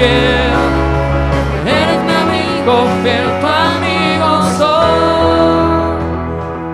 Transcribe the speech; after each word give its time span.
fiel. 0.00 0.52
Eres 1.66 2.00
mi 2.04 2.14
amigo 2.24 2.74
fiel, 3.02 3.26
tu 3.40 3.46
amigo 3.46 4.28
soy. 4.58 5.90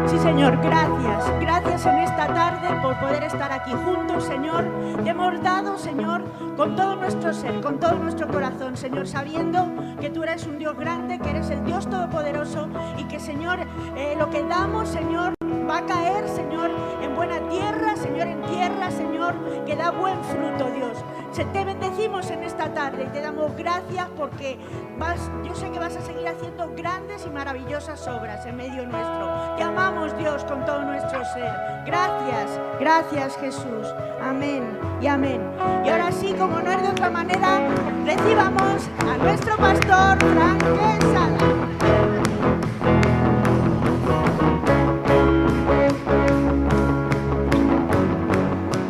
Sí, 0.09 0.19
Señor, 0.19 0.57
gracias. 0.63 1.33
Gracias 1.41 1.87
en 1.87 1.99
esta 1.99 2.27
tarde 2.29 2.69
por 2.83 2.99
poder 3.01 3.25
estar 3.25 3.53
aquí 3.53 3.73
juntos, 3.73 4.25
Señor. 4.25 4.65
Te 5.03 5.11
hemos 5.11 5.43
dado, 5.43 5.77
Señor, 5.79 6.23
con 6.57 6.77
todo 6.77 6.97
nuestro 6.97 7.33
ser, 7.33 7.61
con 7.61 7.81
todo 7.81 7.95
nuestro 7.95 8.29
corazón, 8.29 8.77
Señor, 8.77 9.07
sabiendo 9.09 9.67
que 10.01 10.11
tú 10.11 10.23
eres 10.23 10.47
un 10.47 10.59
Dios 10.59 10.77
grande, 10.79 11.19
que 11.19 11.31
eres 11.31 11.51
el 11.51 11.65
Dios 11.65 11.89
todopoderoso 11.89 12.69
y 12.99 13.05
que, 13.05 13.19
Señor, 13.19 13.59
eh, 13.97 14.15
lo 14.19 14.31
que 14.31 14.43
damos, 14.45 14.89
Señor, 14.89 15.35
va 15.69 15.79
a 15.79 15.87
caer, 15.87 16.29
Señor, 16.29 16.71
en 17.03 17.15
buena 17.17 17.41
tierra, 17.49 17.97
Señor, 17.97 18.29
en 18.29 18.43
tierra, 18.43 18.91
Señor, 18.91 19.35
que 19.65 19.75
da 19.75 19.91
buen 19.91 20.23
fruto, 20.25 20.71
Dios. 20.75 21.05
Te 21.45 21.67
bendecimos 21.67 22.31
en 22.31 22.45
esta 22.45 22.73
tarde 22.73 23.05
y 23.05 23.13
te 23.13 23.21
damos 23.21 23.55
gracias 23.59 24.09
porque 24.17 24.57
vas, 24.99 25.31
yo 25.45 25.55
sé 25.55 25.71
que 25.71 25.79
vas 25.79 25.95
a 25.95 26.01
seguir 26.01 26.27
haciendo 26.27 26.73
grandes 26.75 27.27
y 27.27 27.31
maravillosas 27.31 28.09
obras 28.09 28.47
en 28.47 28.57
medio 28.57 28.87
nuestro. 28.87 29.55
Te 29.59 29.63
amamos, 29.63 30.17
Dios, 30.17 30.43
con 30.45 30.65
todo 30.65 30.81
nuestro 30.85 31.23
ser. 31.35 31.53
Gracias, 31.85 32.59
gracias, 32.81 33.37
Jesús. 33.37 33.87
Amén 34.23 34.65
y 35.03 35.09
amén. 35.09 35.43
Y 35.85 35.91
ahora 35.91 36.11
sí, 36.11 36.35
como 36.39 36.59
no 36.59 36.73
es 36.73 36.81
de 36.81 36.89
otra 36.89 37.11
manera, 37.11 37.69
recibamos 38.07 38.89
a 39.07 39.17
nuestro 39.19 39.59
pastor 39.59 40.19
Frank 40.19 40.63
Quesada. 40.63 41.37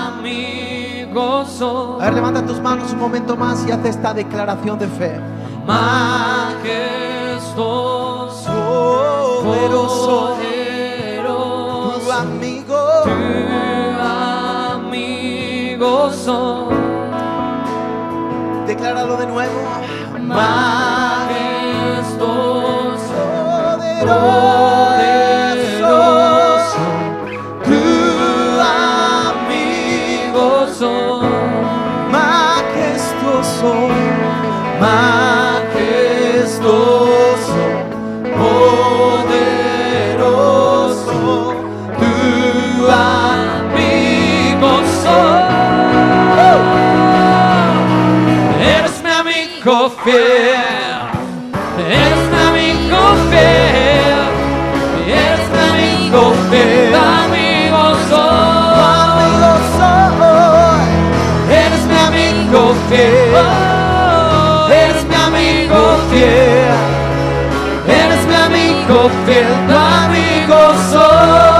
amigo 0.03 1.45
soy. 1.45 2.01
A 2.01 2.03
ver, 2.05 2.13
levanta 2.15 2.45
tus 2.45 2.59
manos 2.59 2.91
un 2.91 2.99
momento 2.99 3.38
más 3.38 3.65
y 3.65 3.71
haz 3.71 3.85
esta 3.85 4.13
declaración 4.13 4.77
de 4.77 4.88
fe. 4.88 5.17
Majestuoso, 5.66 6.51
Poderoso, 9.45 10.35
tu 12.03 12.11
amigo. 12.11 12.75
tu 13.05 13.11
amigo 14.75 16.11
soy. 16.11 16.80
Decláralo 18.81 19.15
de 19.15 19.27
nuevo. 19.27 19.61
Majestuoso, 20.21 21.37
Poderoso, 25.51 26.85
tu 27.63 27.83
amigo 29.29 30.65
soy. 30.79 31.29
majestuoso, 32.11 33.73
majestuoso, 34.79 35.99
fiel, 50.03 50.55
eres 51.77 52.23
mi 52.31 52.39
amigo 52.49 53.02
fiel, 53.30 54.21
eres 55.07 55.45
mi 55.53 55.59
amigo 55.71 56.22
fiel, 56.50 56.95
amigo 56.95 57.84
soy. 58.09 58.79
amigo 58.97 59.51
soy. 59.78 60.89
Eres 61.51 61.84
mi 61.85 61.97
amigo 61.97 62.62
fiel, 62.89 63.35
eres 64.72 65.03
mi 65.06 65.16
amigo 65.16 65.81
fiel, 66.09 66.79
eres 67.88 68.22
mi 68.28 68.35
amigo 68.35 69.09
fiel, 69.25 69.51
amigo 69.69 70.62
soy. 70.91 71.51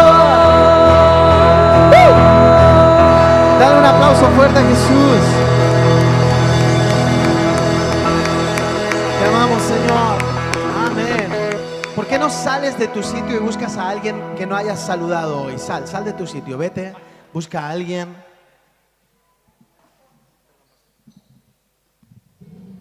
Dale 3.60 3.76
un 3.80 3.86
aplauso 3.86 4.26
fuerte 4.36 4.60
a 4.60 4.64
Jesús. 4.64 5.41
No 12.22 12.30
sales 12.30 12.78
de 12.78 12.88
tu 12.88 13.02
sitio 13.02 13.38
y 13.38 13.40
buscas 13.40 13.78
a 13.78 13.90
alguien 13.90 14.36
que 14.36 14.46
no 14.46 14.56
hayas 14.56 14.80
saludado 14.80 15.42
hoy? 15.42 15.58
Sal, 15.58 15.88
sal 15.88 16.06
de 16.06 16.14
tu 16.14 16.28
sitio, 16.28 16.56
vete, 16.56 16.94
busca 17.34 17.62
a 17.62 17.72
alguien. 17.72 18.16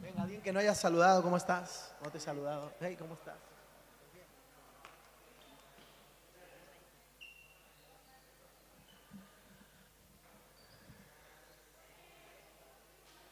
Venga, 0.03 0.23
alguien 0.25 0.43
que 0.43 0.53
no 0.53 0.61
hayas 0.61 0.77
saludado, 0.77 1.23
¿cómo 1.23 1.39
estás? 1.39 1.91
No 2.05 2.11
te 2.11 2.19
he 2.19 2.21
saludado. 2.21 2.71
Hey, 2.81 2.97
¿cómo 2.99 3.15
estás? 3.15 3.37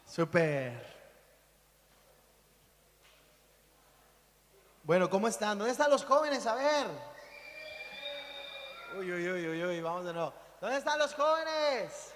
Súper. 0.06 0.87
Bueno, 4.88 5.10
¿cómo 5.10 5.28
están? 5.28 5.58
¿Dónde 5.58 5.72
están 5.72 5.90
los 5.90 6.02
jóvenes? 6.02 6.46
A 6.46 6.54
ver. 6.54 6.86
Uy, 8.98 9.12
uy, 9.12 9.28
uy, 9.28 9.48
uy, 9.50 9.64
uy, 9.66 9.80
vamos 9.82 10.06
de 10.06 10.14
nuevo. 10.14 10.32
¿Dónde 10.62 10.78
están 10.78 10.98
los 10.98 11.12
jóvenes? 11.12 12.14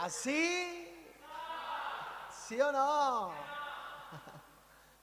¿Así? 0.00 0.92
¿Sí 2.48 2.60
o 2.60 2.72
no? 2.72 3.30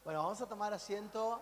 Bueno, 0.03 0.21
vamos 0.21 0.41
a 0.41 0.45
tomar 0.47 0.73
asiento. 0.73 1.41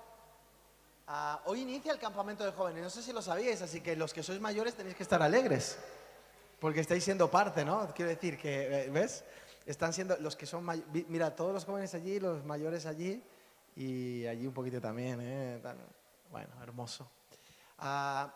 Ah, 1.07 1.41
hoy 1.45 1.61
inicia 1.61 1.91
el 1.93 1.97
campamento 1.97 2.45
de 2.45 2.51
jóvenes. 2.51 2.83
No 2.83 2.91
sé 2.91 3.01
si 3.01 3.11
lo 3.11 3.23
sabíais, 3.23 3.59
así 3.63 3.81
que 3.81 3.95
los 3.95 4.13
que 4.13 4.21
sois 4.21 4.39
mayores 4.39 4.75
tenéis 4.75 4.95
que 4.95 5.01
estar 5.01 5.19
alegres. 5.19 5.79
Porque 6.59 6.81
estáis 6.81 7.03
siendo 7.03 7.31
parte, 7.31 7.65
¿no? 7.65 7.91
Quiero 7.95 8.09
decir 8.09 8.37
que, 8.37 8.83
eh, 8.83 8.89
¿ves? 8.91 9.23
Están 9.65 9.93
siendo 9.93 10.15
los 10.17 10.35
que 10.35 10.45
son 10.45 10.63
may- 10.63 10.83
vi- 10.89 11.07
Mira, 11.09 11.35
todos 11.35 11.51
los 11.55 11.65
jóvenes 11.65 11.95
allí, 11.95 12.19
los 12.19 12.45
mayores 12.45 12.85
allí 12.85 13.23
y 13.75 14.25
allí 14.27 14.45
un 14.47 14.53
poquito 14.53 14.81
también, 14.81 15.19
¿eh? 15.21 15.61
Bueno, 16.29 16.53
hermoso. 16.61 17.09
Ah, 17.77 18.33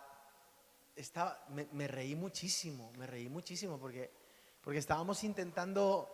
estaba, 0.96 1.46
me, 1.50 1.68
me 1.72 1.88
reí 1.88 2.16
muchísimo, 2.16 2.92
me 2.98 3.06
reí 3.06 3.30
muchísimo 3.30 3.78
porque, 3.78 4.12
porque 4.62 4.80
estábamos 4.80 5.24
intentando 5.24 6.10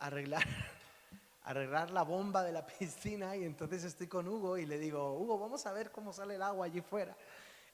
arreglar, 0.00 0.44
arreglar 1.44 1.90
la 1.90 2.02
bomba 2.02 2.42
de 2.42 2.52
la 2.52 2.66
piscina 2.66 3.36
y 3.36 3.44
entonces 3.44 3.84
estoy 3.84 4.06
con 4.06 4.28
Hugo 4.28 4.56
y 4.56 4.66
le 4.66 4.78
digo, 4.78 5.18
Hugo, 5.18 5.38
vamos 5.38 5.66
a 5.66 5.72
ver 5.72 5.90
cómo 5.90 6.12
sale 6.12 6.36
el 6.36 6.42
agua 6.42 6.66
allí 6.66 6.80
fuera. 6.80 7.16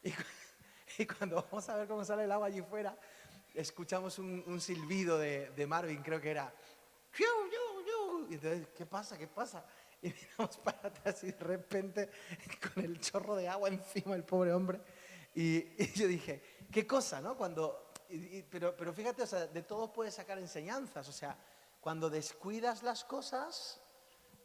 Y, 0.02 0.14
y 1.02 1.06
cuando 1.06 1.36
vamos 1.42 1.68
a 1.68 1.76
ver 1.76 1.86
cómo 1.86 2.02
sale 2.06 2.24
el 2.24 2.32
agua 2.32 2.46
allí 2.46 2.62
fuera, 2.62 2.96
escuchamos 3.52 4.18
un, 4.18 4.42
un 4.46 4.58
silbido 4.58 5.18
de, 5.18 5.50
de 5.50 5.66
Marvin, 5.66 6.02
creo 6.02 6.22
que 6.22 6.30
era. 6.30 6.50
Y 8.30 8.34
entonces, 8.34 8.68
¿qué 8.76 8.86
pasa? 8.86 9.18
¿Qué 9.18 9.26
pasa? 9.26 9.64
Y 10.02 10.08
miramos 10.08 10.56
para 10.64 10.88
atrás 10.88 11.22
y 11.24 11.32
de 11.32 11.44
repente, 11.44 12.10
con 12.74 12.84
el 12.84 13.00
chorro 13.00 13.36
de 13.36 13.48
agua 13.48 13.68
encima, 13.68 14.14
el 14.14 14.24
pobre 14.24 14.52
hombre. 14.52 14.80
Y, 15.34 15.84
yo 15.94 16.06
dije, 16.06 16.42
¿qué 16.70 16.86
cosa, 16.86 17.20
no? 17.20 17.36
Cuando. 17.36 17.92
pero, 18.50 18.76
pero 18.76 18.92
fíjate, 18.92 19.22
o 19.22 19.26
sea, 19.26 19.46
de 19.46 19.62
todo 19.62 19.92
puedes 19.92 20.14
sacar 20.14 20.38
enseñanzas. 20.38 21.08
O 21.08 21.12
sea, 21.12 21.36
cuando 21.80 22.10
descuidas 22.10 22.82
las 22.82 23.04
cosas, 23.04 23.80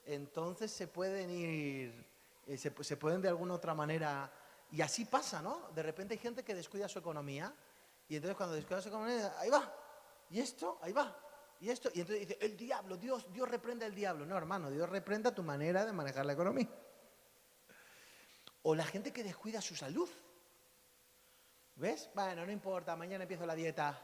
entonces 0.05 0.71
se 0.71 0.87
pueden 0.87 1.29
ir, 1.31 2.07
eh, 2.47 2.57
se, 2.57 2.71
se 2.83 2.97
pueden 2.97 3.21
de 3.21 3.29
alguna 3.29 3.55
otra 3.55 3.73
manera, 3.73 4.31
y 4.71 4.81
así 4.81 5.05
pasa, 5.05 5.41
¿no? 5.41 5.69
De 5.73 5.83
repente 5.83 6.13
hay 6.13 6.19
gente 6.19 6.43
que 6.43 6.53
descuida 6.53 6.87
su 6.87 6.99
economía, 6.99 7.53
y 8.07 8.15
entonces 8.15 8.37
cuando 8.37 8.55
descuida 8.55 8.81
su 8.81 8.89
economía, 8.89 9.33
ahí 9.39 9.49
va, 9.49 9.73
y 10.29 10.39
esto, 10.39 10.79
ahí 10.81 10.93
va, 10.93 11.17
y 11.59 11.69
esto, 11.69 11.89
y 11.93 12.01
entonces 12.01 12.27
dice, 12.27 12.37
el 12.41 12.57
diablo, 12.57 12.97
Dios, 12.97 13.31
Dios 13.31 13.49
reprende 13.49 13.85
al 13.85 13.95
diablo. 13.95 14.25
No, 14.25 14.37
hermano, 14.37 14.69
Dios 14.69 14.89
reprenda 14.89 15.33
tu 15.33 15.43
manera 15.43 15.85
de 15.85 15.93
manejar 15.93 16.25
la 16.25 16.33
economía. 16.33 16.69
O 18.63 18.75
la 18.75 18.85
gente 18.85 19.13
que 19.13 19.23
descuida 19.23 19.61
su 19.61 19.75
salud. 19.75 20.09
¿Ves? 21.75 22.09
Bueno, 22.15 22.45
no 22.45 22.51
importa, 22.51 22.95
mañana 22.95 23.23
empiezo 23.23 23.45
la 23.45 23.55
dieta. 23.55 24.01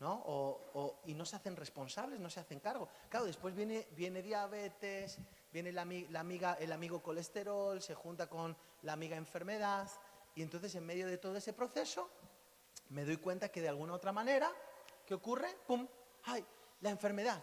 ¿no? 0.00 0.22
O, 0.26 1.00
y 1.06 1.14
no 1.14 1.24
se 1.24 1.36
hacen 1.36 1.56
responsables, 1.56 2.20
no 2.20 2.30
se 2.30 2.40
hacen 2.40 2.60
cargo. 2.60 2.88
Claro, 3.08 3.26
después 3.26 3.54
viene, 3.54 3.88
viene 3.96 4.22
diabetes, 4.22 5.18
viene 5.52 5.72
la, 5.72 5.84
ami- 5.84 6.08
la 6.10 6.20
amiga, 6.20 6.54
el 6.60 6.72
amigo 6.72 7.02
colesterol, 7.02 7.82
se 7.82 7.94
junta 7.94 8.28
con 8.28 8.56
la 8.82 8.92
amiga 8.92 9.16
enfermedad, 9.16 9.90
y 10.34 10.42
entonces 10.42 10.74
en 10.76 10.86
medio 10.86 11.08
de 11.08 11.18
todo 11.18 11.36
ese 11.36 11.52
proceso 11.52 12.08
me 12.90 13.04
doy 13.04 13.16
cuenta 13.16 13.48
que 13.50 13.60
de 13.60 13.68
alguna 13.68 13.94
otra 13.94 14.12
manera, 14.12 14.50
¿qué 15.04 15.14
ocurre? 15.14 15.48
¡Pum! 15.66 15.86
¡Ay! 16.24 16.44
La 16.80 16.90
enfermedad. 16.90 17.42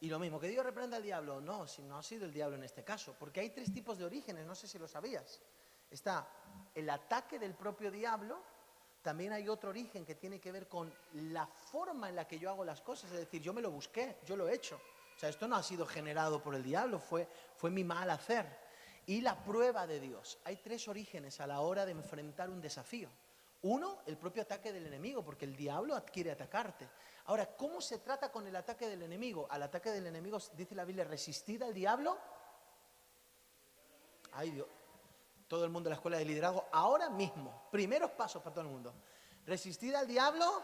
Y 0.00 0.08
lo 0.08 0.18
mismo, 0.18 0.38
que 0.38 0.48
Dios 0.48 0.64
reprenda 0.64 0.96
al 0.96 1.02
diablo. 1.02 1.40
No, 1.40 1.66
si 1.66 1.82
no 1.82 1.96
ha 1.96 2.02
sido 2.02 2.26
el 2.26 2.32
diablo 2.32 2.56
en 2.56 2.64
este 2.64 2.84
caso, 2.84 3.14
porque 3.18 3.40
hay 3.40 3.50
tres 3.50 3.72
tipos 3.72 3.96
de 3.96 4.04
orígenes, 4.04 4.46
no 4.46 4.54
sé 4.54 4.68
si 4.68 4.78
lo 4.78 4.86
sabías. 4.86 5.40
Está 5.90 6.28
el 6.74 6.90
ataque 6.90 7.38
del 7.38 7.54
propio 7.54 7.90
diablo, 7.90 8.42
también 9.00 9.32
hay 9.32 9.48
otro 9.48 9.70
origen 9.70 10.04
que 10.04 10.14
tiene 10.14 10.40
que 10.40 10.50
ver 10.50 10.68
con 10.68 10.92
la 11.12 11.46
forma 11.46 12.08
en 12.08 12.16
la 12.16 12.26
que 12.26 12.38
yo 12.38 12.50
hago 12.50 12.64
las 12.64 12.80
cosas, 12.80 13.12
es 13.12 13.18
decir, 13.18 13.40
yo 13.42 13.52
me 13.52 13.62
lo 13.62 13.70
busqué, 13.70 14.18
yo 14.26 14.36
lo 14.36 14.48
he 14.48 14.54
hecho. 14.54 14.80
O 15.16 15.18
sea, 15.18 15.28
esto 15.28 15.46
no 15.46 15.56
ha 15.56 15.62
sido 15.62 15.86
generado 15.86 16.42
por 16.42 16.54
el 16.54 16.62
diablo, 16.62 16.98
fue, 16.98 17.28
fue 17.56 17.70
mi 17.70 17.84
mal 17.84 18.10
hacer. 18.10 18.46
Y 19.06 19.20
la 19.20 19.42
prueba 19.44 19.86
de 19.86 20.00
Dios. 20.00 20.38
Hay 20.44 20.56
tres 20.56 20.88
orígenes 20.88 21.40
a 21.40 21.46
la 21.46 21.60
hora 21.60 21.84
de 21.84 21.92
enfrentar 21.92 22.50
un 22.50 22.60
desafío. 22.60 23.08
Uno, 23.64 24.02
el 24.04 24.18
propio 24.18 24.42
ataque 24.42 24.72
del 24.72 24.86
enemigo, 24.86 25.24
porque 25.24 25.46
el 25.46 25.56
diablo 25.56 26.02
quiere 26.12 26.30
atacarte. 26.30 26.86
Ahora, 27.24 27.56
¿cómo 27.56 27.80
se 27.80 27.98
trata 27.98 28.30
con 28.30 28.46
el 28.46 28.54
ataque 28.54 28.86
del 28.86 29.02
enemigo? 29.02 29.46
Al 29.48 29.62
ataque 29.62 29.90
del 29.90 30.06
enemigo 30.06 30.38
dice 30.52 30.74
la 30.74 30.84
Biblia, 30.84 31.04
resistid 31.04 31.62
al 31.62 31.72
diablo. 31.72 32.18
Ay 34.32 34.50
Dios, 34.50 34.66
todo 35.48 35.64
el 35.64 35.70
mundo 35.70 35.88
de 35.88 35.92
la 35.92 35.96
escuela 35.96 36.18
de 36.18 36.26
liderazgo, 36.26 36.66
ahora 36.72 37.08
mismo, 37.08 37.68
primeros 37.70 38.10
pasos 38.10 38.42
para 38.42 38.52
todo 38.52 38.66
el 38.66 38.70
mundo. 38.70 38.92
Resistid 39.46 39.94
al 39.94 40.06
diablo 40.06 40.62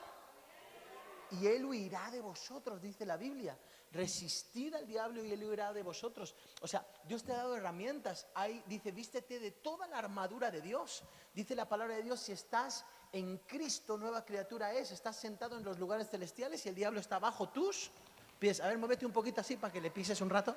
y 1.31 1.47
él 1.47 1.65
huirá 1.65 2.11
de 2.11 2.21
vosotros, 2.21 2.83
dice 2.83 3.07
la 3.07 3.17
Biblia. 3.17 3.57
Resistid 3.93 4.75
al 4.75 4.87
diablo 4.87 5.25
y 5.25 5.33
él 5.33 5.43
huirá 5.45 5.73
de 5.73 5.83
vosotros. 5.83 6.35
O 6.61 6.69
sea, 6.69 6.87
Dios 7.05 7.25
te 7.25 7.33
ha 7.33 7.39
dado 7.39 7.57
herramientas. 7.57 8.29
Ahí 8.35 8.63
dice, 8.67 8.93
vístete 8.93 9.41
de 9.41 9.51
toda 9.51 9.89
la 9.89 9.99
armadura 9.99 10.51
de 10.51 10.61
Dios. 10.61 11.03
Dice 11.35 11.57
la 11.57 11.69
palabra 11.69 11.97
de 11.97 12.03
Dios, 12.03 12.21
si 12.21 12.31
estás 12.31 12.85
en 13.13 13.39
Cristo, 13.39 13.99
nueva 13.99 14.25
criatura 14.25 14.73
es. 14.73 14.93
Estás 14.93 15.17
sentado 15.17 15.59
en 15.59 15.65
los 15.65 15.79
lugares 15.81 16.09
celestiales 16.09 16.65
y 16.67 16.69
el 16.69 16.77
diablo 16.77 17.01
está 17.01 17.19
bajo 17.19 17.49
tus 17.49 17.91
pies. 18.39 18.61
A 18.61 18.69
ver, 18.69 18.79
muévete 18.79 19.05
un 19.07 19.13
poquito 19.13 19.41
así 19.41 19.57
para 19.57 19.73
que 19.73 19.81
le 19.81 19.91
pises 19.91 20.21
un 20.21 20.31
rato. 20.31 20.57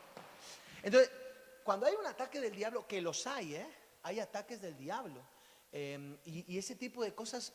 Entonces, 0.82 1.10
cuando 1.64 1.86
hay 1.86 1.94
un 1.94 2.06
ataque 2.06 2.40
del 2.40 2.54
diablo, 2.54 2.86
que 2.86 3.00
los 3.00 3.26
hay, 3.26 3.54
¿eh? 3.54 3.66
Hay 4.02 4.20
ataques 4.20 4.60
del 4.60 4.76
diablo. 4.76 5.22
Y, 5.72 6.44
y 6.46 6.58
ese 6.58 6.76
tipo 6.76 7.02
de 7.02 7.14
cosas 7.14 7.54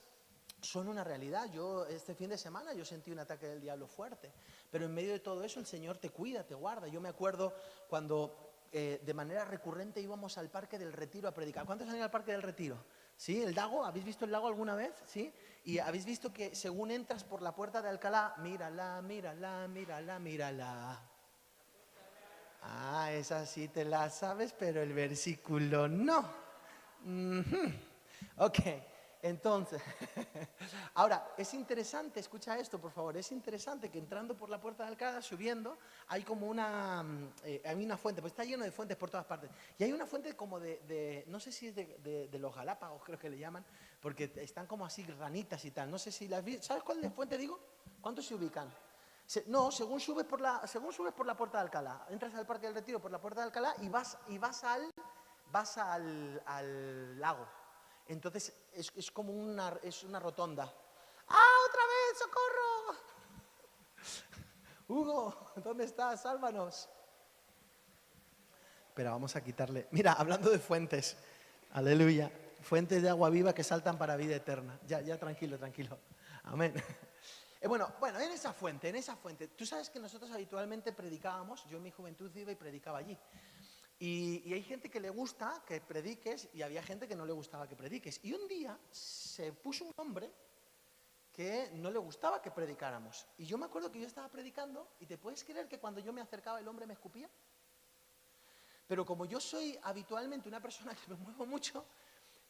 son 0.61 0.87
una 0.87 1.03
realidad. 1.03 1.49
Yo 1.51 1.85
este 1.85 2.15
fin 2.15 2.29
de 2.29 2.37
semana 2.37 2.73
yo 2.73 2.85
sentí 2.85 3.11
un 3.11 3.19
ataque 3.19 3.47
del 3.47 3.61
diablo 3.61 3.87
fuerte, 3.87 4.31
pero 4.69 4.85
en 4.85 4.93
medio 4.93 5.11
de 5.11 5.19
todo 5.19 5.43
eso 5.43 5.59
el 5.59 5.65
Señor 5.65 5.97
te 5.97 6.09
cuida, 6.09 6.43
te 6.45 6.55
guarda. 6.55 6.87
Yo 6.87 7.01
me 7.01 7.09
acuerdo 7.09 7.53
cuando 7.87 8.49
eh, 8.71 9.01
de 9.03 9.13
manera 9.13 9.45
recurrente 9.45 9.99
íbamos 9.99 10.37
al 10.37 10.49
Parque 10.49 10.77
del 10.77 10.93
Retiro 10.93 11.27
a 11.27 11.33
predicar. 11.33 11.65
¿Cuántos 11.65 11.87
han 11.89 11.95
ido 11.95 12.05
al 12.05 12.11
Parque 12.11 12.31
del 12.31 12.43
Retiro? 12.43 12.77
¿Sí? 13.17 13.41
¿El 13.41 13.55
lago? 13.55 13.83
¿Habéis 13.83 14.05
visto 14.05 14.25
el 14.25 14.31
lago 14.31 14.47
alguna 14.47 14.75
vez? 14.75 14.93
¿Sí? 15.05 15.33
Y 15.65 15.79
habéis 15.79 16.05
visto 16.05 16.31
que 16.31 16.55
según 16.55 16.91
entras 16.91 17.23
por 17.23 17.41
la 17.41 17.55
puerta 17.55 17.81
de 17.81 17.89
Alcalá, 17.89 18.35
mírala, 18.37 19.01
mírala, 19.01 19.67
mírala, 19.67 20.19
mírala. 20.19 21.01
Ah, 22.61 23.09
esa 23.11 23.45
sí 23.45 23.69
te 23.69 23.85
la 23.85 24.09
sabes, 24.09 24.53
pero 24.53 24.81
el 24.81 24.93
versículo 24.93 25.87
no. 25.87 26.19
Ujú. 27.05 27.71
Ok. 28.37 28.59
Entonces, 29.21 29.81
ahora, 30.93 31.33
es 31.37 31.53
interesante, 31.53 32.21
escucha 32.21 32.57
esto, 32.57 32.79
por 32.79 32.91
favor, 32.91 33.17
es 33.17 33.31
interesante 33.33 33.89
que 33.91 33.99
entrando 33.99 34.35
por 34.37 34.49
la 34.49 34.61
puerta 34.61 34.83
de 34.83 34.89
Alcalá, 34.89 35.21
subiendo, 35.21 35.77
hay 36.07 36.23
como 36.23 36.47
una, 36.47 37.03
mm, 37.03 37.31
eh, 37.43 37.61
hay 37.65 37.83
una 37.83 37.97
fuente, 37.97 38.21
pues 38.21 38.31
está 38.31 38.45
lleno 38.45 38.63
de 38.63 38.71
fuentes 38.71 38.95
por 38.95 39.09
todas 39.09 39.25
partes. 39.25 39.49
Y 39.77 39.83
hay 39.83 39.91
una 39.91 40.05
fuente 40.05 40.35
como 40.37 40.57
de, 40.59 41.25
no 41.27 41.39
sé 41.39 41.51
si 41.51 41.67
es 41.67 41.75
de, 41.75 42.29
los 42.39 42.55
Galápagos, 42.55 43.03
creo 43.03 43.19
que 43.19 43.29
le 43.29 43.37
llaman, 43.37 43.65
porque 44.01 44.31
están 44.37 44.65
como 44.67 44.85
así 44.85 45.03
ranitas 45.05 45.65
y 45.65 45.71
tal. 45.71 45.91
No 45.91 45.99
sé 45.99 46.11
si 46.13 46.29
las 46.29 46.43
vi- 46.43 46.61
¿Sabes 46.61 46.83
cuál 46.83 47.01
de 47.01 47.09
fuente 47.09 47.37
digo? 47.37 47.59
¿Cuántos 47.99 48.25
se 48.25 48.35
ubican? 48.35 48.73
No, 49.47 49.69
según 49.69 49.99
subes, 49.99 50.25
por 50.25 50.39
la, 50.39 50.65
según 50.65 50.93
subes 50.93 51.13
por 51.13 51.25
la 51.25 51.35
puerta 51.35 51.57
de 51.57 51.63
Alcalá, 51.65 52.05
entras 52.09 52.33
al 52.35 52.47
Parque 52.47 52.67
del 52.67 52.75
Retiro 52.75 53.01
por 53.01 53.11
la 53.11 53.19
puerta 53.19 53.41
de 53.41 53.47
Alcalá 53.47 53.75
y 53.81 53.89
vas, 53.89 54.17
y 54.29 54.37
vas, 54.37 54.63
al, 54.63 54.89
vas 55.51 55.77
al, 55.77 56.41
al 56.45 57.19
lago. 57.19 57.58
Entonces 58.09 58.51
es, 58.73 58.91
es 58.95 59.11
como 59.11 59.31
una, 59.31 59.79
es 59.83 60.03
una 60.03 60.19
rotonda. 60.19 60.63
¡Ah, 61.27 61.53
otra 61.69 61.81
vez! 61.85 62.17
¡Socorro! 62.17 62.97
Hugo, 64.87 65.51
¿dónde 65.57 65.85
estás? 65.85 66.23
Sálvanos. 66.23 66.89
Pero 68.95 69.11
vamos 69.11 69.35
a 69.35 69.43
quitarle. 69.43 69.87
Mira, 69.91 70.13
hablando 70.13 70.49
de 70.49 70.57
fuentes. 70.57 71.17
Aleluya. 71.71 72.31
Fuentes 72.61 73.03
de 73.03 73.09
agua 73.09 73.29
viva 73.29 73.53
que 73.53 73.63
saltan 73.63 73.99
para 73.99 74.17
vida 74.17 74.35
eterna. 74.35 74.79
Ya, 74.87 75.01
ya, 75.01 75.17
tranquilo, 75.17 75.57
tranquilo. 75.57 75.97
Amén. 76.43 76.73
Eh, 77.61 77.67
bueno, 77.67 77.91
bueno, 77.99 78.17
en 78.21 78.31
esa 78.31 78.53
fuente, 78.53 78.87
en 78.87 78.95
esa 78.95 79.17
fuente. 79.17 79.49
Tú 79.49 79.65
sabes 79.65 79.89
que 79.89 79.99
nosotros 79.99 80.31
habitualmente 80.31 80.93
predicábamos, 80.93 81.65
yo 81.67 81.75
en 81.75 81.83
mi 81.83 81.91
juventud 81.91 82.33
iba 82.33 82.53
y 82.53 82.55
predicaba 82.55 82.99
allí. 82.99 83.17
Y, 83.99 84.53
hay 84.53 84.63
gente 84.63 84.89
que 84.89 85.01
le 85.01 85.09
gusta 85.09 85.61
que 85.67 85.81
prediques 85.81 86.47
y 86.53 86.61
había 86.61 86.81
gente 86.81 87.07
que 87.07 87.15
no 87.15 87.25
le 87.25 87.33
gustaba 87.33 87.67
que 87.67 87.75
prediques. 87.75 88.19
Y 88.23 88.33
un 88.33 88.47
día 88.47 88.79
se 88.89 89.51
puso 89.51 89.83
un 89.83 89.93
hombre 89.97 90.31
que 91.33 91.69
no 91.75 91.91
le 91.91 91.99
gustaba 91.99 92.41
que 92.41 92.49
predicáramos. 92.49 93.27
Y 93.37 93.45
yo 93.45 93.57
me 93.57 93.65
acuerdo 93.65 93.91
que 93.91 93.99
yo 93.99 94.07
estaba 94.07 94.29
predicando 94.29 94.87
y 95.01 95.05
te 95.05 95.17
puedes 95.17 95.43
creer 95.43 95.67
que 95.67 95.79
cuando 95.79 95.99
yo 95.99 96.13
me 96.13 96.21
acercaba 96.21 96.59
el 96.59 96.67
hombre 96.67 96.87
me 96.87 96.93
escupía. 96.93 97.29
Pero 98.87 99.05
como 99.05 99.25
yo 99.25 99.39
soy 99.39 99.77
habitualmente 99.83 100.47
una 100.47 100.61
persona 100.61 100.95
que 100.95 101.11
me 101.11 101.15
muevo 101.17 101.45
mucho, 101.45 101.85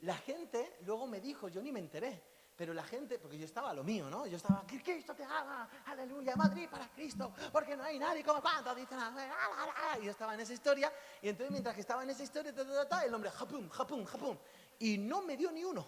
la 0.02 0.16
gente 0.16 0.78
luego 0.86 1.08
me 1.08 1.20
dijo, 1.20 1.50
yo 1.50 1.62
ni 1.62 1.72
me 1.72 1.80
enteré, 1.80 2.22
pero 2.60 2.74
la 2.74 2.84
gente, 2.84 3.18
porque 3.20 3.38
yo 3.38 3.46
estaba 3.46 3.70
a 3.70 3.74
lo 3.74 3.86
mío, 3.86 4.10
¿no? 4.10 4.28
Yo 4.28 4.36
estaba, 4.36 4.68
Cristo 4.68 5.16
te 5.16 5.24
haga, 5.24 5.70
aleluya, 5.86 6.36
Madrid 6.36 6.68
para 6.70 6.90
Cristo, 6.90 7.32
porque 7.54 7.78
no 7.78 7.86
hay 7.86 7.98
nadie 7.98 8.22
como 8.22 8.42
cuando 8.42 8.76
dicen, 8.76 9.00
"Ah, 9.00 9.14
ah, 9.16 9.74
ah", 9.78 9.98
y 9.98 10.04
yo 10.04 10.12
estaba 10.12 10.34
en 10.34 10.42
esa 10.42 10.52
historia, 10.52 10.92
y 11.22 11.30
entonces 11.30 11.52
mientras 11.52 11.74
que 11.74 11.80
estaba 11.80 12.04
en 12.04 12.10
esa 12.10 12.22
historia, 12.22 12.54
ta, 12.54 12.68
ta, 12.68 12.86
ta, 12.86 13.06
el 13.06 13.14
hombre, 13.14 13.32
japum, 13.32 13.70
japum, 13.70 14.04
japum, 14.04 14.38
y 14.78 14.98
no 14.98 15.22
me 15.22 15.38
dio 15.38 15.54
ni 15.54 15.64
uno. 15.64 15.88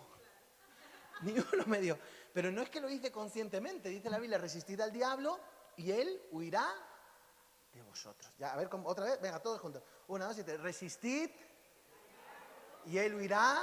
Ni 1.23 1.33
uno 1.33 1.65
me 1.67 1.81
dio. 1.81 1.99
Pero 2.33 2.53
no 2.53 2.61
es 2.61 2.69
que 2.69 2.79
lo 2.79 2.89
hice 2.89 3.11
conscientemente, 3.11 3.89
dice 3.89 4.09
la 4.09 4.17
Biblia, 4.17 4.37
resistid 4.37 4.79
al 4.79 4.93
diablo 4.93 5.41
y 5.75 5.91
él 5.91 6.21
huirá 6.31 6.65
de 7.73 7.81
vosotros. 7.81 8.33
Ya, 8.39 8.53
a 8.53 8.55
ver, 8.55 8.69
otra 8.85 9.05
vez, 9.05 9.19
venga, 9.19 9.39
todos 9.39 9.59
juntos. 9.59 9.83
Una, 10.07 10.25
dos 10.25 10.37
tres. 10.37 10.59
Resistid 10.61 11.29
y 12.85 12.97
él 12.97 13.13
huirá. 13.13 13.61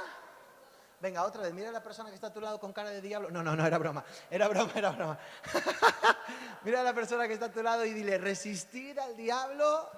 Venga, 1.01 1.23
otra 1.23 1.43
vez, 1.43 1.53
mira 1.53 1.69
a 1.69 1.71
la 1.71 1.81
persona 1.81 2.09
que 2.09 2.15
está 2.15 2.27
a 2.27 2.33
tu 2.33 2.41
lado 2.41 2.59
con 2.59 2.73
cara 2.73 2.89
de 2.89 3.01
diablo. 3.01 3.29
No, 3.31 3.41
no, 3.41 3.55
no, 3.55 3.65
era 3.65 3.77
broma. 3.77 4.03
Era 4.29 4.47
broma, 4.49 4.71
era 4.75 4.91
broma. 4.91 5.17
mira 6.63 6.81
a 6.81 6.83
la 6.83 6.93
persona 6.93 7.27
que 7.27 7.33
está 7.33 7.45
a 7.45 7.51
tu 7.51 7.63
lado 7.63 7.85
y 7.85 7.93
dile, 7.93 8.17
resistir 8.17 8.99
al 8.99 9.15
diablo 9.15 9.89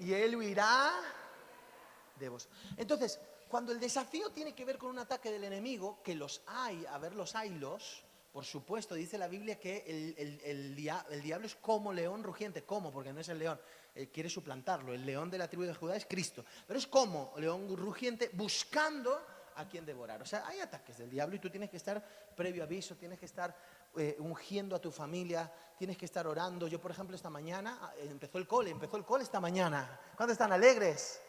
y 0.00 0.12
él 0.12 0.36
huirá 0.36 0.90
de 2.16 2.28
vos. 2.28 2.48
Entonces, 2.76 3.18
cuando 3.48 3.72
el 3.72 3.80
desafío 3.80 4.30
tiene 4.30 4.54
que 4.54 4.64
ver 4.64 4.76
con 4.78 4.90
un 4.90 4.98
ataque 4.98 5.30
del 5.30 5.44
enemigo, 5.44 6.00
que 6.02 6.14
los 6.14 6.42
hay, 6.46 6.84
a 6.86 6.98
ver, 6.98 7.14
los 7.14 7.34
haylos, 7.34 8.04
por 8.32 8.44
supuesto, 8.44 8.94
dice 8.94 9.16
la 9.18 9.26
Biblia 9.28 9.58
que 9.58 9.84
el, 9.86 10.14
el- 10.18 10.40
el 10.44 10.90
el 11.10 11.22
diablo 11.22 11.46
es 11.46 11.54
como 11.56 11.92
león 11.92 12.22
rugiente. 12.22 12.64
¿Cómo? 12.64 12.92
Porque 12.92 13.12
no 13.12 13.20
es 13.20 13.28
el 13.30 13.38
león, 13.38 13.58
quiere 14.12 14.28
suplantarlo. 14.28 14.92
El 14.92 15.06
león 15.06 15.30
de 15.30 15.38
la 15.38 15.48
tribu 15.48 15.64
de 15.64 15.74
Judá 15.74 15.96
es 15.96 16.04
Cristo. 16.06 16.44
Pero 16.66 16.78
es 16.78 16.86
como 16.86 17.32
león 17.38 17.74
rugiente 17.76 18.30
buscando 18.34 19.26
a 19.58 19.68
quien 19.68 19.84
devorar. 19.84 20.22
O 20.22 20.26
sea, 20.26 20.46
hay 20.46 20.60
ataques 20.60 20.98
del 20.98 21.10
diablo 21.10 21.36
y 21.36 21.38
tú 21.38 21.50
tienes 21.50 21.68
que 21.70 21.76
estar 21.76 22.02
previo 22.36 22.62
aviso, 22.62 22.96
tienes 22.96 23.18
que 23.18 23.26
estar 23.26 23.54
eh, 23.96 24.16
ungiendo 24.20 24.76
a 24.76 24.80
tu 24.80 24.90
familia, 24.90 25.52
tienes 25.76 25.96
que 25.96 26.04
estar 26.04 26.26
orando. 26.26 26.66
Yo, 26.68 26.80
por 26.80 26.90
ejemplo, 26.90 27.16
esta 27.16 27.28
mañana 27.30 27.78
ah, 27.82 27.92
empezó 28.00 28.38
el 28.38 28.46
cole, 28.46 28.70
empezó 28.70 28.96
el 28.96 29.04
cole 29.04 29.24
esta 29.24 29.40
mañana. 29.40 30.00
¿Cuántos 30.16 30.32
están 30.34 30.52
alegres? 30.52 31.20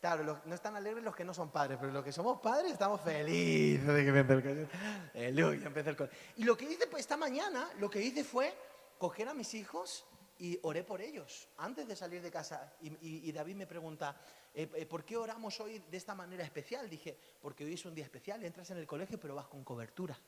Claro, 0.00 0.24
los- 0.24 0.44
no 0.46 0.54
están 0.54 0.76
alegres 0.76 1.02
los 1.02 1.14
que 1.16 1.24
no 1.24 1.32
son 1.32 1.50
padres, 1.50 1.78
pero 1.80 1.92
los 1.92 2.04
que 2.04 2.12
somos 2.12 2.40
padres 2.40 2.72
estamos 2.72 3.00
felices 3.00 3.86
de 3.86 4.02
que 4.04 4.08
empiece 4.18 4.32
el 4.34 4.42
cole. 4.42 5.64
Empieza 5.64 5.90
el 5.90 5.96
cole. 5.96 6.10
Y 6.36 6.44
lo 6.44 6.56
que 6.56 6.64
hice 6.64 6.86
pues, 6.86 7.00
esta 7.00 7.16
mañana, 7.16 7.70
lo 7.78 7.88
que 7.88 8.02
hice 8.02 8.24
fue 8.24 8.52
coger 8.98 9.28
a 9.28 9.34
mis 9.34 9.54
hijos 9.54 10.04
y 10.38 10.58
oré 10.62 10.84
por 10.84 11.00
ellos 11.00 11.48
antes 11.56 11.88
de 11.88 11.96
salir 11.96 12.20
de 12.22 12.30
casa. 12.30 12.74
Y, 12.82 12.88
y- 12.88 13.28
y 13.28 13.32
David 13.32 13.56
me 13.56 13.66
pregunta, 13.66 14.16
eh, 14.56 14.70
eh, 14.74 14.86
¿por 14.86 15.04
qué 15.04 15.18
oramos 15.18 15.60
hoy 15.60 15.78
de 15.90 15.96
esta 15.98 16.14
manera 16.14 16.42
especial? 16.42 16.88
Dije, 16.88 17.14
porque 17.42 17.62
hoy 17.62 17.74
es 17.74 17.84
un 17.84 17.94
día 17.94 18.04
especial, 18.04 18.42
entras 18.42 18.70
en 18.70 18.78
el 18.78 18.86
colegio 18.86 19.20
pero 19.20 19.34
vas 19.34 19.48
con 19.48 19.62
cobertura, 19.62 20.18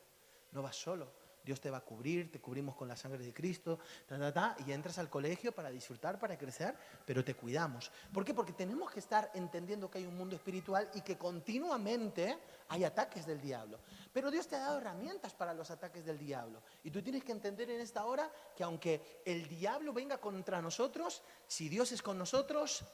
no 0.53 0.63
vas 0.63 0.77
solo. 0.77 1.27
Dios 1.43 1.63
te 1.63 1.71
va 1.71 1.79
a 1.79 1.81
cubrir, 1.81 2.31
te 2.31 2.41
cubrimos 2.41 2.77
con 2.77 2.89
la 2.89 2.95
sangre 2.95 3.25
de 3.25 3.33
Cristo, 3.33 3.79
ta, 4.07 4.19
ta, 4.19 4.31
ta, 4.31 4.57
y 4.67 4.73
entras 4.73 4.99
al 4.99 5.09
colegio 5.09 5.53
para 5.53 5.71
disfrutar, 5.71 6.19
para 6.19 6.37
crecer, 6.37 6.77
pero 7.07 7.25
te 7.25 7.35
cuidamos. 7.35 7.91
¿Por 8.13 8.23
qué? 8.23 8.35
Porque 8.35 8.53
tenemos 8.53 8.91
que 8.91 8.99
estar 8.99 9.31
entendiendo 9.33 9.91
que 9.91 9.97
hay 9.97 10.05
un 10.05 10.15
mundo 10.15 10.37
espiritual 10.37 10.91
y 10.93 11.01
que 11.01 11.17
continuamente 11.17 12.37
hay 12.69 12.85
ataques 12.85 13.25
del 13.25 13.41
diablo. 13.41 13.79
Pero 14.13 14.31
Dios 14.31 14.47
te 14.47 14.57
ha 14.57 14.59
dado 14.59 14.77
herramientas 14.77 15.33
para 15.33 15.55
los 15.55 15.71
ataques 15.71 16.05
del 16.05 16.19
diablo. 16.19 16.61
Y 16.85 16.91
tú 16.91 17.01
tienes 17.01 17.25
que 17.25 17.33
entender 17.33 17.71
en 17.71 17.81
esta 17.81 18.05
hora 18.05 18.31
que 18.55 18.65
aunque 18.65 19.23
el 19.25 19.49
diablo 19.49 19.95
venga 19.95 20.19
contra 20.19 20.61
nosotros, 20.61 21.23
si 21.47 21.71
Dios 21.71 21.93
es 21.93 22.03
con 22.03 22.19
nosotros, 22.19 22.85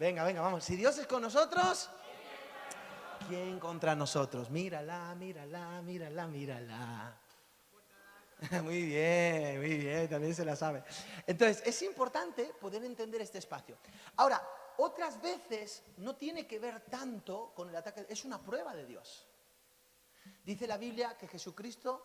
venga, 0.00 0.24
venga, 0.24 0.40
vamos, 0.40 0.64
si 0.64 0.74
Dios 0.74 0.98
es 0.98 1.06
con 1.06 1.22
nosotros, 1.22 1.90
¿Quién 3.28 3.60
contra 3.60 3.94
nosotros? 3.94 4.50
Mírala, 4.50 5.14
mírala, 5.14 5.82
mírala, 5.82 6.26
mírala. 6.26 7.16
Muy 8.64 8.82
bien, 8.86 9.58
muy 9.58 9.76
bien, 9.76 10.08
también 10.08 10.34
se 10.34 10.46
la 10.46 10.56
sabe. 10.56 10.82
Entonces, 11.26 11.62
es 11.66 11.82
importante 11.82 12.54
poder 12.58 12.82
entender 12.84 13.20
este 13.20 13.36
espacio. 13.36 13.76
Ahora, 14.16 14.42
otras 14.78 15.20
veces 15.20 15.82
no 15.98 16.16
tiene 16.16 16.46
que 16.46 16.58
ver 16.58 16.80
tanto 16.86 17.52
con 17.54 17.68
el 17.68 17.76
ataque, 17.76 18.06
es 18.08 18.24
una 18.24 18.38
prueba 18.38 18.74
de 18.74 18.86
Dios. 18.86 19.28
Dice 20.42 20.66
la 20.66 20.78
Biblia 20.78 21.18
que 21.18 21.28
Jesucristo 21.28 22.02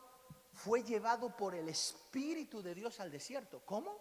fue 0.51 0.83
llevado 0.83 1.35
por 1.37 1.55
el 1.55 1.69
Espíritu 1.69 2.61
de 2.61 2.75
Dios 2.75 2.99
al 2.99 3.09
desierto. 3.09 3.61
¿Cómo? 3.65 3.97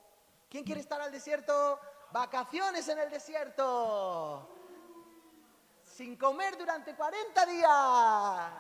¿Quién 0.50 0.64
quiere 0.64 0.80
estar 0.80 1.00
al 1.00 1.12
desierto? 1.12 1.78
Vacaciones 2.14 2.86
en 2.86 3.00
el 3.00 3.10
desierto. 3.10 4.48
Sin 5.82 6.16
comer 6.16 6.56
durante 6.56 6.94
40 6.94 7.46
días. 7.46 8.52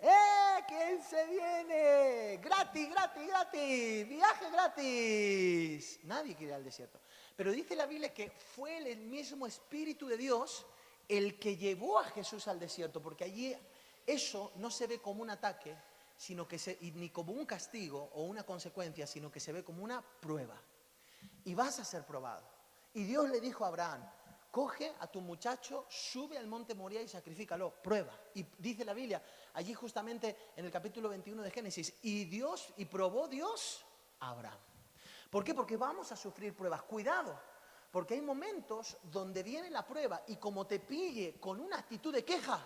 ¡Eh! 0.00 0.64
¿Quién 0.66 1.00
se 1.00 1.26
viene? 1.26 2.40
Gratis, 2.42 2.90
gratis, 2.90 3.28
gratis. 3.28 4.08
Viaje 4.08 4.50
gratis. 4.50 6.00
Nadie 6.02 6.34
quiere 6.34 6.50
ir 6.50 6.56
al 6.56 6.64
desierto. 6.64 6.98
Pero 7.36 7.52
dice 7.52 7.76
la 7.76 7.86
Biblia 7.86 8.12
que 8.12 8.32
fue 8.32 8.78
el 8.78 8.98
mismo 8.98 9.46
Espíritu 9.46 10.08
de 10.08 10.16
Dios 10.16 10.66
el 11.06 11.38
que 11.38 11.56
llevó 11.56 12.00
a 12.00 12.04
Jesús 12.06 12.48
al 12.48 12.58
desierto, 12.58 13.00
porque 13.00 13.22
allí 13.22 13.56
eso 14.04 14.50
no 14.56 14.72
se 14.72 14.88
ve 14.88 14.98
como 14.98 15.22
un 15.22 15.30
ataque, 15.30 15.76
sino 16.16 16.48
que 16.48 16.58
se, 16.58 16.78
ni 16.80 17.10
como 17.10 17.32
un 17.32 17.46
castigo 17.46 18.10
o 18.12 18.24
una 18.24 18.42
consecuencia, 18.42 19.06
sino 19.06 19.30
que 19.30 19.38
se 19.38 19.52
ve 19.52 19.62
como 19.62 19.84
una 19.84 20.02
prueba. 20.02 20.60
Y 21.44 21.54
vas 21.54 21.78
a 21.78 21.84
ser 21.84 22.04
probado. 22.04 22.42
Y 22.94 23.04
Dios 23.04 23.28
le 23.28 23.40
dijo 23.40 23.64
a 23.64 23.68
Abraham, 23.68 24.02
coge 24.50 24.94
a 25.00 25.06
tu 25.08 25.20
muchacho, 25.20 25.86
sube 25.88 26.38
al 26.38 26.46
monte 26.46 26.74
Moria 26.74 27.02
y 27.02 27.08
sacrifícalo, 27.08 27.70
prueba. 27.82 28.12
Y 28.34 28.44
dice 28.58 28.84
la 28.84 28.94
Biblia, 28.94 29.20
allí 29.54 29.74
justamente 29.74 30.52
en 30.56 30.64
el 30.64 30.70
capítulo 30.70 31.08
21 31.08 31.42
de 31.42 31.50
Génesis, 31.50 31.92
y 32.02 32.24
Dios, 32.26 32.72
y 32.76 32.84
probó 32.84 33.26
Dios 33.26 33.84
a 34.20 34.30
Abraham. 34.30 34.58
¿Por 35.28 35.42
qué? 35.42 35.54
Porque 35.54 35.76
vamos 35.76 36.12
a 36.12 36.16
sufrir 36.16 36.54
pruebas. 36.54 36.82
Cuidado, 36.82 37.36
porque 37.90 38.14
hay 38.14 38.22
momentos 38.22 38.96
donde 39.02 39.42
viene 39.42 39.70
la 39.70 39.84
prueba 39.84 40.22
y 40.28 40.36
como 40.36 40.66
te 40.66 40.78
pille 40.78 41.40
con 41.40 41.58
una 41.60 41.78
actitud 41.78 42.14
de 42.14 42.24
queja, 42.24 42.60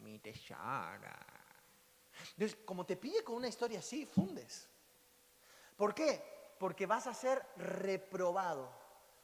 mi. 0.00 0.20
Entonces, 2.32 2.58
como 2.64 2.84
te 2.84 2.96
pille 2.96 3.22
con 3.24 3.36
una 3.36 3.48
historia 3.48 3.78
así, 3.78 4.06
fundes. 4.06 4.68
¿Por 5.76 5.94
qué? 5.94 6.54
Porque 6.58 6.86
vas 6.86 7.06
a 7.06 7.14
ser 7.14 7.44
reprobado, 7.56 8.70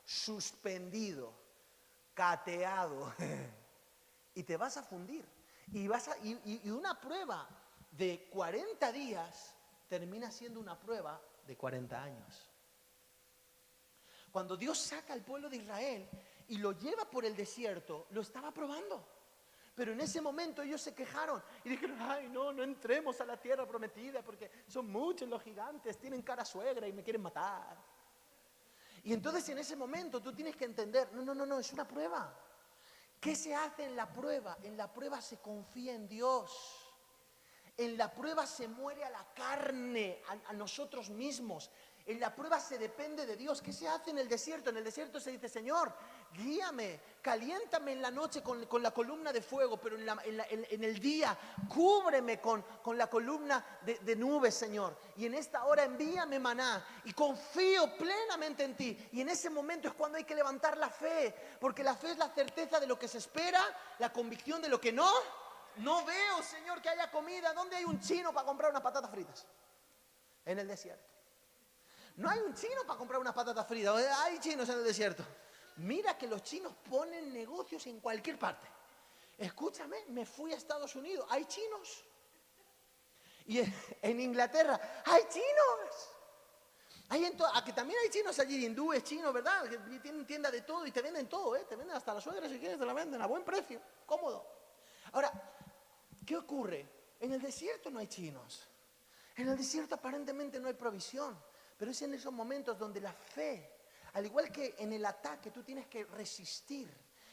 suspendido, 0.04 1.32
cateado 2.14 3.12
y 4.34 4.42
te 4.42 4.56
vas 4.56 4.76
a 4.76 4.82
fundir. 4.82 5.24
Y, 5.72 5.88
vas 5.88 6.08
a, 6.08 6.18
y, 6.18 6.68
una 6.70 7.00
prueba 7.00 7.48
de 7.90 8.28
40 8.30 8.92
días 8.92 9.54
termina 9.88 10.30
siendo 10.30 10.60
una 10.60 10.78
prueba 10.78 11.20
de 11.46 11.56
40 11.56 12.02
años. 12.02 12.50
Cuando 14.30 14.56
Dios 14.56 14.78
saca 14.78 15.12
al 15.12 15.22
pueblo 15.22 15.48
de 15.48 15.58
Israel 15.58 16.08
y 16.48 16.58
lo 16.58 16.72
lleva 16.72 17.04
por 17.04 17.24
el 17.24 17.36
desierto, 17.36 18.06
lo 18.10 18.22
estaba 18.22 18.52
probando. 18.52 19.06
Pero 19.74 19.92
en 19.92 20.00
ese 20.00 20.20
momento 20.20 20.62
ellos 20.62 20.80
se 20.82 20.94
quejaron 20.94 21.42
y 21.64 21.70
dijeron, 21.70 21.96
ay, 22.02 22.28
no, 22.28 22.52
no 22.52 22.62
entremos 22.62 23.20
a 23.20 23.24
la 23.24 23.38
tierra 23.38 23.66
prometida 23.66 24.22
porque 24.22 24.50
son 24.66 24.90
muchos 24.90 25.28
los 25.28 25.42
gigantes, 25.42 25.98
tienen 25.98 26.20
cara 26.22 26.44
suegra 26.44 26.86
y 26.86 26.92
me 26.92 27.02
quieren 27.02 27.22
matar. 27.22 27.78
Y 29.04 29.12
entonces 29.14 29.48
en 29.48 29.58
ese 29.58 29.74
momento 29.74 30.20
tú 30.20 30.32
tienes 30.34 30.56
que 30.56 30.66
entender, 30.66 31.10
no, 31.12 31.22
no, 31.22 31.34
no, 31.34 31.46
no, 31.46 31.58
es 31.58 31.72
una 31.72 31.88
prueba. 31.88 32.38
¿Qué 33.18 33.34
se 33.34 33.54
hace 33.54 33.84
en 33.84 33.96
la 33.96 34.12
prueba? 34.12 34.58
En 34.62 34.76
la 34.76 34.92
prueba 34.92 35.20
se 35.20 35.38
confía 35.38 35.94
en 35.94 36.06
Dios. 36.06 36.78
En 37.76 37.96
la 37.96 38.12
prueba 38.12 38.46
se 38.46 38.68
muere 38.68 39.04
a 39.04 39.10
la 39.10 39.32
carne, 39.32 40.20
a, 40.28 40.50
a 40.50 40.52
nosotros 40.52 41.08
mismos. 41.08 41.70
En 42.04 42.18
la 42.18 42.34
prueba 42.34 42.58
se 42.58 42.78
depende 42.78 43.26
de 43.26 43.36
Dios. 43.36 43.62
¿Qué 43.62 43.72
se 43.72 43.86
hace 43.86 44.10
en 44.10 44.18
el 44.18 44.28
desierto? 44.28 44.70
En 44.70 44.76
el 44.76 44.84
desierto 44.84 45.20
se 45.20 45.30
dice, 45.30 45.48
Señor, 45.48 45.92
guíame, 46.32 46.98
caliéntame 47.22 47.92
en 47.92 48.02
la 48.02 48.10
noche 48.10 48.42
con, 48.42 48.66
con 48.66 48.82
la 48.82 48.90
columna 48.90 49.32
de 49.32 49.40
fuego, 49.40 49.76
pero 49.76 49.96
en, 49.96 50.84
el 50.84 50.98
día 50.98 51.38
cúbreme 51.68 52.40
con, 52.40 52.62
con 52.82 52.98
la 52.98 53.08
columna 53.08 53.64
de, 53.82 54.00
de 54.00 54.16
nubes, 54.16 54.52
Señor. 54.54 54.96
Y 55.16 55.26
en 55.26 55.34
esta 55.34 55.64
hora 55.64 55.84
envíame 55.84 56.40
maná 56.40 56.84
y 57.04 57.12
confío 57.12 57.96
plenamente 57.96 58.64
en 58.64 58.76
ti. 58.76 59.08
Y 59.12 59.20
en 59.20 59.28
ese 59.28 59.48
momento 59.48 59.86
es 59.86 59.94
cuando 59.94 60.18
hay 60.18 60.24
que 60.24 60.34
levantar 60.34 60.76
la 60.78 60.90
fe, 60.90 61.32
porque 61.60 61.84
la 61.84 61.94
fe 61.94 62.10
es 62.10 62.18
la 62.18 62.30
certeza 62.30 62.80
de 62.80 62.88
lo 62.88 62.98
que 62.98 63.06
se 63.06 63.18
espera, 63.18 63.62
la 64.00 64.12
convicción 64.12 64.60
de 64.60 64.68
lo 64.68 64.80
que 64.80 64.90
no. 64.90 65.08
No 65.76 66.04
veo, 66.04 66.42
Señor, 66.42 66.82
que 66.82 66.88
haya 66.88 67.10
comida. 67.12 67.52
¿Dónde 67.52 67.76
hay 67.76 67.84
un 67.84 68.00
chino 68.00 68.32
para 68.32 68.44
comprar 68.44 68.72
unas 68.72 68.82
patatas 68.82 69.10
fritas? 69.10 69.46
En 70.44 70.58
el 70.58 70.66
desierto. 70.66 71.11
No 72.16 72.28
hay 72.28 72.40
un 72.40 72.54
chino 72.54 72.82
para 72.86 72.98
comprar 72.98 73.20
unas 73.20 73.34
patatas 73.34 73.66
fritas. 73.66 73.96
Hay 74.18 74.38
chinos 74.38 74.68
en 74.68 74.78
el 74.78 74.84
desierto. 74.84 75.24
Mira 75.76 76.16
que 76.18 76.26
los 76.26 76.42
chinos 76.42 76.72
ponen 76.88 77.32
negocios 77.32 77.86
en 77.86 78.00
cualquier 78.00 78.38
parte. 78.38 78.66
Escúchame, 79.38 80.04
me 80.08 80.26
fui 80.26 80.52
a 80.52 80.56
Estados 80.56 80.94
Unidos. 80.94 81.26
Hay 81.30 81.46
chinos. 81.46 82.04
Y 83.46 83.60
en- 84.02 84.20
Inglaterra 84.20 85.02
hay 85.06 85.22
chinos. 85.28 86.10
Hay 87.08 87.24
en 87.24 87.36
to- 87.36 87.46
a 87.46 87.64
que 87.64 87.72
también 87.72 87.98
hay 88.02 88.10
chinos 88.10 88.38
allí, 88.38 88.64
hindúes, 88.64 89.02
chinos, 89.04 89.32
¿verdad? 89.34 89.68
Que 89.68 89.78
tienen 89.98 90.26
tienda 90.26 90.50
de 90.50 90.62
todo 90.62 90.86
y 90.86 90.92
te 90.92 91.02
venden 91.02 91.28
todo, 91.28 91.56
¿eh? 91.56 91.64
Te 91.68 91.76
venden 91.76 91.96
hasta 91.96 92.14
la 92.14 92.20
suegra 92.20 92.48
si 92.48 92.58
quieres, 92.58 92.78
te 92.78 92.86
la 92.86 92.92
venden 92.94 93.20
a 93.20 93.26
buen 93.26 93.44
precio, 93.44 93.80
cómodo. 94.06 94.46
Ahora, 95.12 95.30
¿qué 96.24 96.36
ocurre? 96.36 96.88
En 97.20 97.32
el 97.32 97.42
desierto 97.42 97.90
no 97.90 97.98
hay 97.98 98.06
chinos. 98.06 98.66
En 99.36 99.48
el 99.48 99.56
desierto 99.58 99.94
aparentemente 99.94 100.58
no 100.60 100.68
hay 100.68 100.74
provisión. 100.74 101.38
Pero 101.82 101.90
es 101.90 102.02
en 102.02 102.14
esos 102.14 102.32
momentos 102.32 102.78
donde 102.78 103.00
la 103.00 103.12
fe, 103.12 103.68
al 104.12 104.24
igual 104.24 104.52
que 104.52 104.76
en 104.78 104.92
el 104.92 105.04
ataque, 105.04 105.50
tú 105.50 105.64
tienes 105.64 105.88
que 105.88 106.04
resistir 106.04 106.88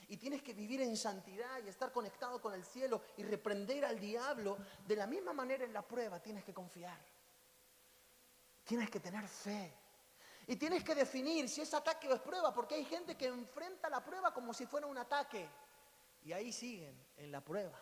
y 0.08 0.18
tienes 0.18 0.42
que 0.42 0.56
vivir 0.56 0.82
en 0.82 0.98
santidad 0.98 1.64
y 1.64 1.70
estar 1.70 1.92
conectado 1.92 2.42
con 2.42 2.56
el 2.56 2.66
cielo 2.66 3.00
y 3.18 3.22
reprender 3.22 3.86
al 3.86 4.00
diablo. 4.00 4.58
De 4.88 4.96
la 4.96 5.06
misma 5.06 5.34
manera 5.34 5.64
en 5.64 5.72
la 5.72 5.84
prueba 5.84 6.20
tienes 6.20 6.44
que 6.44 6.52
confiar. 6.52 7.00
Tienes 8.64 8.90
que 8.90 9.00
tener 9.00 9.28
fe. 9.28 9.72
Y 10.48 10.56
tienes 10.56 10.84
que 10.84 10.96
definir 10.96 11.48
si 11.48 11.62
es 11.62 11.72
ataque 11.76 12.08
o 12.10 12.16
es 12.16 12.22
prueba, 12.22 12.52
porque 12.52 12.74
hay 12.74 12.86
gente 12.86 13.16
que 13.16 13.28
enfrenta 13.28 13.88
la 13.88 14.04
prueba 14.04 14.34
como 14.34 14.52
si 14.52 14.66
fuera 14.66 14.88
un 14.88 14.98
ataque. 14.98 15.48
Y 16.24 16.34
ahí 16.34 16.52
siguen 16.52 17.00
en 17.18 17.32
la 17.32 17.42
prueba. 17.42 17.80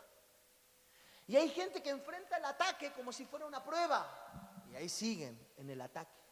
Y 1.28 1.38
hay 1.38 1.48
gente 1.48 1.82
que 1.82 1.92
enfrenta 1.92 2.36
el 2.36 2.44
ataque 2.44 2.92
como 2.92 3.14
si 3.14 3.24
fuera 3.24 3.46
una 3.46 3.64
prueba. 3.64 4.66
Y 4.70 4.76
ahí 4.76 4.90
siguen 4.90 5.40
en 5.56 5.70
el 5.70 5.80
ataque. 5.80 6.27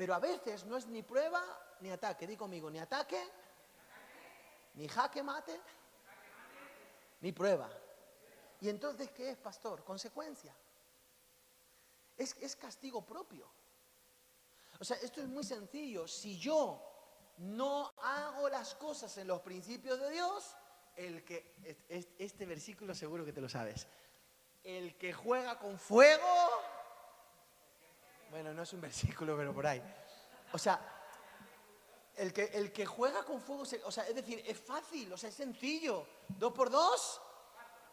Pero 0.00 0.14
a 0.14 0.18
veces 0.18 0.64
no 0.64 0.78
es 0.78 0.86
ni 0.86 1.02
prueba 1.02 1.42
ni 1.80 1.90
ataque. 1.90 2.26
Di 2.26 2.34
conmigo, 2.34 2.70
ni 2.70 2.78
ataque, 2.78 3.20
ni 4.76 4.88
jaque 4.88 5.22
mate, 5.22 5.60
ni 7.20 7.32
prueba. 7.32 7.68
¿Y 8.62 8.70
entonces 8.70 9.10
qué 9.10 9.28
es, 9.28 9.36
pastor? 9.36 9.84
Consecuencia. 9.84 10.56
Es, 12.16 12.34
es 12.40 12.56
castigo 12.56 13.04
propio. 13.04 13.46
O 14.78 14.84
sea, 14.84 14.96
esto 15.02 15.20
es 15.20 15.28
muy 15.28 15.44
sencillo. 15.44 16.08
Si 16.08 16.38
yo 16.38 16.80
no 17.36 17.92
hago 18.02 18.48
las 18.48 18.74
cosas 18.76 19.14
en 19.18 19.26
los 19.26 19.40
principios 19.42 20.00
de 20.00 20.08
Dios, 20.12 20.56
el 20.96 21.22
que, 21.26 21.56
es- 21.62 21.84
es- 21.90 22.08
este 22.18 22.46
versículo 22.46 22.94
seguro 22.94 23.22
que 23.26 23.34
te 23.34 23.42
lo 23.42 23.50
sabes. 23.50 23.86
El 24.64 24.96
que 24.96 25.12
juega 25.12 25.58
con 25.58 25.78
fuego, 25.78 26.49
bueno, 28.30 28.52
no 28.54 28.62
es 28.62 28.72
un 28.72 28.80
versículo, 28.88 29.36
pero 29.36 29.52
por 29.52 29.66
ahí. 29.66 29.82
O 30.52 30.58
sea, 30.58 30.80
el 32.16 32.32
que, 32.32 32.44
el 32.44 32.72
que 32.72 32.86
juega 32.86 33.24
con 33.24 33.40
fuego, 33.40 33.64
se- 33.64 33.82
o 33.84 33.90
sea, 33.90 34.06
es 34.06 34.14
decir, 34.14 34.42
es 34.46 34.58
fácil, 34.58 35.12
o 35.12 35.16
sea, 35.16 35.28
es 35.28 35.34
sencillo. 35.34 36.06
Dos 36.28 36.52
por 36.52 36.70
dos, 36.70 37.20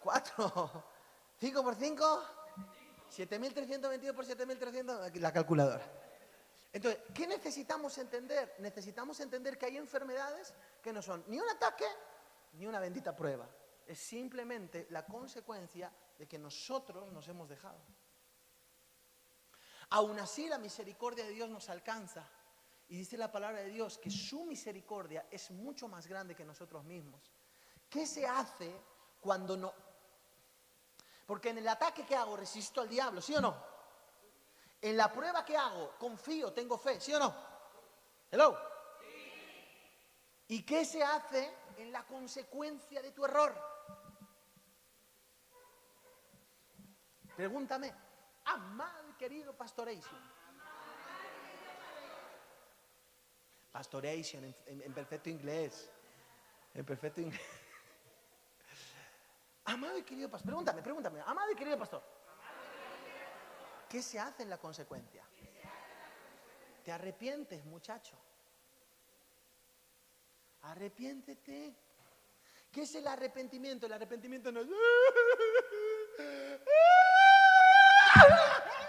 cuatro. 0.02 0.84
Cinco 1.40 1.64
por 1.64 1.76
cinco, 1.76 2.24
7.322 3.16 4.14
por 4.16 4.26
7.300, 4.26 5.04
aquí 5.06 5.20
la 5.20 5.32
calculadora. 5.32 5.86
Entonces, 6.74 7.02
¿qué 7.14 7.28
necesitamos 7.28 7.96
entender? 8.00 8.56
Necesitamos 8.58 9.20
entender 9.20 9.56
que 9.56 9.68
hay 9.68 9.78
enfermedades 9.78 10.54
que 10.82 10.92
no 10.92 11.02
son 11.02 11.24
ni 11.28 11.40
un 11.40 11.48
ataque 11.48 11.86
ni 12.54 12.66
una 12.66 12.80
bendita 12.80 13.16
prueba. 13.16 13.48
Es 13.86 14.00
simplemente 14.00 14.88
la 14.90 15.06
consecuencia 15.06 15.92
de 16.18 16.28
que 16.28 16.40
nosotros 16.40 17.12
nos 17.14 17.28
hemos 17.28 17.48
dejado. 17.48 17.78
Aún 19.90 20.20
así 20.20 20.48
la 20.48 20.58
misericordia 20.58 21.26
de 21.26 21.32
Dios 21.32 21.50
nos 21.50 21.70
alcanza. 21.70 22.28
Y 22.90 22.98
dice 22.98 23.18
la 23.18 23.32
palabra 23.32 23.60
de 23.60 23.70
Dios 23.70 23.98
que 23.98 24.10
su 24.10 24.46
misericordia 24.46 25.28
es 25.30 25.52
mucho 25.52 25.88
más 25.88 26.08
grande 26.08 26.36
que 26.36 26.46
nosotros 26.46 26.84
mismos. 26.84 27.32
¿Qué 27.90 28.06
se 28.06 28.26
hace 28.26 28.74
cuando 29.20 29.56
no? 29.56 29.74
Porque 31.26 31.50
en 31.50 31.58
el 31.58 31.68
ataque 31.68 32.06
que 32.06 32.16
hago 32.16 32.38
resisto 32.38 32.82
al 32.82 32.90
diablo, 32.90 33.22
¿sí 33.22 33.36
o 33.36 33.42
no? 33.42 33.56
En 34.82 34.96
la 34.96 35.12
prueba 35.12 35.44
que 35.44 35.58
hago 35.58 35.96
confío, 35.98 36.54
tengo 36.54 36.78
fe, 36.78 37.02
¿sí 37.02 37.14
o 37.14 37.20
no? 37.20 37.34
Hello. 38.32 38.58
¿Y 40.50 40.64
qué 40.64 40.86
se 40.86 41.04
hace 41.04 41.54
en 41.78 41.92
la 41.92 42.06
consecuencia 42.06 43.02
de 43.02 43.12
tu 43.12 43.26
error? 43.26 43.54
Pregúntame, 47.36 47.94
ah, 48.46 48.54
Amado 48.54 49.07
querido 49.18 49.56
Pastoration. 49.56 50.20
Pastoration 53.72 54.44
en, 54.44 54.56
en- 54.82 54.94
perfecto 54.94 55.30
inglés. 55.30 55.90
En 56.74 56.86
perfecto 56.86 57.22
inglés. 57.22 57.42
Amado 59.66 59.98
y 59.98 60.04
querido 60.04 60.30
pastor, 60.30 60.48
pregúntame, 60.48 60.82
pregúntame, 60.82 61.20
amado 61.26 61.52
y 61.52 61.56
querido 61.56 61.78
pastor. 61.78 62.02
¿Qué 63.90 64.02
se 64.02 64.18
hace 64.18 64.44
en 64.44 64.50
la 64.50 64.58
consecuencia? 64.58 65.24
Te 66.86 66.92
arrepientes, 66.92 67.66
muchacho. 67.66 68.16
Arrepiéntete. 70.62 71.76
¿Qué 72.72 72.82
es 72.82 72.96
el 72.96 73.08
arrepentimiento? 73.08 73.86
El 73.86 73.94
arrepentimiento 73.94 74.52
no 74.52 74.62
es... 74.62 74.68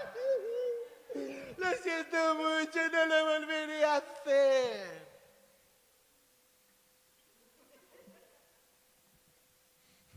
Lo 1.59 1.73
siento 1.83 2.35
mucho, 2.37 2.89
no 2.91 3.07
lo 3.07 3.25
volveré 3.41 3.85
a 3.85 3.97
hacer. 3.97 5.09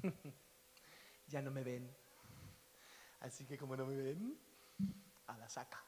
Ya 1.27 1.41
no 1.41 1.49
me 1.49 1.63
ven. 1.63 1.89
Así 3.21 3.45
que 3.45 3.57
como 3.57 3.77
no 3.77 3.85
me 3.85 3.95
ven, 3.95 4.37
a 5.27 5.37
la 5.37 5.47
saca. 5.47 5.81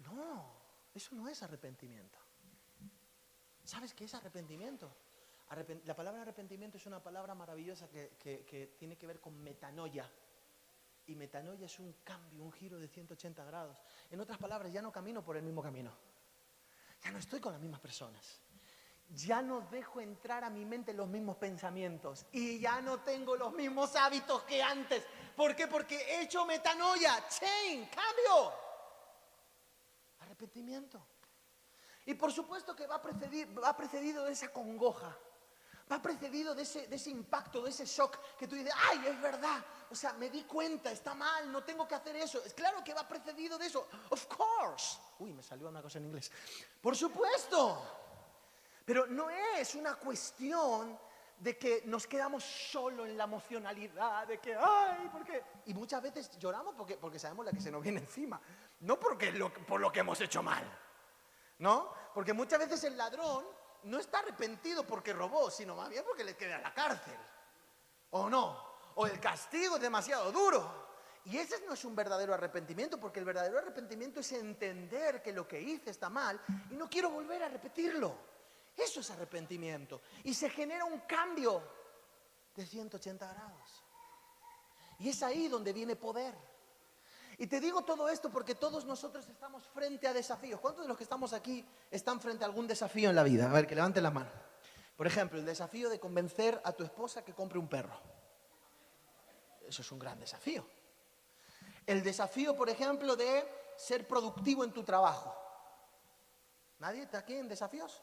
No, 0.00 0.52
eso 0.94 1.14
no 1.14 1.26
es 1.28 1.42
arrepentimiento. 1.42 2.18
¿Sabes 3.64 3.94
qué 3.94 4.04
es 4.04 4.12
arrepentimiento? 4.14 4.94
Arrepen- 5.48 5.80
la 5.84 5.96
palabra 5.96 6.20
arrepentimiento 6.22 6.76
es 6.76 6.84
una 6.84 7.02
palabra 7.02 7.34
maravillosa 7.34 7.88
que- 7.88 8.10
que 8.18 8.74
tiene 8.78 8.98
que 8.98 9.06
ver 9.06 9.18
con 9.18 9.40
metanoia. 9.42 10.10
Y 11.10 11.16
metanoia 11.16 11.66
es 11.66 11.76
un 11.80 11.92
cambio, 12.04 12.44
un 12.44 12.52
giro 12.52 12.78
de 12.78 12.86
180 12.86 13.42
grados. 13.44 13.76
En 14.12 14.20
otras 14.20 14.38
palabras, 14.38 14.72
ya 14.72 14.80
no 14.80 14.92
camino 14.92 15.24
por 15.24 15.36
el 15.36 15.42
mismo 15.42 15.60
camino. 15.60 15.90
Ya 17.02 17.10
no 17.10 17.18
estoy 17.18 17.40
con 17.40 17.50
las 17.50 17.60
mismas 17.60 17.80
personas. 17.80 18.40
Ya 19.08 19.42
no 19.42 19.62
dejo 19.72 20.00
entrar 20.00 20.44
a 20.44 20.50
mi 20.50 20.64
mente 20.64 20.94
los 20.94 21.08
mismos 21.08 21.36
pensamientos. 21.36 22.26
Y 22.30 22.60
ya 22.60 22.80
no 22.80 23.00
tengo 23.00 23.34
los 23.34 23.52
mismos 23.54 23.96
hábitos 23.96 24.44
que 24.44 24.62
antes. 24.62 25.02
¿Por 25.34 25.56
qué? 25.56 25.66
Porque 25.66 25.96
he 25.96 26.22
hecho 26.22 26.46
metanoia, 26.46 27.26
change, 27.28 27.90
cambio. 27.90 28.52
Arrepentimiento. 30.20 31.04
Y 32.06 32.14
por 32.14 32.30
supuesto 32.30 32.76
que 32.76 32.86
va, 32.86 33.02
precedir- 33.02 33.60
va 33.60 33.76
precedido 33.76 34.26
de 34.26 34.32
esa 34.32 34.52
congoja. 34.52 35.18
Va 35.90 36.00
precedido 36.00 36.54
de 36.54 36.62
ese, 36.62 37.10
impacto, 37.10 37.62
de 37.62 37.70
ese 37.70 37.84
shock 37.84 38.18
que 38.38 38.46
tú 38.46 38.54
dices, 38.54 38.72
ay, 38.90 39.06
es 39.08 39.20
verdad. 39.20 39.64
O 39.90 39.94
sea, 39.94 40.12
me 40.12 40.30
di 40.30 40.44
cuenta, 40.44 40.92
está 40.92 41.14
mal, 41.14 41.50
no 41.50 41.64
tengo 41.64 41.88
que 41.88 41.96
hacer 41.96 42.14
eso. 42.16 42.40
Es 42.44 42.54
claro 42.54 42.84
que 42.84 42.94
va 42.94 43.08
precedido 43.08 43.58
de 43.58 43.66
eso. 43.66 43.88
Of 44.10 44.26
course. 44.26 44.98
Uy, 45.18 45.32
me 45.32 45.42
salió 45.42 45.68
una 45.68 45.82
cosa 45.82 45.98
en 45.98 46.04
inglés. 46.04 46.30
Por 46.80 46.96
supuesto. 46.96 47.82
Pero 48.84 49.06
no 49.06 49.30
es 49.30 49.74
una 49.74 49.96
cuestión 49.96 50.98
de 51.40 51.56
que 51.56 51.82
nos 51.86 52.06
quedamos 52.06 52.44
solo 52.44 53.06
en 53.06 53.16
la 53.16 53.24
emocionalidad, 53.24 54.26
de 54.28 54.38
que, 54.38 54.54
ay, 54.54 55.08
porque... 55.10 55.42
Y 55.66 55.74
muchas 55.74 56.02
veces 56.02 56.38
lloramos 56.38 56.74
porque, 56.74 56.98
porque 56.98 57.18
sabemos 57.18 57.46
la 57.46 57.52
que 57.52 57.60
se 57.60 57.70
nos 57.70 57.82
viene 57.82 58.00
encima, 58.00 58.40
no 58.80 59.00
porque 59.00 59.32
por 59.66 59.80
lo 59.80 59.90
que 59.90 60.00
hemos 60.00 60.20
hecho 60.20 60.42
mal, 60.42 60.62
¿no? 61.58 61.92
Porque 62.14 62.32
muchas 62.34 62.58
veces 62.58 62.84
el 62.84 62.96
ladrón 62.96 63.44
no 63.84 63.98
está 63.98 64.18
arrepentido 64.18 64.86
porque 64.86 65.12
robó, 65.12 65.50
sino 65.50 65.74
más 65.76 65.88
bien 65.88 66.04
porque 66.04 66.24
le 66.24 66.36
queda 66.36 66.58
la 66.58 66.72
cárcel, 66.74 67.16
¿o 68.10 68.28
no? 68.28 68.70
O 68.96 69.06
el 69.06 69.18
castigo 69.20 69.76
es 69.76 69.82
demasiado 69.82 70.30
duro. 70.32 70.88
Y 71.24 71.36
ese 71.36 71.64
no 71.66 71.74
es 71.74 71.84
un 71.84 71.94
verdadero 71.94 72.32
arrepentimiento, 72.32 72.98
porque 72.98 73.18
el 73.18 73.26
verdadero 73.26 73.58
arrepentimiento 73.58 74.20
es 74.20 74.32
entender 74.32 75.22
que 75.22 75.32
lo 75.32 75.46
que 75.46 75.60
hice 75.60 75.90
está 75.90 76.08
mal 76.08 76.40
y 76.70 76.74
no 76.74 76.88
quiero 76.88 77.10
volver 77.10 77.42
a 77.42 77.48
repetirlo. 77.48 78.16
Eso 78.76 79.00
es 79.00 79.10
arrepentimiento. 79.10 80.00
Y 80.24 80.32
se 80.32 80.48
genera 80.48 80.84
un 80.84 81.00
cambio 81.00 81.62
de 82.54 82.66
180 82.66 83.32
grados. 83.32 83.84
Y 84.98 85.10
es 85.10 85.22
ahí 85.22 85.48
donde 85.48 85.72
viene 85.72 85.96
poder. 85.96 86.34
Y 87.40 87.46
te 87.46 87.58
digo 87.58 87.80
todo 87.80 88.10
esto 88.10 88.28
porque 88.28 88.54
todos 88.54 88.84
nosotros 88.84 89.26
estamos 89.26 89.66
frente 89.68 90.06
a 90.06 90.12
desafíos. 90.12 90.60
¿Cuántos 90.60 90.84
de 90.84 90.88
los 90.88 90.98
que 90.98 91.04
estamos 91.04 91.32
aquí 91.32 91.66
están 91.90 92.20
frente 92.20 92.44
a 92.44 92.46
algún 92.46 92.66
desafío 92.66 93.08
en 93.08 93.16
la 93.16 93.22
vida? 93.22 93.48
A 93.48 93.52
ver, 93.54 93.66
que 93.66 93.74
levanten 93.74 94.02
la 94.02 94.10
mano. 94.10 94.30
Por 94.94 95.06
ejemplo, 95.06 95.38
el 95.38 95.46
desafío 95.46 95.88
de 95.88 95.98
convencer 95.98 96.60
a 96.62 96.72
tu 96.72 96.84
esposa 96.84 97.24
que 97.24 97.32
compre 97.32 97.58
un 97.58 97.66
perro. 97.66 97.98
Eso 99.66 99.80
es 99.80 99.90
un 99.90 99.98
gran 99.98 100.20
desafío. 100.20 100.66
El 101.86 102.02
desafío, 102.02 102.54
por 102.54 102.68
ejemplo, 102.68 103.16
de 103.16 103.48
ser 103.74 104.06
productivo 104.06 104.62
en 104.62 104.74
tu 104.74 104.84
trabajo. 104.84 105.34
¿Nadie 106.78 107.04
está 107.04 107.20
aquí 107.20 107.36
en 107.36 107.48
desafíos? 107.48 108.02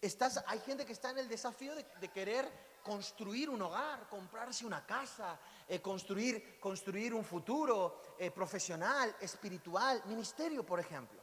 Estás, 0.00 0.42
hay 0.46 0.60
gente 0.60 0.86
que 0.86 0.94
está 0.94 1.10
en 1.10 1.18
el 1.18 1.28
desafío 1.28 1.74
de, 1.74 1.84
de 2.00 2.08
querer 2.08 2.50
construir 2.84 3.48
un 3.48 3.62
hogar, 3.62 4.06
comprarse 4.08 4.66
una 4.66 4.84
casa, 4.84 5.40
eh, 5.66 5.80
construir, 5.80 6.60
construir 6.60 7.14
un 7.14 7.24
futuro 7.24 8.14
eh, 8.18 8.30
profesional, 8.30 9.16
espiritual, 9.20 10.02
ministerio, 10.04 10.64
por 10.64 10.78
ejemplo. 10.78 11.18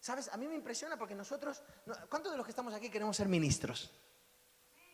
¿Sabes? 0.00 0.28
A 0.28 0.36
mí 0.36 0.48
me 0.48 0.56
impresiona 0.56 0.98
porque 0.98 1.14
nosotros, 1.14 1.62
no, 1.86 1.94
¿cuántos 2.10 2.32
de 2.32 2.36
los 2.36 2.44
que 2.44 2.50
estamos 2.50 2.74
aquí 2.74 2.90
queremos 2.90 3.16
ser 3.16 3.28
ministros? 3.28 3.90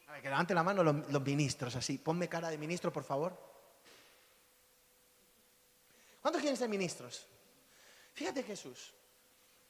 A 0.06 0.12
ver, 0.12 0.22
que 0.22 0.28
levanten 0.28 0.54
la 0.54 0.62
mano 0.62 0.84
los, 0.84 1.10
los 1.10 1.22
ministros, 1.22 1.74
así. 1.74 1.96
Ponme 1.96 2.28
cara 2.28 2.50
de 2.50 2.58
ministro, 2.58 2.92
por 2.92 3.02
favor. 3.02 3.36
¿Cuántos 6.20 6.42
quieren 6.42 6.58
ser 6.58 6.68
ministros? 6.68 7.26
Fíjate 8.12 8.42
Jesús, 8.42 8.92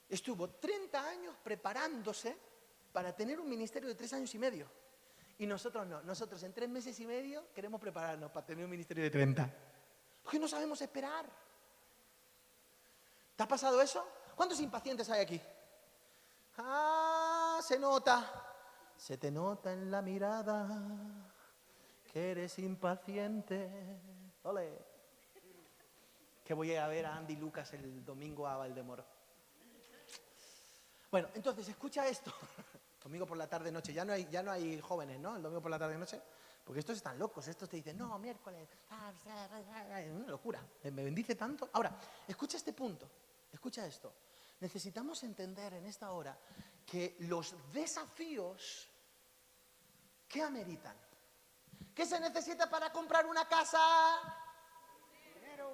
estuvo 0.09 0.49
30 0.49 1.09
años 1.09 1.35
preparándose 1.41 2.35
para 2.91 3.15
tener 3.15 3.39
un 3.39 3.47
ministerio 3.47 3.87
de 3.87 3.95
tres 3.95 4.11
años 4.11 4.35
y 4.35 4.37
medio. 4.37 4.81
Y 5.41 5.47
nosotros 5.47 5.87
no, 5.87 6.03
nosotros 6.03 6.43
en 6.43 6.53
tres 6.53 6.69
meses 6.69 6.99
y 6.99 7.07
medio 7.07 7.51
queremos 7.51 7.81
prepararnos 7.81 8.29
para 8.29 8.45
tener 8.45 8.63
un 8.63 8.69
ministerio 8.69 9.03
de 9.03 9.09
30. 9.09 9.51
Porque 10.21 10.37
no 10.37 10.47
sabemos 10.47 10.79
esperar. 10.83 11.25
¿Te 13.35 13.41
ha 13.41 13.47
pasado 13.47 13.81
eso? 13.81 14.07
¿Cuántos 14.35 14.59
impacientes 14.59 15.09
hay 15.09 15.21
aquí? 15.21 15.41
Ah, 16.59 17.59
se 17.63 17.79
nota. 17.79 18.31
Se 18.95 19.17
te 19.17 19.31
nota 19.31 19.73
en 19.73 19.89
la 19.89 20.03
mirada 20.03 20.67
que 22.13 22.33
eres 22.33 22.59
impaciente. 22.59 23.67
Ole. 24.43 24.77
Que 26.45 26.53
voy 26.53 26.75
a 26.75 26.85
ver 26.85 27.07
a 27.07 27.15
Andy 27.15 27.35
Lucas 27.37 27.73
el 27.73 28.05
domingo 28.05 28.47
a 28.47 28.57
Valdemoro. 28.57 29.03
Bueno, 31.09 31.29
entonces 31.33 31.67
escucha 31.67 32.07
esto. 32.07 32.31
Domingo 33.01 33.25
por 33.25 33.37
la 33.37 33.47
tarde 33.47 33.71
noche. 33.71 33.93
Ya 33.93 34.05
no 34.05 34.13
hay, 34.13 34.27
ya 34.29 34.43
no 34.43 34.51
hay 34.51 34.79
jóvenes, 34.79 35.19
¿no? 35.19 35.35
El 35.35 35.41
domingo 35.41 35.61
por 35.61 35.71
la 35.71 35.79
tarde 35.79 35.97
noche. 35.97 36.21
Porque 36.63 36.79
estos 36.79 36.97
están 36.97 37.17
locos. 37.17 37.47
Estos 37.47 37.67
te 37.67 37.77
dicen, 37.77 37.97
no, 37.97 38.17
miércoles. 38.19 38.69
Es 38.69 40.11
una 40.11 40.27
locura. 40.27 40.63
Me 40.83 41.03
bendice 41.03 41.35
tanto. 41.35 41.69
Ahora, 41.73 41.97
escucha 42.27 42.57
este 42.57 42.73
punto. 42.73 43.09
Escucha 43.51 43.85
esto. 43.85 44.13
Necesitamos 44.59 45.23
entender 45.23 45.73
en 45.73 45.85
esta 45.87 46.11
hora 46.11 46.37
que 46.85 47.17
los 47.21 47.55
desafíos, 47.73 48.87
¿qué 50.27 50.43
ameritan? 50.43 50.95
¿Qué 51.95 52.05
se 52.05 52.19
necesita 52.19 52.69
para 52.69 52.91
comprar 52.91 53.25
una 53.25 53.47
casa? 53.47 53.79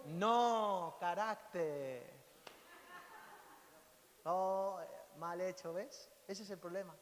No, 0.05 0.95
carácter. 0.99 2.17
Oh, 4.23 4.79
mal 5.17 5.41
hecho, 5.41 5.73
¿ves? 5.73 6.09
Ese 6.27 6.43
es 6.43 6.49
el 6.49 6.59
problema. 6.59 6.95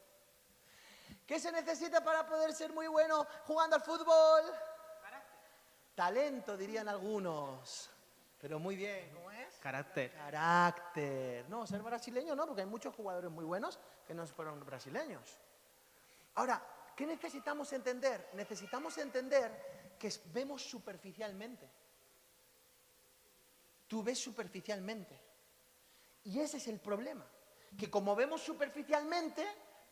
¿Qué 1.26 1.40
se 1.40 1.50
necesita 1.50 2.02
para 2.04 2.24
poder 2.26 2.52
ser 2.52 2.72
muy 2.72 2.86
bueno 2.86 3.26
jugando 3.44 3.76
al 3.76 3.82
fútbol? 3.82 4.42
Talento, 5.94 6.56
dirían 6.56 6.88
algunos. 6.88 7.90
Pero 8.40 8.58
muy 8.58 8.76
bien, 8.76 9.10
¿cómo 9.14 9.30
es? 9.30 9.56
Carácter. 9.56 10.12
Carácter. 10.12 11.48
No, 11.48 11.66
ser 11.66 11.82
brasileño 11.82 12.36
no, 12.36 12.46
porque 12.46 12.62
hay 12.62 12.68
muchos 12.68 12.94
jugadores 12.94 13.30
muy 13.30 13.44
buenos 13.44 13.78
que 14.06 14.14
no 14.14 14.26
fueron 14.26 14.64
brasileños. 14.64 15.36
Ahora, 16.36 16.62
¿qué 16.94 17.06
necesitamos 17.06 17.72
entender? 17.72 18.28
Necesitamos 18.34 18.96
entender 18.98 19.96
que 19.98 20.12
vemos 20.32 20.62
superficialmente. 20.62 21.68
Tú 23.88 24.02
ves 24.02 24.18
superficialmente. 24.18 25.18
Y 26.24 26.38
ese 26.40 26.58
es 26.58 26.68
el 26.68 26.78
problema. 26.78 27.26
Que 27.76 27.90
como 27.90 28.14
vemos 28.14 28.42
superficialmente, 28.42 29.46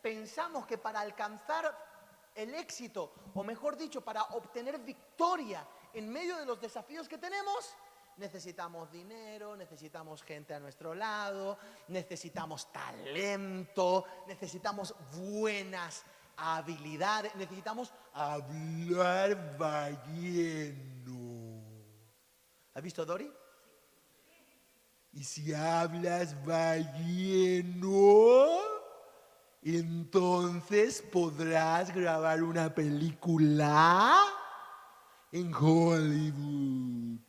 pensamos 0.04 0.66
que 0.66 0.76
para 0.76 1.00
alcanzar 1.00 1.64
el 2.34 2.54
éxito, 2.54 3.14
o 3.32 3.42
mejor 3.42 3.74
dicho, 3.74 4.02
para 4.02 4.22
obtener 4.22 4.78
victoria 4.80 5.66
en 5.94 6.10
medio 6.12 6.36
de 6.36 6.44
los 6.44 6.60
desafíos 6.60 7.08
que 7.08 7.16
tenemos, 7.16 7.74
necesitamos 8.18 8.92
dinero, 8.92 9.56
necesitamos 9.56 10.22
gente 10.22 10.52
a 10.52 10.60
nuestro 10.60 10.94
lado, 10.94 11.56
necesitamos 11.88 12.70
talento, 12.70 14.04
necesitamos 14.26 14.94
buenas 15.16 16.04
habilidades, 16.36 17.34
necesitamos 17.36 17.90
hablar 18.12 19.56
balleno. 19.56 21.14
¿Has 22.74 22.82
visto 22.82 23.06
Dory? 23.06 23.32
Y 25.14 25.24
si 25.24 25.54
hablas 25.54 26.44
balleno, 26.44 27.94
entonces 29.64 31.00
podrás 31.00 31.94
grabar 31.94 32.42
una 32.42 32.74
película 32.74 34.22
en 35.32 35.54
Hollywood. 35.54 37.20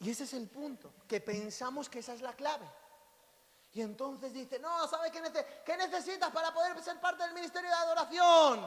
Y 0.00 0.10
ese 0.10 0.24
es 0.24 0.32
el 0.32 0.48
punto, 0.48 0.92
que 1.06 1.20
pensamos 1.20 1.88
que 1.88 1.98
esa 1.98 2.14
es 2.14 2.22
la 2.22 2.32
clave. 2.32 2.66
Y 3.72 3.82
entonces 3.82 4.32
dice, 4.32 4.58
no, 4.58 4.88
¿sabes 4.88 5.12
qué, 5.12 5.20
qué 5.64 5.76
necesitas 5.76 6.30
para 6.30 6.52
poder 6.52 6.82
ser 6.82 6.98
parte 7.00 7.24
del 7.24 7.34
ministerio 7.34 7.68
de 7.68 7.76
adoración? 7.76 8.66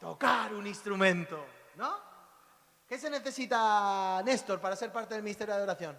Tocar 0.00 0.52
un 0.52 0.66
instrumento, 0.66 1.44
¿no? 1.76 1.96
¿Qué 2.86 2.98
se 2.98 3.08
necesita, 3.08 4.20
Néstor, 4.22 4.60
para 4.60 4.76
ser 4.76 4.92
parte 4.92 5.14
del 5.14 5.22
ministerio 5.22 5.54
de 5.54 5.60
adoración? 5.60 5.98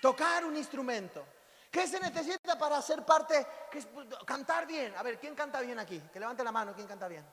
Tocar 0.00 0.44
un 0.44 0.56
instrumento. 0.56 1.26
¿Qué 1.70 1.86
se 1.86 2.00
necesita 2.00 2.58
para 2.58 2.80
ser 2.80 3.04
parte? 3.04 3.46
¿Qué 3.70 3.78
es- 3.78 3.88
cantar 4.24 4.66
bien. 4.66 4.94
A 4.96 5.02
ver, 5.02 5.18
¿quién 5.18 5.34
canta 5.34 5.60
bien 5.60 5.78
aquí? 5.78 6.00
Que 6.12 6.20
levante 6.20 6.42
la 6.42 6.52
mano, 6.52 6.74
¿quién 6.74 6.86
canta 6.86 7.08
bien? 7.08 7.24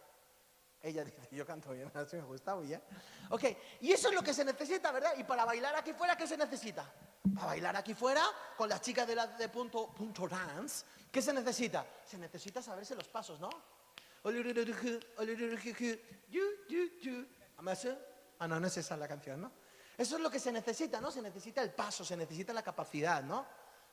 Ella 0.82 1.04
dice, 1.06 1.28
yo 1.32 1.46
canto 1.46 1.72
bien, 1.72 1.90
así 1.96 2.18
me 2.18 2.24
gusta, 2.24 2.56
bien. 2.56 2.82
Ok, 3.30 3.44
y 3.82 3.92
eso 3.92 4.10
es 4.10 4.16
lo 4.16 4.22
que 4.22 4.34
se 4.34 4.44
necesita, 4.44 4.92
¿verdad? 4.92 5.14
Y 5.18 5.24
para 5.24 5.46
bailar 5.46 5.76
aquí 5.76 5.94
fuera, 5.94 6.18
¿qué 6.18 6.28
se 6.28 6.38
necesita? 6.38 6.92
Para 7.34 7.48
bailar 7.48 7.76
aquí 7.78 7.94
fuera, 7.94 8.24
con 8.58 8.68
las 8.68 8.82
chicas 8.82 9.08
de, 9.08 9.16
la, 9.16 9.28
de 9.28 9.48
punto, 9.48 9.88
punto 9.94 10.28
dance, 10.28 10.86
¿qué 11.10 11.22
se 11.22 11.32
necesita? 11.32 11.86
Se 12.06 12.18
necesita 12.18 12.62
saberse 12.62 12.96
los 12.96 13.08
pasos, 13.08 13.40
¿no? 13.40 13.50
Ah, 18.40 18.48
no, 18.48 18.60
no 18.60 18.68
es 18.68 18.76
esa 18.78 18.98
la 18.98 19.08
canción, 19.08 19.40
¿no? 19.42 19.52
Eso 19.98 20.16
es 20.18 20.22
lo 20.22 20.30
que 20.30 20.40
se 20.40 20.52
necesita, 20.52 21.00
¿no? 21.00 21.12
Se 21.12 21.22
necesita 21.22 21.62
el 21.62 21.72
paso, 21.72 22.04
se 22.04 22.18
necesita 22.18 22.52
la 22.52 22.64
capacidad, 22.64 23.24
¿no? 23.24 23.46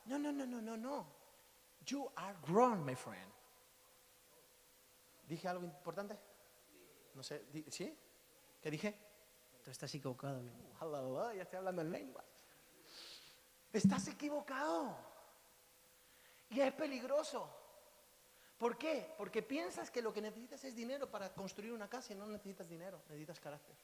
No, 0.05 0.17
no, 0.17 0.31
no, 0.31 0.45
no, 0.45 0.61
no, 0.61 0.77
no. 0.77 1.05
You 1.85 2.11
are 2.15 2.37
grown, 2.45 2.83
my 2.85 2.95
friend. 2.95 3.31
¿Dije 5.27 5.47
algo 5.47 5.63
importante? 5.63 6.17
No 7.13 7.23
sé, 7.23 7.45
¿sí? 7.69 7.97
¿Qué 8.61 8.71
dije? 8.71 8.95
Tú 9.63 9.71
estás 9.71 9.93
equivocado. 9.95 10.41
Aleluya, 10.79 11.33
ya 11.35 11.43
estoy 11.43 11.57
hablando 11.57 11.81
en 11.81 11.91
lengua. 11.91 12.23
Estás 13.71 14.07
equivocado. 14.07 14.95
Y 16.49 16.59
es 16.59 16.73
peligroso. 16.73 17.49
¿Por 18.57 18.77
qué? 18.77 19.13
Porque 19.17 19.41
piensas 19.41 19.89
que 19.89 20.01
lo 20.01 20.13
que 20.13 20.21
necesitas 20.21 20.63
es 20.65 20.75
dinero 20.75 21.09
para 21.09 21.33
construir 21.33 21.71
una 21.71 21.89
casa 21.89 22.13
y 22.13 22.15
no 22.15 22.27
necesitas 22.27 22.69
dinero, 22.69 23.01
necesitas 23.07 23.39
carácter. 23.39 23.75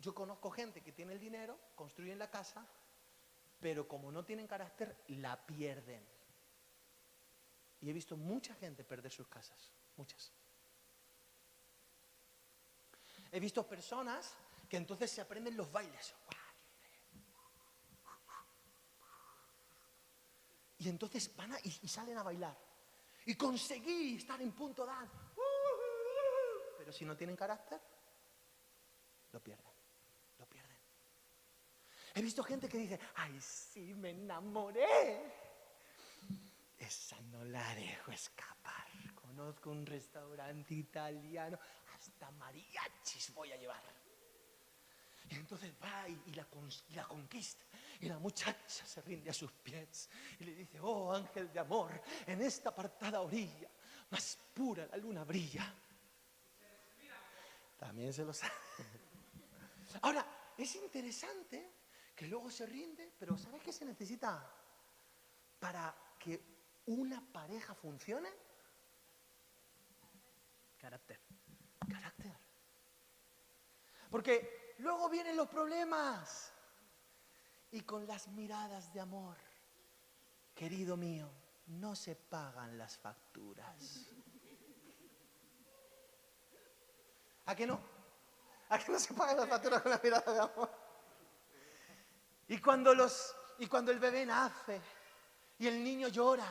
Yo 0.00 0.14
conozco 0.14 0.50
gente 0.50 0.82
que 0.82 0.92
tiene 0.92 1.12
el 1.12 1.20
dinero, 1.20 1.56
construyen 1.74 2.18
la 2.18 2.30
casa, 2.30 2.66
pero 3.60 3.86
como 3.88 4.12
no 4.12 4.24
tienen 4.24 4.46
carácter, 4.46 4.96
la 5.08 5.44
pierden. 5.46 6.04
Y 7.80 7.90
he 7.90 7.92
visto 7.92 8.16
mucha 8.16 8.54
gente 8.54 8.84
perder 8.84 9.12
sus 9.12 9.28
casas, 9.28 9.72
muchas. 9.96 10.32
He 13.32 13.40
visto 13.40 13.66
personas 13.66 14.34
que 14.68 14.76
entonces 14.76 15.10
se 15.10 15.20
aprenden 15.20 15.56
los 15.56 15.70
bailes. 15.70 16.14
Y 20.78 20.88
entonces 20.88 21.34
van 21.36 21.52
y, 21.64 21.78
y 21.82 21.88
salen 21.88 22.18
a 22.18 22.22
bailar. 22.22 22.56
Y 23.24 23.34
conseguí 23.34 24.16
estar 24.16 24.40
en 24.40 24.52
punto 24.52 24.86
dance. 24.86 25.14
Pero 26.78 26.92
si 26.92 27.04
no 27.04 27.16
tienen 27.16 27.34
carácter, 27.34 27.80
lo 29.32 29.40
pierden. 29.42 29.75
He 32.16 32.22
visto 32.22 32.42
gente 32.42 32.66
que 32.66 32.78
dice, 32.78 32.98
ay, 33.16 33.38
sí, 33.38 33.92
me 33.92 34.08
enamoré. 34.08 35.20
Esa 36.78 37.20
no 37.20 37.44
la 37.44 37.74
dejo 37.74 38.10
escapar. 38.10 38.86
Conozco 39.14 39.70
un 39.70 39.84
restaurante 39.84 40.72
italiano, 40.72 41.58
hasta 41.94 42.30
mariachis 42.30 43.34
voy 43.34 43.52
a 43.52 43.56
llevar. 43.56 43.82
Y 45.28 45.34
entonces 45.34 45.70
va 45.82 46.08
y, 46.08 46.32
la, 46.32 46.46
la 46.94 47.04
conquista. 47.04 47.66
Y 48.00 48.06
la 48.06 48.18
muchacha 48.18 48.86
se 48.86 49.02
rinde 49.02 49.28
a 49.28 49.34
sus 49.34 49.52
pies 49.52 50.08
y 50.40 50.44
le 50.44 50.54
dice, 50.54 50.80
oh 50.80 51.12
ángel 51.12 51.52
de 51.52 51.60
amor, 51.60 52.00
en 52.26 52.40
esta 52.40 52.70
apartada 52.70 53.20
orilla, 53.20 53.68
más 54.08 54.38
pura 54.54 54.86
la 54.86 54.96
luna 54.96 55.22
brilla. 55.22 55.70
También 57.76 58.10
se 58.10 58.24
lo 58.24 58.32
sabe. 58.32 58.54
Ahora, 60.00 60.26
es 60.56 60.74
interesante 60.76 61.75
que 62.16 62.26
luego 62.26 62.50
se 62.50 62.64
rinde, 62.64 63.12
pero 63.18 63.36
¿sabes 63.36 63.62
qué 63.62 63.72
se 63.72 63.84
necesita 63.84 64.50
para 65.60 65.94
que 66.18 66.42
una 66.86 67.20
pareja 67.20 67.74
funcione? 67.74 68.30
Carácter. 70.78 71.20
Carácter. 71.90 72.32
Porque 74.10 74.74
luego 74.78 75.10
vienen 75.10 75.36
los 75.36 75.48
problemas. 75.48 76.52
Y 77.72 77.82
con 77.82 78.06
las 78.06 78.28
miradas 78.28 78.94
de 78.94 79.00
amor, 79.00 79.36
querido 80.54 80.96
mío, 80.96 81.28
no 81.66 81.94
se 81.94 82.16
pagan 82.16 82.78
las 82.78 82.96
facturas. 82.96 84.06
¿A 87.44 87.54
que 87.54 87.66
no? 87.66 87.78
¿A 88.70 88.78
que 88.78 88.90
no 88.90 88.98
se 88.98 89.12
pagan 89.12 89.36
las 89.36 89.48
facturas 89.48 89.82
con 89.82 89.90
la 89.90 90.00
mirada 90.02 90.32
de 90.32 90.40
amor? 90.40 90.85
Y 92.48 92.58
cuando, 92.58 92.94
los, 92.94 93.34
y 93.58 93.66
cuando 93.66 93.90
el 93.90 93.98
bebé 93.98 94.24
nace 94.24 94.80
y 95.58 95.66
el 95.66 95.82
niño 95.82 96.08
llora 96.08 96.50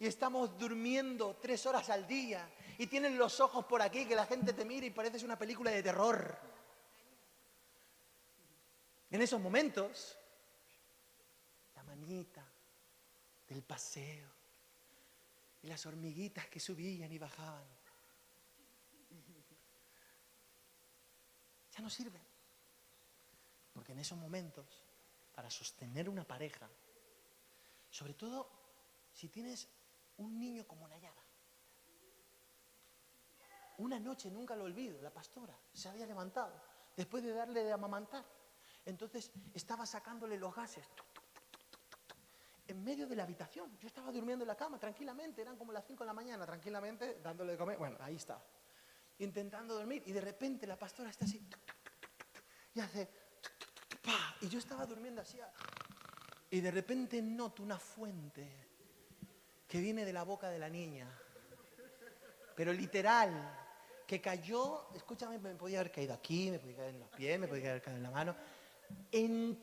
y 0.00 0.06
estamos 0.06 0.58
durmiendo 0.58 1.36
tres 1.40 1.64
horas 1.66 1.88
al 1.90 2.06
día 2.06 2.48
y 2.78 2.86
tienen 2.88 3.16
los 3.16 3.38
ojos 3.38 3.64
por 3.66 3.80
aquí 3.80 4.04
que 4.06 4.16
la 4.16 4.26
gente 4.26 4.52
te 4.52 4.64
mira 4.64 4.86
y 4.86 4.90
pareces 4.90 5.22
una 5.22 5.38
película 5.38 5.70
de 5.70 5.82
terror. 5.82 6.36
En 9.10 9.22
esos 9.22 9.40
momentos, 9.40 10.18
la 11.76 11.84
manita 11.84 12.44
del 13.46 13.62
paseo 13.62 14.28
y 15.62 15.68
las 15.68 15.86
hormiguitas 15.86 16.48
que 16.48 16.58
subían 16.58 17.12
y 17.12 17.18
bajaban, 17.18 17.64
ya 21.70 21.80
no 21.80 21.90
sirven. 21.90 22.22
Porque 23.72 23.92
en 23.92 24.00
esos 24.00 24.18
momentos, 24.18 24.81
para 25.34 25.50
sostener 25.50 26.08
una 26.08 26.24
pareja, 26.24 26.68
sobre 27.90 28.14
todo 28.14 28.50
si 29.12 29.28
tienes 29.28 29.68
un 30.18 30.38
niño 30.38 30.66
como 30.66 30.86
Nayara, 30.88 31.22
una 33.78 33.98
noche, 33.98 34.30
nunca 34.30 34.54
lo 34.54 34.64
olvido, 34.64 35.00
la 35.02 35.12
pastora 35.12 35.58
se 35.72 35.88
había 35.88 36.06
levantado 36.06 36.52
después 36.96 37.22
de 37.22 37.32
darle 37.32 37.64
de 37.64 37.72
amamantar. 37.72 38.24
Entonces 38.84 39.30
estaba 39.54 39.86
sacándole 39.86 40.36
los 40.36 40.54
gases 40.54 40.84
en 42.68 42.82
medio 42.82 43.06
de 43.06 43.16
la 43.16 43.24
habitación. 43.24 43.76
Yo 43.78 43.86
estaba 43.86 44.12
durmiendo 44.12 44.44
en 44.44 44.48
la 44.48 44.56
cama 44.56 44.78
tranquilamente, 44.78 45.42
eran 45.42 45.56
como 45.56 45.72
las 45.72 45.86
5 45.86 46.04
de 46.04 46.06
la 46.06 46.14
mañana, 46.14 46.46
tranquilamente 46.46 47.20
dándole 47.22 47.52
de 47.52 47.58
comer. 47.58 47.78
Bueno, 47.78 47.96
ahí 48.00 48.16
estaba, 48.16 48.42
intentando 49.18 49.74
dormir 49.74 50.02
y 50.06 50.12
de 50.12 50.20
repente 50.20 50.66
la 50.66 50.76
pastora 50.76 51.10
está 51.10 51.24
así 51.24 51.46
y 52.74 52.80
hace 52.80 53.06
tuc, 53.06 53.20
tuc, 53.42 53.58
tuc, 53.58 53.88
tuc, 53.88 54.00
pa, 54.00 54.31
y 54.42 54.48
yo 54.48 54.58
estaba 54.58 54.84
durmiendo 54.84 55.22
así. 55.22 55.40
Ah, 55.40 55.52
y 56.50 56.60
de 56.60 56.70
repente 56.70 57.22
noto 57.22 57.62
una 57.62 57.78
fuente 57.78 58.46
que 59.66 59.80
viene 59.80 60.04
de 60.04 60.12
la 60.12 60.24
boca 60.24 60.50
de 60.50 60.58
la 60.58 60.68
niña. 60.68 61.08
Pero 62.54 62.72
literal, 62.72 63.58
que 64.06 64.20
cayó, 64.20 64.88
escúchame, 64.94 65.38
me 65.38 65.54
podía 65.54 65.80
haber 65.80 65.90
caído 65.90 66.12
aquí, 66.12 66.50
me 66.50 66.58
podía 66.58 66.76
caer 66.76 66.90
en 66.90 67.00
los 67.00 67.08
pies, 67.08 67.38
me 67.38 67.48
podía 67.48 67.70
haber 67.70 67.82
caído 67.82 67.96
en 67.96 68.02
la 68.02 68.10
mano, 68.10 68.36
en 69.10 69.58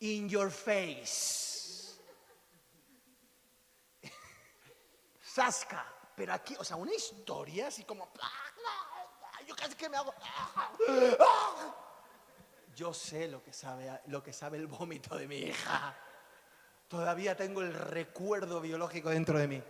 in 0.00 0.28
your 0.28 0.50
face. 0.50 1.96
Sasca, 5.20 5.84
pero 6.14 6.34
aquí, 6.34 6.54
o 6.58 6.62
sea, 6.62 6.76
una 6.76 6.94
historia 6.94 7.68
así 7.68 7.82
como, 7.82 8.08
yo 9.46 9.56
casi 9.56 9.74
que 9.74 9.88
me 9.88 9.96
hago, 9.96 10.14
yo 12.76 12.92
sé 12.92 13.26
lo 13.26 13.42
que 13.42 13.54
sabe, 13.54 13.90
lo 14.08 14.22
que 14.22 14.34
sabe 14.34 14.58
el 14.58 14.66
vómito 14.66 15.16
de 15.16 15.26
mi 15.26 15.38
hija. 15.38 15.96
Todavía 16.88 17.34
tengo 17.34 17.62
el 17.62 17.72
recuerdo 17.72 18.60
biológico 18.60 19.08
dentro 19.08 19.38
de 19.38 19.48
mí. 19.48 19.62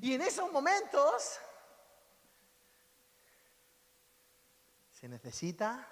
Y 0.00 0.14
en 0.14 0.22
esos 0.22 0.50
momentos 0.50 1.38
se 4.92 5.08
necesita. 5.08 5.86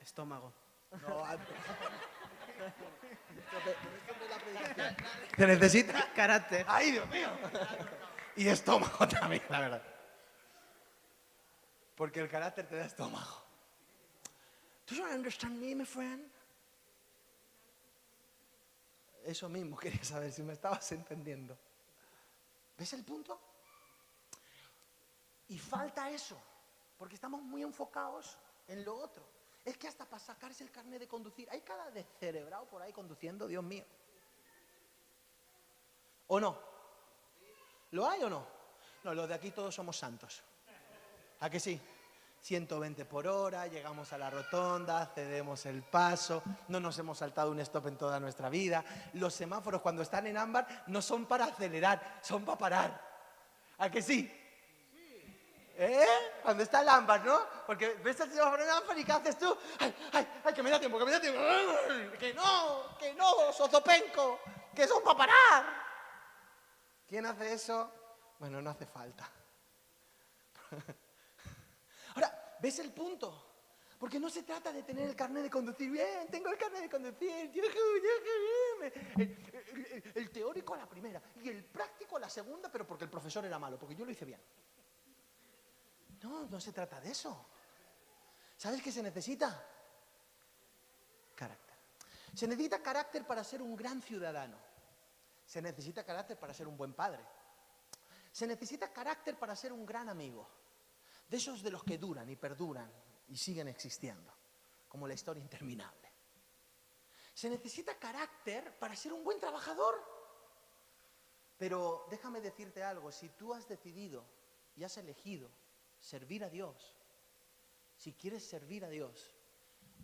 Estómago. 0.00 0.52
No, 0.90 1.24
se 5.36 5.46
necesita. 5.46 6.12
Carácter. 6.12 6.66
¡Ay, 6.68 6.90
Dios 6.90 7.08
mío! 7.08 7.28
y 8.34 8.48
estómago 8.48 9.06
también, 9.06 9.42
la 9.48 9.60
verdad. 9.60 9.99
Porque 12.00 12.20
el 12.20 12.30
carácter 12.30 12.66
te 12.66 12.76
da 12.76 12.86
estómago. 12.86 13.42
Do 14.88 14.94
you 14.94 15.04
understand 15.04 15.60
me, 15.60 15.74
my 15.74 15.84
friend? 15.84 16.32
Eso 19.22 19.50
mismo 19.50 19.76
quería 19.76 20.02
saber 20.02 20.32
si 20.32 20.42
me 20.42 20.54
estabas 20.54 20.90
entendiendo. 20.92 21.58
¿Ves 22.78 22.94
el 22.94 23.04
punto? 23.04 23.38
Y 25.48 25.58
falta 25.58 26.08
eso, 26.08 26.40
porque 26.96 27.16
estamos 27.16 27.42
muy 27.42 27.62
enfocados 27.62 28.38
en 28.66 28.82
lo 28.82 28.96
otro. 28.96 29.22
Es 29.62 29.76
que 29.76 29.86
hasta 29.86 30.06
para 30.06 30.24
sacarse 30.24 30.64
el 30.64 30.70
carnet 30.70 31.00
de 31.00 31.06
conducir, 31.06 31.50
hay 31.50 31.60
cada 31.60 31.90
descerebrado 31.90 32.64
por 32.64 32.80
ahí 32.80 32.94
conduciendo, 32.94 33.46
Dios 33.46 33.62
mío. 33.62 33.84
¿O 36.28 36.40
no? 36.40 36.58
¿Lo 37.90 38.08
hay 38.08 38.22
o 38.22 38.30
no? 38.30 38.46
No, 39.04 39.12
los 39.12 39.28
de 39.28 39.34
aquí 39.34 39.50
todos 39.50 39.74
somos 39.74 39.98
santos. 39.98 40.42
¿A 41.40 41.48
que 41.50 41.58
sí? 41.58 41.80
120 42.42 43.04
por 43.04 43.26
hora, 43.26 43.66
llegamos 43.66 44.12
a 44.12 44.18
la 44.18 44.30
rotonda, 44.30 45.06
cedemos 45.14 45.66
el 45.66 45.82
paso, 45.82 46.42
no 46.68 46.80
nos 46.80 46.98
hemos 46.98 47.18
saltado 47.18 47.50
un 47.50 47.60
stop 47.60 47.88
en 47.88 47.98
toda 47.98 48.18
nuestra 48.18 48.48
vida. 48.48 48.84
Los 49.14 49.34
semáforos 49.34 49.82
cuando 49.82 50.02
están 50.02 50.26
en 50.26 50.38
ámbar 50.38 50.84
no 50.86 51.02
son 51.02 51.26
para 51.26 51.46
acelerar, 51.46 52.20
son 52.22 52.44
para 52.44 52.58
parar. 52.58 53.10
¿A 53.78 53.90
que 53.90 54.00
sí? 54.00 54.36
¿Eh? 55.76 56.06
Cuando 56.42 56.62
está 56.62 56.82
el 56.82 56.88
ámbar, 56.88 57.24
¿no? 57.24 57.40
Porque 57.66 57.94
ves 58.02 58.20
el 58.20 58.30
semáforo 58.30 58.62
en 58.62 58.70
ámbar 58.70 58.98
y 58.98 59.04
¿qué 59.04 59.12
haces 59.12 59.38
tú? 59.38 59.56
¡Ay, 59.78 59.94
ay, 60.12 60.28
ay, 60.44 60.54
que 60.54 60.62
me 60.62 60.70
da 60.70 60.78
tiempo, 60.78 60.98
que 60.98 61.04
me 61.04 61.12
da 61.12 61.20
tiempo! 61.20 61.40
¡Ay, 61.40 62.10
Que 62.18 62.34
no, 62.34 62.96
que 62.98 63.14
no, 63.14 63.52
sozopenco, 63.52 64.40
que 64.74 64.86
son 64.86 65.02
para 65.02 65.18
parar. 65.18 65.64
¿Quién 67.08 67.24
hace 67.26 67.52
eso? 67.54 67.92
Bueno, 68.38 68.60
no 68.60 68.70
hace 68.70 68.86
falta. 68.86 69.28
¿ves 72.60 72.78
el 72.78 72.92
punto? 72.92 73.46
Porque 73.98 74.18
no 74.18 74.30
se 74.30 74.42
trata 74.44 74.72
de 74.72 74.82
tener 74.82 75.08
el 75.10 75.14
carnet 75.16 75.42
de 75.42 75.50
conducir 75.50 75.90
bien, 75.90 76.28
tengo 76.30 76.48
el 76.50 76.56
carnet 76.56 76.82
de 76.82 76.88
conducir, 76.88 77.30
el- 78.82 78.92
el- 79.16 80.12
el 80.14 80.30
teórico 80.30 80.74
a 80.74 80.78
la 80.78 80.88
primera 80.88 81.20
y 81.42 81.48
el 81.50 81.64
práctico 81.64 82.16
a 82.16 82.20
la 82.20 82.30
segunda, 82.30 82.70
pero 82.72 82.86
porque 82.86 83.04
el 83.04 83.10
profesor 83.10 83.44
era 83.44 83.58
malo, 83.58 83.78
porque 83.78 83.94
yo 83.94 84.04
lo 84.06 84.10
hice 84.10 84.24
bien. 84.24 84.40
No, 86.22 86.46
no 86.46 86.60
se 86.60 86.72
trata 86.72 87.00
de 87.00 87.10
eso. 87.10 87.46
¿Sabes 88.56 88.82
qué 88.82 88.90
se 88.92 89.02
necesita? 89.02 89.66
Carácter. 91.34 91.74
Se 92.34 92.46
necesita 92.46 92.82
carácter 92.82 93.26
para 93.26 93.42
ser 93.44 93.60
un 93.62 93.74
gran 93.76 94.00
ciudadano. 94.02 94.56
Se 95.46 95.60
necesita 95.60 96.04
carácter 96.04 96.38
para 96.38 96.54
ser 96.54 96.68
un 96.68 96.76
buen 96.76 96.92
padre. 96.94 97.22
Se 98.32 98.46
necesita 98.46 98.92
carácter 98.92 99.36
para 99.38 99.56
ser 99.56 99.72
un 99.72 99.84
gran 99.84 100.08
amigo. 100.08 100.48
De 101.30 101.36
esos 101.36 101.62
de 101.62 101.70
los 101.70 101.84
que 101.84 101.96
duran 101.96 102.28
y 102.28 102.34
perduran 102.34 102.90
y 103.28 103.36
siguen 103.36 103.68
existiendo, 103.68 104.34
como 104.88 105.06
la 105.06 105.14
historia 105.14 105.40
interminable. 105.40 106.10
Se 107.32 107.48
necesita 107.48 107.96
carácter 107.96 108.76
para 108.80 108.96
ser 108.96 109.12
un 109.12 109.22
buen 109.22 109.38
trabajador. 109.38 109.94
Pero 111.56 112.06
déjame 112.10 112.40
decirte 112.40 112.82
algo, 112.82 113.12
si 113.12 113.28
tú 113.28 113.54
has 113.54 113.68
decidido 113.68 114.24
y 114.74 114.82
has 114.82 114.96
elegido 114.96 115.48
servir 116.00 116.42
a 116.42 116.50
Dios, 116.50 116.96
si 117.96 118.14
quieres 118.14 118.44
servir 118.44 118.84
a 118.84 118.88
Dios, 118.88 119.32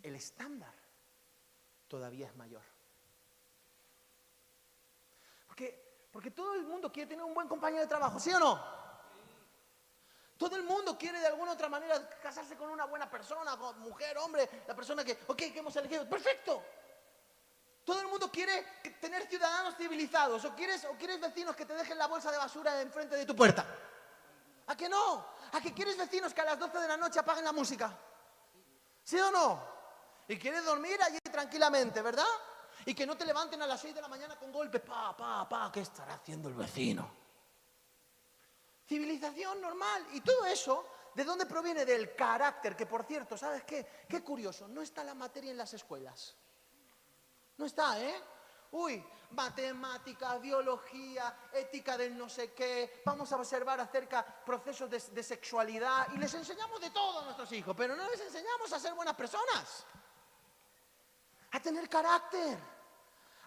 el 0.03 0.15
estándar 0.15 0.73
todavía 1.89 2.27
es 2.27 2.35
mayor. 2.37 2.63
Porque, 5.45 6.07
porque 6.09 6.31
todo 6.31 6.53
el 6.53 6.63
mundo 6.63 6.89
quiere 6.89 7.09
tener 7.09 7.25
un 7.25 7.33
buen 7.33 7.49
compañero 7.49 7.81
de 7.81 7.87
trabajo, 7.87 8.17
¿sí 8.17 8.31
o 8.31 8.39
no? 8.39 8.76
Todo 10.37 10.55
el 10.55 10.63
mundo 10.63 10.97
quiere 10.97 11.19
de 11.19 11.27
alguna 11.27 11.53
otra 11.53 11.67
manera 11.67 12.07
casarse 12.21 12.55
con 12.55 12.69
una 12.69 12.85
buena 12.85 13.09
persona, 13.09 13.55
mujer, 13.77 14.17
hombre, 14.19 14.47
la 14.67 14.75
persona 14.75 15.03
que, 15.03 15.17
ok, 15.27 15.37
que 15.37 15.59
hemos 15.59 15.75
elegido, 15.75 16.07
perfecto. 16.07 16.63
Todo 17.83 18.01
el 18.01 18.07
mundo 18.07 18.29
quiere 18.29 18.81
tener 18.99 19.25
ciudadanos 19.27 19.75
civilizados 19.77 20.43
o 20.45 20.53
quieres, 20.53 20.85
o 20.85 20.91
quieres 20.97 21.19
vecinos 21.19 21.55
que 21.55 21.65
te 21.65 21.73
dejen 21.73 21.97
la 21.97 22.07
bolsa 22.07 22.31
de 22.31 22.37
basura 22.37 22.81
enfrente 22.81 23.15
de 23.15 23.25
tu 23.25 23.35
puerta. 23.35 23.65
¿A 24.67 24.75
que 24.75 24.89
no? 24.89 25.25
¿A 25.53 25.61
que 25.61 25.73
quieres 25.73 25.97
vecinos 25.97 26.33
que 26.33 26.41
a 26.41 26.45
las 26.45 26.59
12 26.59 26.77
de 26.79 26.87
la 26.87 26.97
noche 26.97 27.19
apaguen 27.19 27.45
la 27.45 27.53
música? 27.53 27.97
¿Sí 29.03 29.17
o 29.17 29.31
no? 29.31 29.63
Y 30.27 30.37
quieres 30.37 30.65
dormir 30.65 31.01
allí 31.01 31.19
tranquilamente, 31.31 32.01
¿verdad? 32.01 32.25
Y 32.85 32.93
que 32.93 33.07
no 33.07 33.15
te 33.17 33.25
levanten 33.25 33.61
a 33.61 33.67
las 33.67 33.79
6 33.79 33.95
de 33.95 34.01
la 34.01 34.09
mañana 34.09 34.35
con 34.35 34.51
golpes, 34.51 34.81
pa, 34.81 35.15
pa, 35.15 35.47
pa, 35.47 35.71
¿qué 35.71 35.79
estará 35.79 36.15
haciendo 36.15 36.49
el 36.49 36.55
vecino? 36.55 37.26
Civilización 38.87 39.59
normal. 39.59 40.07
Y 40.13 40.21
todo 40.21 40.45
eso, 40.45 40.87
¿de 41.13 41.23
dónde 41.23 41.45
proviene? 41.45 41.85
Del 41.85 42.15
carácter, 42.15 42.75
que 42.75 42.85
por 42.85 43.03
cierto, 43.03 43.37
¿sabes 43.37 43.63
qué? 43.63 44.05
Qué 44.07 44.23
curioso, 44.23 44.67
no 44.67 44.81
está 44.81 45.03
la 45.03 45.13
materia 45.13 45.51
en 45.51 45.57
las 45.57 45.73
escuelas. 45.73 46.35
No 47.57 47.65
está, 47.65 47.99
¿eh? 48.01 48.15
Uy, 48.71 49.03
matemática, 49.31 50.37
biología, 50.37 51.49
ética 51.53 51.97
del 51.97 52.17
no 52.17 52.29
sé 52.29 52.53
qué, 52.53 53.01
vamos 53.05 53.31
a 53.31 53.37
observar 53.37 53.79
acerca 53.79 54.23
procesos 54.23 54.89
de, 54.89 54.99
de 54.99 55.23
sexualidad 55.23 56.07
y 56.13 56.17
les 56.17 56.33
enseñamos 56.33 56.79
de 56.79 56.89
todo 56.91 57.19
a 57.19 57.23
nuestros 57.23 57.51
hijos, 57.53 57.75
pero 57.75 57.95
no 57.95 58.09
les 58.09 58.21
enseñamos 58.21 58.71
a 58.71 58.79
ser 58.79 58.93
buenas 58.93 59.15
personas, 59.15 59.85
a 61.51 61.59
tener 61.59 61.89
carácter, 61.89 62.57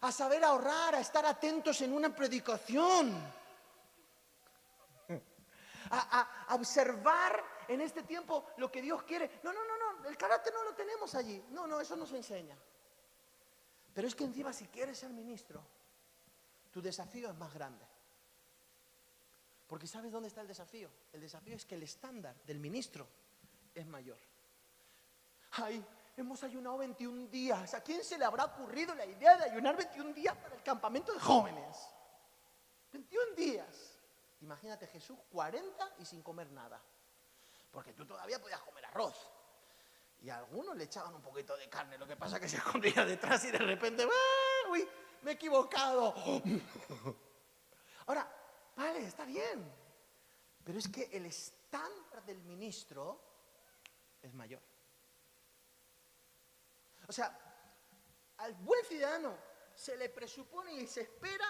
a 0.00 0.12
saber 0.12 0.42
ahorrar, 0.42 0.94
a 0.94 1.00
estar 1.00 1.24
atentos 1.24 1.80
en 1.82 1.92
una 1.92 2.14
predicación, 2.14 3.39
a, 5.90 6.54
observar 6.54 7.44
en 7.68 7.80
este 7.80 8.02
tiempo 8.02 8.46
lo 8.56 8.70
que 8.70 8.82
Dios 8.82 9.02
quiere. 9.02 9.40
No, 9.42 9.52
no, 9.52 9.60
no, 9.64 10.00
no, 10.00 10.08
el 10.08 10.16
carácter 10.16 10.52
no 10.52 10.64
lo 10.64 10.74
tenemos 10.74 11.14
allí, 11.14 11.44
no, 11.50 11.66
no, 11.66 11.80
eso 11.80 11.96
no 11.96 12.06
se 12.06 12.16
enseña. 12.16 12.56
Pero 13.92 14.06
es 14.06 14.14
que 14.14 14.24
encima 14.24 14.52
si 14.52 14.66
quieres 14.68 14.98
ser 14.98 15.10
ministro, 15.10 15.62
tu 16.70 16.80
desafío 16.80 17.30
es 17.30 17.36
más 17.36 17.52
grande. 17.52 17.84
Porque 19.66 19.86
¿sabes 19.86 20.10
dónde 20.10 20.28
está 20.28 20.40
el 20.40 20.48
desafío? 20.48 20.90
El 21.12 21.20
desafío 21.20 21.56
es 21.56 21.64
que 21.64 21.76
el 21.76 21.82
estándar 21.82 22.34
del 22.44 22.58
ministro 22.58 23.06
es 23.74 23.86
mayor. 23.86 24.18
Ay, 25.52 25.84
hemos 26.16 26.42
ayunado 26.42 26.78
21 26.78 27.26
días. 27.28 27.74
¿A 27.74 27.82
quién 27.82 28.04
se 28.04 28.18
le 28.18 28.24
habrá 28.24 28.44
ocurrido 28.46 28.94
la 28.94 29.06
idea 29.06 29.36
de 29.36 29.44
ayunar 29.44 29.76
21 29.76 30.12
días 30.12 30.36
para 30.36 30.54
el 30.54 30.62
campamento 30.62 31.12
de 31.12 31.20
jóvenes? 31.20 31.89
21 34.50 34.76
días. 34.76 34.80
Imagínate 34.80 34.86
Jesús 34.88 35.18
40 35.30 35.94
y 35.98 36.04
sin 36.04 36.22
comer 36.22 36.50
nada. 36.50 36.80
Porque 37.70 37.92
tú 37.92 38.04
todavía 38.04 38.40
podías 38.40 38.60
comer 38.60 38.84
arroz. 38.86 39.30
Y 40.22 40.28
a 40.28 40.38
algunos 40.38 40.76
le 40.76 40.84
echaban 40.84 41.14
un 41.14 41.22
poquito 41.22 41.56
de 41.56 41.68
carne, 41.68 41.96
lo 41.96 42.06
que 42.06 42.16
pasa 42.16 42.36
es 42.36 42.42
que 42.42 42.48
se 42.48 42.56
escondía 42.62 43.04
detrás 43.04 43.44
y 43.44 43.50
de 43.50 43.58
repente, 43.58 44.04
¡ah! 44.04 44.70
uy, 44.70 44.86
me 45.22 45.30
he 45.30 45.34
equivocado. 45.34 46.14
Ahora, 48.06 48.28
vale, 48.76 49.06
está 49.06 49.24
bien. 49.24 49.72
Pero 50.64 50.78
es 50.78 50.88
que 50.88 51.08
el 51.12 51.26
estándar 51.26 52.24
del 52.24 52.42
ministro 52.42 53.20
es 54.20 54.34
mayor. 54.34 54.60
O 57.08 57.12
sea, 57.12 57.38
al 58.38 58.54
buen 58.54 58.84
ciudadano 58.84 59.36
se 59.74 59.96
le 59.96 60.10
presupone 60.10 60.74
y 60.74 60.86
se 60.86 61.02
espera 61.02 61.46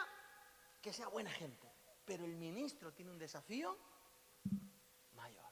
que 0.80 0.92
sea 0.92 1.08
buena 1.08 1.30
gente. 1.30 1.69
Pero 2.11 2.25
el 2.25 2.35
ministro 2.35 2.92
tiene 2.92 3.12
un 3.12 3.20
desafío 3.20 3.79
mayor. 5.14 5.44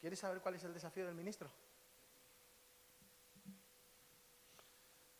¿Quieres 0.00 0.20
saber 0.20 0.40
cuál 0.40 0.54
es 0.54 0.62
el 0.62 0.72
desafío 0.72 1.06
del 1.06 1.16
ministro? 1.16 1.50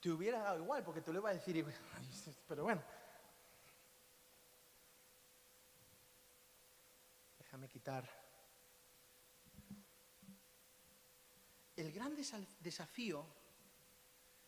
Te 0.00 0.08
hubiera 0.08 0.38
dado 0.38 0.62
igual, 0.62 0.84
porque 0.84 1.00
te 1.00 1.12
lo 1.12 1.18
iba 1.18 1.30
a 1.30 1.34
decir, 1.34 1.66
pero 2.48 2.62
bueno. 2.62 2.80
Déjame 7.40 7.66
quitar. 7.66 8.08
El 11.74 11.90
gran 11.90 12.16
desa- 12.16 12.46
desafío 12.60 13.26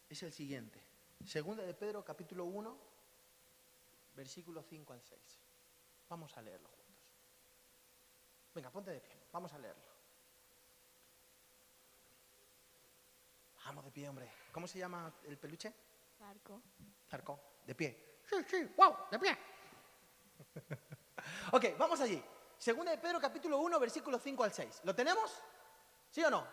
es 0.09 0.23
el 0.23 0.33
siguiente. 0.33 0.81
Segunda 1.27 1.65
de 1.65 1.75
Pedro, 1.75 2.05
capítulo 2.05 2.45
1, 2.45 2.91
versículos 4.14 4.66
5 4.68 4.92
al 4.92 5.03
6. 5.03 5.20
Vamos 6.09 6.37
a 6.37 6.42
leerlo 6.42 6.68
juntos. 6.68 6.83
Venga, 8.55 8.70
ponte 8.70 8.90
de 8.90 9.01
pie, 9.01 9.16
vamos 9.33 9.53
a 9.53 9.59
leerlo. 9.59 9.92
Vamos 13.64 13.85
de 13.85 13.90
pie, 13.90 14.09
hombre. 14.09 14.31
¿Cómo 14.51 14.66
se 14.66 14.79
llama 14.79 15.12
el 15.25 15.38
peluche? 15.38 15.72
Marco. 16.18 16.61
Zarco. 17.09 17.40
De 17.64 17.75
pie. 17.75 18.18
Sí, 18.29 18.37
sí, 18.48 18.64
wow, 18.77 18.96
de 19.11 19.18
pie. 19.18 19.38
ok, 21.53 21.64
vamos 21.79 22.01
allí. 22.01 22.22
Segunda 22.59 22.92
de 22.92 22.98
Pedro, 22.98 23.20
capítulo 23.20 23.59
1, 23.59 23.81
versículos 23.81 24.20
5 24.22 24.44
al 24.44 24.53
6. 24.53 24.81
¿Lo 24.85 24.94
tenemos? 24.94 25.37
¿Sí 26.11 26.22
o 26.22 26.31
no? 26.31 26.46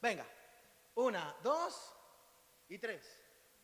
Venga. 0.00 0.26
Una, 0.94 1.36
dos 1.42 1.94
y 2.68 2.78
tres. 2.78 3.20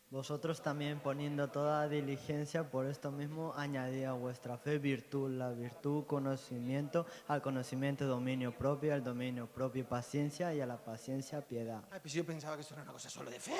Vosotros 0.09 0.61
también 0.61 1.01
poniendo 1.01 1.49
toda 1.49 1.85
diligencia, 1.89 2.63
por 2.69 2.85
esto 2.85 3.11
mismo 3.11 3.53
añadid 3.57 4.05
a 4.05 4.13
vuestra 4.13 4.57
fe 4.57 4.77
virtud, 4.77 5.31
la 5.31 5.49
virtud 5.49 6.05
conocimiento, 6.05 7.05
al 7.27 7.41
conocimiento 7.41 8.05
dominio 8.07 8.57
propio, 8.57 8.93
al 8.93 9.03
dominio 9.03 9.47
propio 9.47 9.85
paciencia 9.85 10.53
y 10.53 10.61
a 10.61 10.65
la 10.65 10.77
paciencia 10.77 11.41
piedad. 11.45 11.83
Ay, 11.91 11.99
pues 11.99 12.13
yo 12.13 12.25
pensaba 12.25 12.55
que 12.55 12.61
esto 12.61 12.73
era 12.73 12.83
una 12.83 12.93
cosa 12.93 13.09
solo 13.09 13.29
de 13.29 13.39
fe. 13.39 13.57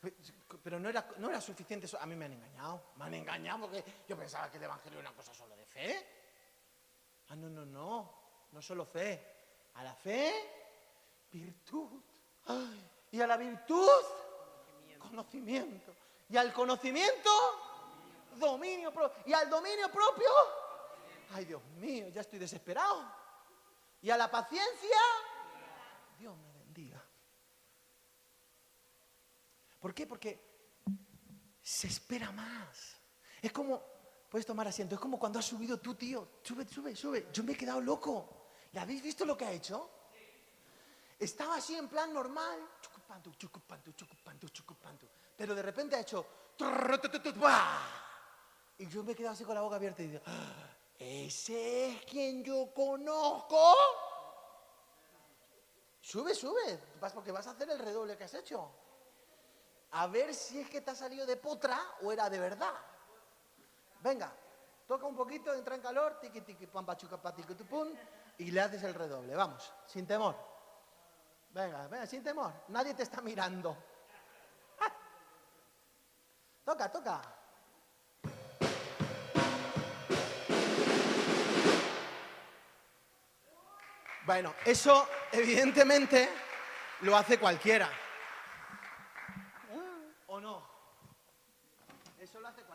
Pe- 0.00 0.14
Pero 0.60 0.80
no 0.80 0.88
era, 0.88 1.06
no 1.18 1.28
era 1.30 1.40
suficiente 1.40 1.86
eso. 1.86 1.96
A 2.00 2.06
mí 2.06 2.16
me 2.16 2.24
han 2.24 2.32
engañado. 2.32 2.82
Me 2.96 3.04
han 3.04 3.14
engañado 3.14 3.60
porque 3.60 3.84
yo 4.08 4.16
pensaba 4.16 4.50
que 4.50 4.56
el 4.56 4.64
Evangelio 4.64 4.98
era 4.98 5.08
una 5.08 5.16
cosa 5.16 5.32
solo 5.32 5.54
de 5.54 5.66
fe. 5.66 6.06
Ah, 7.28 7.36
no, 7.36 7.48
no, 7.48 7.64
no. 7.64 8.12
No 8.50 8.60
solo 8.60 8.84
fe. 8.84 9.24
A 9.74 9.84
la 9.84 9.94
fe, 9.94 10.32
virtud. 11.30 11.90
Y 13.12 13.20
a 13.20 13.26
la 13.28 13.36
virtud, 13.36 13.88
conocimiento. 15.00 15.92
Y 16.28 16.36
al 16.36 16.52
conocimiento, 16.52 17.30
dominio 18.36 18.92
propio. 18.92 19.22
Y 19.26 19.32
al 19.32 19.50
dominio 19.50 19.90
propio, 19.90 20.28
ay 21.32 21.44
Dios 21.44 21.62
mío, 21.78 22.08
ya 22.08 22.20
estoy 22.20 22.38
desesperado. 22.38 23.12
Y 24.02 24.10
a 24.10 24.16
la 24.16 24.30
paciencia, 24.30 24.96
Dios 26.18 26.36
me 26.36 26.52
bendiga. 26.52 27.04
¿Por 29.80 29.92
qué? 29.92 30.06
Porque 30.06 30.40
se 31.60 31.88
espera 31.88 32.30
más. 32.30 32.96
Es 33.42 33.52
como, 33.52 33.82
puedes 34.28 34.46
tomar 34.46 34.68
asiento, 34.68 34.94
es 34.94 35.00
como 35.00 35.18
cuando 35.18 35.38
has 35.38 35.46
subido 35.46 35.78
tú, 35.78 35.94
tío. 35.94 36.28
Sube, 36.42 36.66
sube, 36.68 36.94
sube. 36.94 37.28
Yo 37.32 37.42
me 37.42 37.52
he 37.52 37.56
quedado 37.56 37.80
loco. 37.80 38.46
¿Le 38.72 38.80
habéis 38.80 39.02
visto 39.02 39.24
lo 39.24 39.36
que 39.36 39.44
ha 39.44 39.52
hecho? 39.52 39.90
Estaba 41.20 41.56
así 41.56 41.76
en 41.76 41.86
plan 41.86 42.14
normal, 42.14 42.58
chucupando, 42.80 43.30
chucupando, 43.34 43.92
chucupando, 43.92 44.48
chucupando. 44.48 45.06
Pero 45.36 45.54
de 45.54 45.60
repente 45.60 45.94
ha 45.94 46.00
hecho. 46.00 46.24
Y 48.78 48.88
yo 48.88 49.04
me 49.04 49.12
he 49.12 49.14
quedado 49.14 49.34
así 49.34 49.44
con 49.44 49.54
la 49.54 49.60
boca 49.60 49.76
abierta 49.76 50.02
y 50.02 50.06
digo, 50.06 50.22
¿ese 50.98 51.88
es 51.88 52.04
quien 52.06 52.42
yo 52.42 52.72
conozco? 52.72 53.74
Sube, 56.00 56.34
sube, 56.34 56.80
vas 56.98 57.12
porque 57.12 57.30
vas 57.30 57.46
a 57.46 57.50
hacer 57.50 57.68
el 57.68 57.78
redoble 57.78 58.16
que 58.16 58.24
has 58.24 58.34
hecho. 58.34 58.72
A 59.90 60.06
ver 60.06 60.34
si 60.34 60.58
es 60.58 60.70
que 60.70 60.80
te 60.80 60.90
ha 60.90 60.94
salido 60.94 61.26
de 61.26 61.36
potra 61.36 61.78
o 62.00 62.10
era 62.10 62.30
de 62.30 62.40
verdad. 62.40 62.74
Venga, 64.00 64.34
toca 64.88 65.04
un 65.04 65.14
poquito, 65.14 65.52
entra 65.52 65.74
en 65.74 65.82
calor, 65.82 66.18
tiqui 66.18 66.40
tiqui 66.40 66.66
pam 66.66 66.86
pachuca 66.86 67.20
patico 67.20 67.54
tupum 67.54 67.92
y 68.38 68.50
le 68.50 68.62
haces 68.62 68.82
el 68.84 68.94
redoble. 68.94 69.34
Vamos, 69.34 69.70
sin 69.86 70.06
temor. 70.06 70.49
Venga, 71.50 71.88
venga, 71.88 72.06
sin 72.06 72.22
temor. 72.22 72.52
Nadie 72.68 72.94
te 72.94 73.02
está 73.02 73.20
mirando. 73.20 73.76
Toca, 76.64 76.90
toca. 76.90 77.20
Bueno, 84.24 84.54
eso 84.64 85.08
evidentemente 85.32 86.28
lo 87.00 87.16
hace 87.16 87.36
cualquiera. 87.38 87.90
¿O 90.28 90.40
no? 90.40 90.62
Eso 92.20 92.38
lo 92.38 92.46
hace 92.46 92.62
cualquiera, 92.62 92.69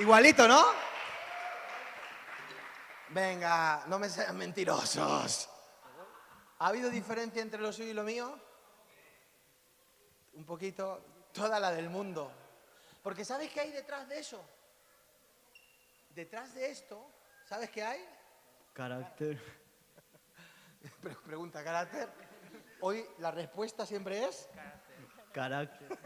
Igualito, 0.00 0.48
¿no? 0.48 0.64
Venga, 3.10 3.84
no 3.86 3.98
me 3.98 4.08
sean 4.08 4.36
mentirosos. 4.36 5.48
¿Ha 6.58 6.66
habido 6.66 6.90
diferencia 6.90 7.42
entre 7.42 7.60
lo 7.60 7.72
suyo 7.72 7.90
y 7.90 7.94
lo 7.94 8.02
mío? 8.02 8.38
Un 10.34 10.44
poquito, 10.44 11.28
toda 11.32 11.58
la 11.60 11.70
del 11.72 11.90
mundo. 11.90 12.32
Porque 13.02 13.24
¿sabes 13.24 13.50
qué 13.50 13.60
hay 13.60 13.72
detrás 13.72 14.08
de 14.08 14.20
eso? 14.20 14.42
Detrás 16.10 16.54
de 16.54 16.70
esto, 16.70 17.10
¿sabes 17.46 17.70
qué 17.70 17.82
hay? 17.82 18.04
Carácter. 18.72 19.38
Pre- 21.02 21.16
Pregunta, 21.16 21.62
carácter. 21.64 22.08
Hoy 22.80 23.04
la 23.18 23.30
respuesta 23.30 23.84
siempre 23.84 24.24
es, 24.24 24.48
Carácter. 25.32 25.98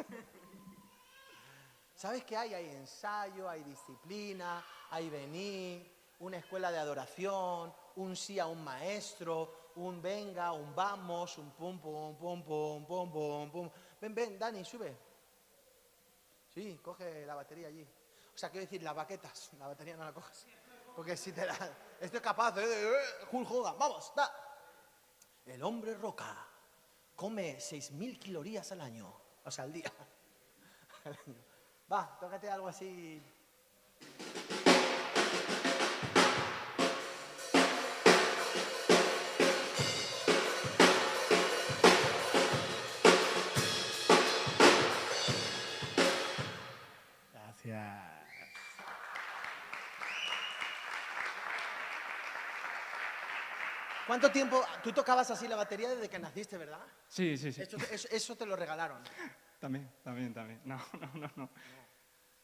¿Sabes 2.04 2.22
qué 2.24 2.36
hay? 2.36 2.52
Hay 2.52 2.68
ensayo, 2.68 3.48
hay 3.48 3.62
disciplina, 3.64 4.62
hay 4.90 5.08
venir, 5.08 5.90
una 6.18 6.36
escuela 6.36 6.70
de 6.70 6.76
adoración, 6.76 7.72
un 7.96 8.14
sí 8.14 8.38
a 8.38 8.46
un 8.46 8.62
maestro, 8.62 9.70
un 9.76 10.02
venga, 10.02 10.52
un 10.52 10.74
vamos, 10.74 11.38
un 11.38 11.50
pum, 11.52 11.80
pum, 11.80 12.14
pum, 12.14 12.44
pum, 12.44 12.84
pum, 12.84 13.10
pum, 13.10 13.50
pum. 13.50 13.70
Ven, 14.02 14.14
ven, 14.14 14.38
Dani, 14.38 14.62
sube. 14.66 14.94
Sí, 16.52 16.78
coge 16.82 17.24
la 17.24 17.36
batería 17.36 17.68
allí. 17.68 17.88
O 18.34 18.36
sea, 18.36 18.50
quiero 18.50 18.66
decir, 18.66 18.82
las 18.82 18.94
baquetas, 18.94 19.52
la 19.58 19.68
batería 19.68 19.96
no 19.96 20.04
la 20.04 20.12
coges. 20.12 20.46
Porque 20.94 21.16
si 21.16 21.32
te 21.32 21.46
la... 21.46 21.56
Estoy 21.98 22.20
capaz, 22.20 22.58
¿eh? 22.58 22.64
eh, 22.66 23.26
Hulk 23.32 23.50
Hogan, 23.50 23.78
vamos, 23.78 24.12
da. 24.14 24.30
El 25.46 25.62
hombre 25.62 25.94
roca 25.94 26.36
come 27.16 27.56
6.000 27.56 28.22
calorías 28.22 28.70
al 28.72 28.82
año, 28.82 29.10
o 29.42 29.50
sea, 29.50 29.64
al 29.64 29.72
día. 29.72 29.90
Al 31.04 31.18
año. 31.26 31.53
Va, 31.92 32.16
tócate 32.20 32.48
algo 32.50 32.68
así. 32.68 33.22
Gracias. 47.32 48.04
¿Cuánto 54.06 54.30
tiempo? 54.30 54.62
Tú 54.82 54.92
tocabas 54.92 55.30
así 55.30 55.48
la 55.48 55.56
batería 55.56 55.88
desde 55.88 56.10
que 56.10 56.18
naciste, 56.18 56.58
¿verdad? 56.58 56.80
Sí, 57.08 57.38
sí, 57.38 57.52
sí. 57.52 57.62
Eso, 57.62 57.76
eso- 57.90 58.08
eso 58.10 58.36
te 58.36 58.44
lo 58.44 58.54
regalaron. 58.54 59.02
También, 59.58 59.90
también, 60.02 60.34
también. 60.34 60.60
No, 60.64 60.76
no, 61.00 61.14
no, 61.14 61.30
no. 61.36 61.50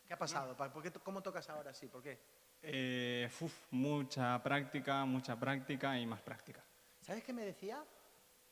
¿Qué 0.07 0.15
ha 0.15 0.19
pasado? 0.19 0.57
Pa- 0.57 0.73
¿Por 0.73 0.83
qué, 0.83 0.91
¿Cómo 0.93 1.23
tocas 1.23 1.49
ahora 1.51 1.71
así? 1.71 1.87
¿Por 1.89 2.03
qué? 2.03 2.19
Eh, 2.63 3.31
uf, 3.41 3.55
mucha 3.71 4.43
práctica, 4.43 5.05
mucha 5.05 5.39
práctica 5.39 5.99
y 5.99 6.07
más 6.07 6.21
práctica. 6.21 6.63
¿Sabes 7.01 7.25
qué 7.25 7.33
me 7.33 7.45
decía? 7.45 7.85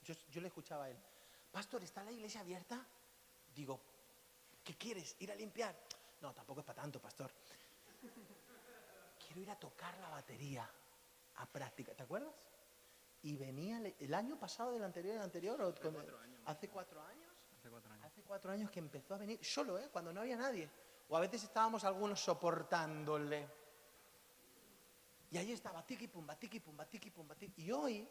Yo, 0.04 0.14
yo 0.30 0.40
le 0.40 0.48
escuchaba 0.48 0.84
a 0.84 0.90
él. 0.90 0.96
Pastor, 1.50 1.82
¿está 1.82 2.02
la 2.04 2.12
iglesia 2.12 2.40
abierta? 2.40 2.86
Digo, 3.54 3.80
¿qué 4.64 4.74
quieres? 4.76 5.16
¿Ir 5.18 5.32
a 5.32 5.34
limpiar? 5.34 5.74
No, 6.20 6.32
tampoco 6.32 6.60
es 6.60 6.66
para 6.66 6.80
tanto, 6.82 7.00
pastor. 7.00 7.30
Quiero 9.26 9.40
ir 9.40 9.50
a 9.50 9.56
tocar 9.56 9.96
la 9.98 10.08
batería 10.08 10.68
a 11.36 11.46
práctica. 11.46 11.92
¿Te 11.94 12.02
acuerdas? 12.02 12.32
Y 13.22 13.36
venía 13.36 13.80
el, 13.98 14.14
año 14.14 14.38
pasado 14.38 14.72
del 14.72 14.84
anterior, 14.84 15.16
el 15.16 15.22
anterior, 15.22 15.56
cuando- 15.80 16.00
hace 16.00 16.06
cuatro 16.06 16.20
años. 16.20 16.40
Hace 16.46 16.68
cuatro 16.68 17.02
años. 17.02 17.32
Hace 17.58 17.70
cuatro 17.70 17.92
años 17.92 17.97
que 18.70 18.78
empezó 18.78 19.14
a 19.14 19.18
venir 19.18 19.42
solo, 19.44 19.78
¿eh? 19.78 19.88
Cuando 19.90 20.12
no 20.12 20.20
había 20.20 20.36
nadie. 20.36 20.68
O 21.08 21.16
a 21.16 21.20
veces 21.20 21.42
estábamos 21.44 21.84
algunos 21.84 22.20
soportándole. 22.20 23.48
Y 25.30 25.38
ahí 25.38 25.52
estaba, 25.52 25.84
tiki 25.84 26.08
pumba, 26.08 26.36
tiki 26.36 26.60
pumba, 26.60 26.86
tiki 26.86 27.10
pumba, 27.10 27.34
tiki. 27.34 27.64
Y 27.64 27.72
hoy 27.72 28.08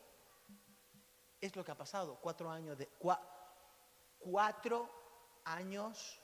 es 1.39 1.55
lo 1.55 1.63
que 1.63 1.71
ha 1.71 1.77
pasado, 1.77 2.19
cuatro 2.21 2.49
años 2.49 2.77
de 2.77 2.89
cua- 2.99 3.21
cuatro 4.19 4.89
años 5.45 6.19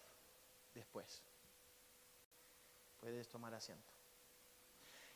después. 0.73 1.23
Puedes 2.99 3.27
tomar 3.27 3.53
asiento. 3.53 3.91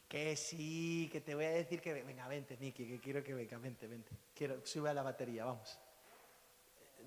Que 0.08 0.36
sí, 0.38 1.10
que 1.12 1.22
te 1.22 1.36
voy 1.36 1.45
a 1.45 1.49
decir 1.49 1.82
que 1.82 1.93
venga, 1.93 2.28
vente, 2.28 2.58
Niki, 2.58 2.88
que 2.88 2.99
quiero 2.99 3.24
que 3.24 3.34
venga, 3.34 3.58
vente, 3.58 3.88
vente. 3.88 4.12
Quiero, 4.34 4.66
sube 4.66 4.89
a 4.89 4.93
la 4.93 5.04
batería, 5.04 5.45
vamos. 5.45 5.78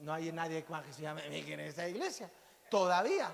No 0.00 0.12
hay 0.14 0.32
nadie 0.32 0.64
más 0.68 0.84
que 0.84 0.92
se 0.92 1.02
llame 1.02 1.28
Miki 1.28 1.52
en 1.52 1.60
esta 1.60 1.86
iglesia. 1.88 2.30
Todavía. 2.70 3.30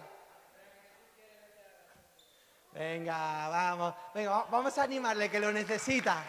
Venga, 2.72 3.48
vamos. 3.48 3.94
Venga, 4.14 4.30
va- 4.30 4.46
vamos 4.50 4.76
a 4.78 4.82
animarle 4.82 5.30
que 5.30 5.40
lo 5.40 5.52
necesita. 5.52 6.24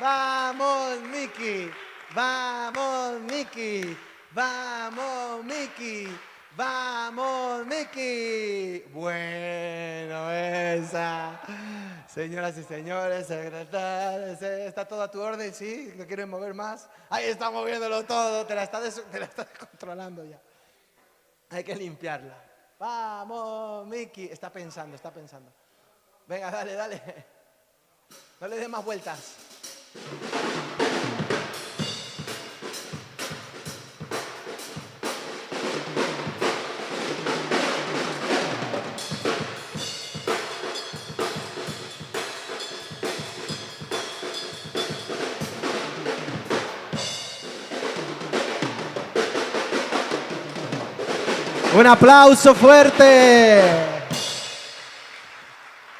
Vamos, 0.00 1.00
Miki. 1.02 1.70
Vamos, 2.14 3.20
Miki. 3.20 3.96
Vamos, 4.30 5.44
Miki. 5.44 6.16
Vamos, 6.56 7.66
Miki. 7.66 8.80
Bueno, 8.92 10.30
esa. 10.30 11.40
Señoras 12.18 12.58
y 12.58 12.64
señores, 12.64 13.28
secretarios, 13.28 14.42
eh, 14.42 14.66
¿está 14.66 14.88
todo 14.88 15.02
a 15.02 15.08
tu 15.08 15.20
orden? 15.20 15.54
¿Sí? 15.54 15.94
¿No 15.94 16.04
quieren 16.04 16.28
mover 16.28 16.52
más? 16.52 16.88
Ahí 17.10 17.26
está 17.26 17.48
moviéndolo 17.48 18.04
todo. 18.06 18.44
Te 18.44 18.56
la 18.56 18.64
está, 18.64 18.80
te 19.12 19.20
la 19.20 19.26
está 19.26 19.46
controlando 19.46 20.24
ya. 20.24 20.40
Hay 21.50 21.62
que 21.62 21.76
limpiarla. 21.76 22.34
Vamos, 22.76 23.86
Miki. 23.86 24.24
Está 24.24 24.50
pensando, 24.50 24.96
está 24.96 25.12
pensando. 25.12 25.52
Venga, 26.26 26.50
dale, 26.50 26.74
dale. 26.74 27.02
No 28.40 28.48
le 28.48 28.56
des 28.56 28.68
más 28.68 28.84
vueltas. 28.84 29.36
Un 51.78 51.86
aplauso 51.86 52.56
fuerte. 52.56 53.62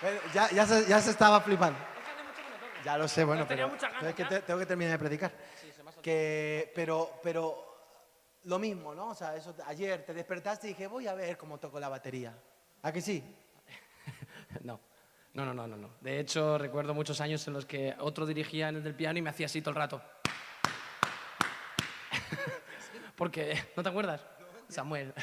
Bueno, 0.02 0.20
Ya, 0.34 0.50
ya 0.50 0.66
se, 0.66 0.88
ya 0.88 1.00
se 1.00 1.10
estaba 1.10 1.40
flipando. 1.40 1.78
Ya 2.84 2.98
lo 2.98 3.06
sé, 3.06 3.22
bueno, 3.22 3.46
tenía 3.46 3.68
pero, 3.68 4.08
es 4.08 4.14
que 4.16 4.24
te- 4.24 4.40
tengo 4.40 4.58
que 4.58 4.66
terminar 4.66 4.90
de 4.94 4.98
predicar. 4.98 5.30
Que, 6.02 6.72
pero, 6.74 7.20
pero 7.22 7.78
lo 8.44 8.58
mismo, 8.58 8.92
¿no? 8.92 9.10
O 9.10 9.14
sea, 9.14 9.36
eso, 9.36 9.54
ayer 9.66 10.04
te 10.04 10.12
despertaste 10.14 10.66
y 10.66 10.70
dije, 10.70 10.88
voy 10.88 11.06
a 11.06 11.14
ver 11.14 11.38
cómo 11.38 11.58
toco 11.58 11.78
la 11.78 11.88
batería. 11.88 12.36
¿A 12.82 12.90
que 12.90 13.00
sí? 13.00 13.22
No. 14.62 14.80
No, 15.34 15.44
no, 15.44 15.54
no, 15.54 15.68
no, 15.68 15.76
no. 15.76 15.90
De 16.00 16.18
hecho, 16.18 16.58
recuerdo 16.58 16.92
muchos 16.92 17.20
años 17.20 17.46
en 17.46 17.52
los 17.54 17.64
que 17.66 17.94
otro 18.00 18.26
dirigía 18.26 18.68
en 18.70 18.76
el 18.76 18.82
del 18.82 18.96
piano 18.96 19.20
y 19.20 19.22
me 19.22 19.30
hacía 19.30 19.46
así 19.46 19.60
todo 19.62 19.70
el 19.70 19.76
rato. 19.76 20.02
Porque, 23.14 23.62
¿no 23.76 23.82
te 23.84 23.88
acuerdas? 23.88 24.26
Samuel. 24.68 25.14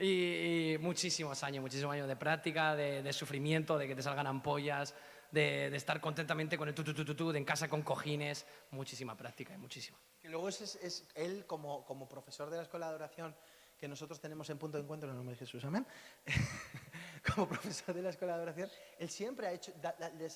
Y, 0.00 0.72
y 0.72 0.78
muchísimos 0.78 1.42
años, 1.44 1.60
muchísimos 1.60 1.92
años 1.92 2.08
de 2.08 2.16
práctica, 2.16 2.74
de, 2.74 3.12
sufrimiento, 3.12 3.76
de 3.76 3.86
que 3.86 3.94
te 3.94 4.02
salgan 4.02 4.26
ampollas, 4.26 4.94
de, 5.30 5.66
estar 5.76 6.00
contentemente 6.00 6.56
con 6.56 6.68
el 6.68 6.74
tu, 6.74 6.82
tu, 6.82 7.32
de 7.32 7.38
en 7.38 7.44
casa 7.44 7.68
con 7.68 7.82
cojines. 7.82 8.46
Muchísima 8.70 9.14
práctica, 9.14 9.52
y 9.52 9.58
muchísima. 9.58 9.98
Que 10.18 10.30
luego 10.30 10.48
es, 10.48 10.62
es- 10.62 10.76
es 10.76 11.08
él 11.14 11.44
como, 11.46 11.84
como 11.84 12.08
profesor 12.08 12.48
de 12.48 12.56
la 12.56 12.62
escuela 12.62 12.88
de 12.88 12.94
oración 12.94 13.36
que 13.78 13.88
nosotros 13.88 14.20
tenemos 14.20 14.48
en 14.50 14.58
punto 14.58 14.78
de 14.78 14.84
encuentro 14.84 15.06
en 15.08 15.12
el 15.12 15.16
nombre 15.18 15.34
de 15.34 15.38
Jesús, 15.38 15.64
amén. 15.64 15.86
como 17.34 17.48
profesor 17.48 17.94
de 17.94 18.02
la 18.02 18.10
escuela 18.10 18.36
de 18.36 18.42
oración, 18.42 18.70
él 18.98 19.10
siempre 19.10 19.46
ha 19.46 19.52
hecho, 19.52 19.72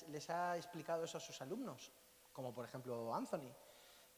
les 0.07 0.29
ha 0.29 0.57
explicado 0.57 1.03
eso 1.05 1.17
a 1.17 1.21
sus 1.21 1.39
alumnos, 1.41 1.91
como 2.31 2.53
por 2.53 2.65
ejemplo 2.65 3.13
Anthony. 3.13 3.51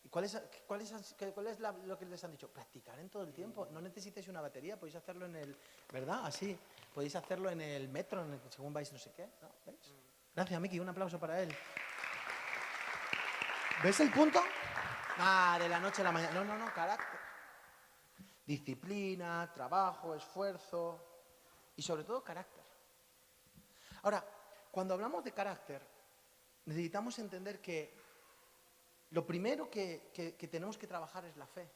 ¿Y 0.08 0.10
cuál 0.10 0.24
es, 0.24 0.42
cuál 0.66 0.80
es, 0.80 1.60
lo 1.60 1.98
que 2.00 2.06
les 2.06 2.24
han 2.24 2.32
dicho? 2.32 2.48
Practicar 2.48 2.98
en 2.98 3.10
todo 3.10 3.24
el 3.24 3.34
tiempo. 3.34 3.68
No 3.74 3.82
necesitáis 3.82 4.26
una 4.30 4.40
batería, 4.40 4.80
podéis 4.80 4.96
hacerlo 4.96 5.26
en 5.26 5.36
el, 5.36 5.58
¿verdad? 5.92 6.26
Así. 6.26 6.58
Podéis 6.94 7.14
hacerlo 7.18 7.50
en 7.50 7.60
el 7.60 7.90
metro, 7.90 8.24
en 8.24 8.32
el- 8.32 8.40
según 8.50 8.72
vais 8.72 8.90
no 8.94 8.98
sé 8.98 9.12
qué. 9.12 9.28
¿no? 9.42 9.50
¿Veis? 9.66 9.94
Gracias, 10.34 10.62
Miki. 10.62 10.80
Un 10.80 10.88
aplauso 10.88 11.20
para 11.20 11.42
él. 11.42 11.54
¿Ves 13.84 14.00
el 14.00 14.10
punto? 14.10 14.42
Ah, 15.18 15.58
de 15.60 15.68
la 15.68 15.78
noche 15.78 16.02
a 16.02 16.06
la 16.06 16.14
mañana. 16.14 16.36
No, 16.36 16.46
no, 16.46 16.58
no, 16.58 16.74
carácter. 16.74 17.20
Disciplina, 18.46 19.52
trabajo, 19.54 20.16
esfuerzo 20.16 21.04
y 21.76 21.82
sobre 21.82 22.06
todo 22.06 22.24
carácter. 22.24 22.64
Ahora, 24.04 24.24
cuando 24.72 24.94
hablamos 24.94 25.22
de 25.26 25.34
carácter, 25.34 25.82
necesitamos 26.64 27.20
entender 27.20 27.60
que 27.60 28.07
lo 29.12 29.26
primero 29.26 29.70
que, 29.70 30.10
que- 30.14 30.48
tenemos 30.48 30.78
que 30.78 30.88
trabajar 30.88 31.26
es 31.26 31.38
la 31.38 31.48
fe. 31.48 31.70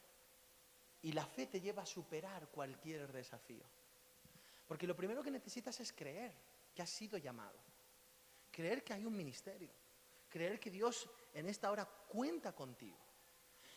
Y 1.02 1.12
la 1.12 1.26
fe 1.26 1.46
te 1.46 1.60
lleva 1.60 1.82
a 1.82 1.86
superar 1.86 2.48
cualquier 2.48 3.10
desafío. 3.12 3.64
Porque 4.68 4.86
lo 4.86 4.94
primero 4.94 5.22
que 5.22 5.30
necesitas 5.30 5.80
es 5.80 5.92
creer 5.92 6.32
que 6.74 6.82
has 6.82 6.90
sido 6.90 7.18
llamado. 7.18 7.58
Creer 8.50 8.84
que 8.84 8.92
hay 8.92 9.04
un 9.04 9.16
ministerio. 9.16 9.70
Creer 10.28 10.60
que 10.60 10.70
Dios 10.70 11.08
en 11.34 11.48
esta 11.48 11.70
hora 11.70 11.84
cuenta 11.86 12.54
contigo. 12.54 12.96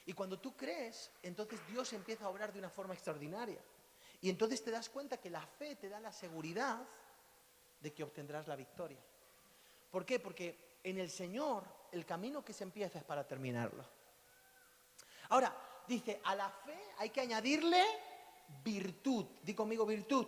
Y 0.05 0.13
cuando 0.13 0.39
tú 0.39 0.55
crees, 0.55 1.11
entonces 1.23 1.59
Dios 1.67 1.91
empieza 1.93 2.25
a 2.25 2.29
obrar 2.29 2.53
de 2.53 2.59
una 2.59 2.69
forma 2.69 2.93
extraordinaria. 2.93 3.59
Y 4.21 4.29
entonces 4.29 4.63
te 4.63 4.71
das 4.71 4.89
cuenta 4.89 5.17
que 5.17 5.29
la 5.29 5.45
fe 5.45 5.75
te 5.75 5.89
da 5.89 5.99
la 5.99 6.11
seguridad 6.11 6.87
de 7.81 7.93
que 7.93 8.03
obtendrás 8.03 8.47
la 8.47 8.55
victoria. 8.55 8.99
¿Por 9.89 10.05
qué? 10.05 10.19
Porque 10.19 10.74
en 10.85 10.99
el 10.99 11.09
Señor 11.09 11.63
el 11.91 12.05
camino 12.05 12.45
que 12.45 12.53
se 12.53 12.63
empieza 12.63 12.99
es 12.99 13.03
para 13.03 13.27
terminarlo. 13.27 13.83
Ahora, 15.29 15.83
dice, 15.87 16.21
a 16.23 16.35
la 16.35 16.49
fe 16.49 16.77
hay 16.99 17.09
que 17.09 17.21
añadirle 17.21 17.83
virtud. 18.63 19.25
Di 19.41 19.55
conmigo 19.55 19.85
virtud. 19.85 20.27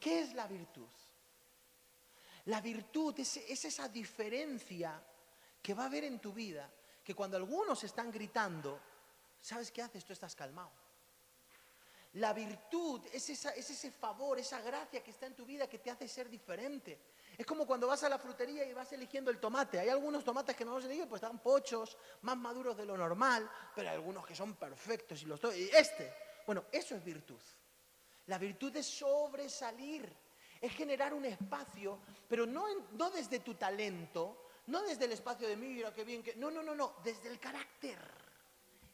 ¿Qué 0.00 0.20
es 0.20 0.32
la 0.32 0.46
virtud? 0.46 0.88
La 2.46 2.62
virtud 2.62 3.18
es, 3.18 3.36
es 3.36 3.64
esa 3.66 3.88
diferencia 3.88 5.02
que 5.62 5.74
va 5.74 5.82
a 5.82 5.86
haber 5.86 6.04
en 6.04 6.18
tu 6.18 6.32
vida, 6.32 6.72
que 7.04 7.14
cuando 7.14 7.36
algunos 7.36 7.84
están 7.84 8.10
gritando, 8.10 8.80
¿sabes 9.38 9.70
qué 9.70 9.82
haces? 9.82 10.04
Tú 10.04 10.14
estás 10.14 10.34
calmado. 10.34 10.72
La 12.14 12.32
virtud 12.32 13.02
es 13.12 13.28
ese 13.28 13.90
favor, 13.90 14.38
esa 14.38 14.62
gracia 14.62 15.04
que 15.04 15.10
está 15.10 15.26
en 15.26 15.34
tu 15.34 15.44
vida 15.44 15.68
que 15.68 15.78
te 15.78 15.90
hace 15.90 16.08
ser 16.08 16.30
diferente. 16.30 16.98
Es 17.38 17.44
como 17.44 17.66
cuando 17.66 17.86
vas 17.86 18.02
a 18.02 18.08
la 18.08 18.18
frutería 18.18 18.64
y 18.64 18.72
vas 18.72 18.92
eligiendo 18.92 19.30
el 19.30 19.38
tomate. 19.38 19.78
Hay 19.78 19.88
algunos 19.88 20.24
tomates 20.24 20.56
que 20.56 20.64
no 20.64 20.74
los 20.74 20.84
eligen, 20.84 21.08
pues 21.08 21.22
están 21.22 21.38
pochos, 21.38 21.96
más 22.22 22.36
maduros 22.36 22.76
de 22.76 22.86
lo 22.86 22.96
normal, 22.96 23.50
pero 23.74 23.88
hay 23.88 23.94
algunos 23.94 24.26
que 24.26 24.34
son 24.34 24.54
perfectos 24.54 25.22
y 25.22 25.26
los 25.26 25.40
y 25.56 25.68
este. 25.72 26.12
Bueno, 26.46 26.64
eso 26.72 26.94
es 26.94 27.04
virtud. 27.04 27.40
La 28.26 28.38
virtud 28.38 28.74
es 28.76 28.86
sobresalir, 28.86 30.10
es 30.60 30.72
generar 30.72 31.12
un 31.12 31.24
espacio, 31.26 31.98
pero 32.28 32.46
no, 32.46 32.66
no 32.92 33.10
desde 33.10 33.40
tu 33.40 33.54
talento, 33.54 34.46
no 34.66 34.82
desde 34.82 35.04
el 35.04 35.12
espacio 35.12 35.46
de 35.46 35.56
mira, 35.56 35.94
qué 35.94 36.04
bien 36.04 36.22
que. 36.22 36.34
No, 36.36 36.50
no, 36.50 36.62
no, 36.62 36.74
no, 36.74 36.96
desde 37.04 37.28
el 37.28 37.38
carácter. 37.38 37.98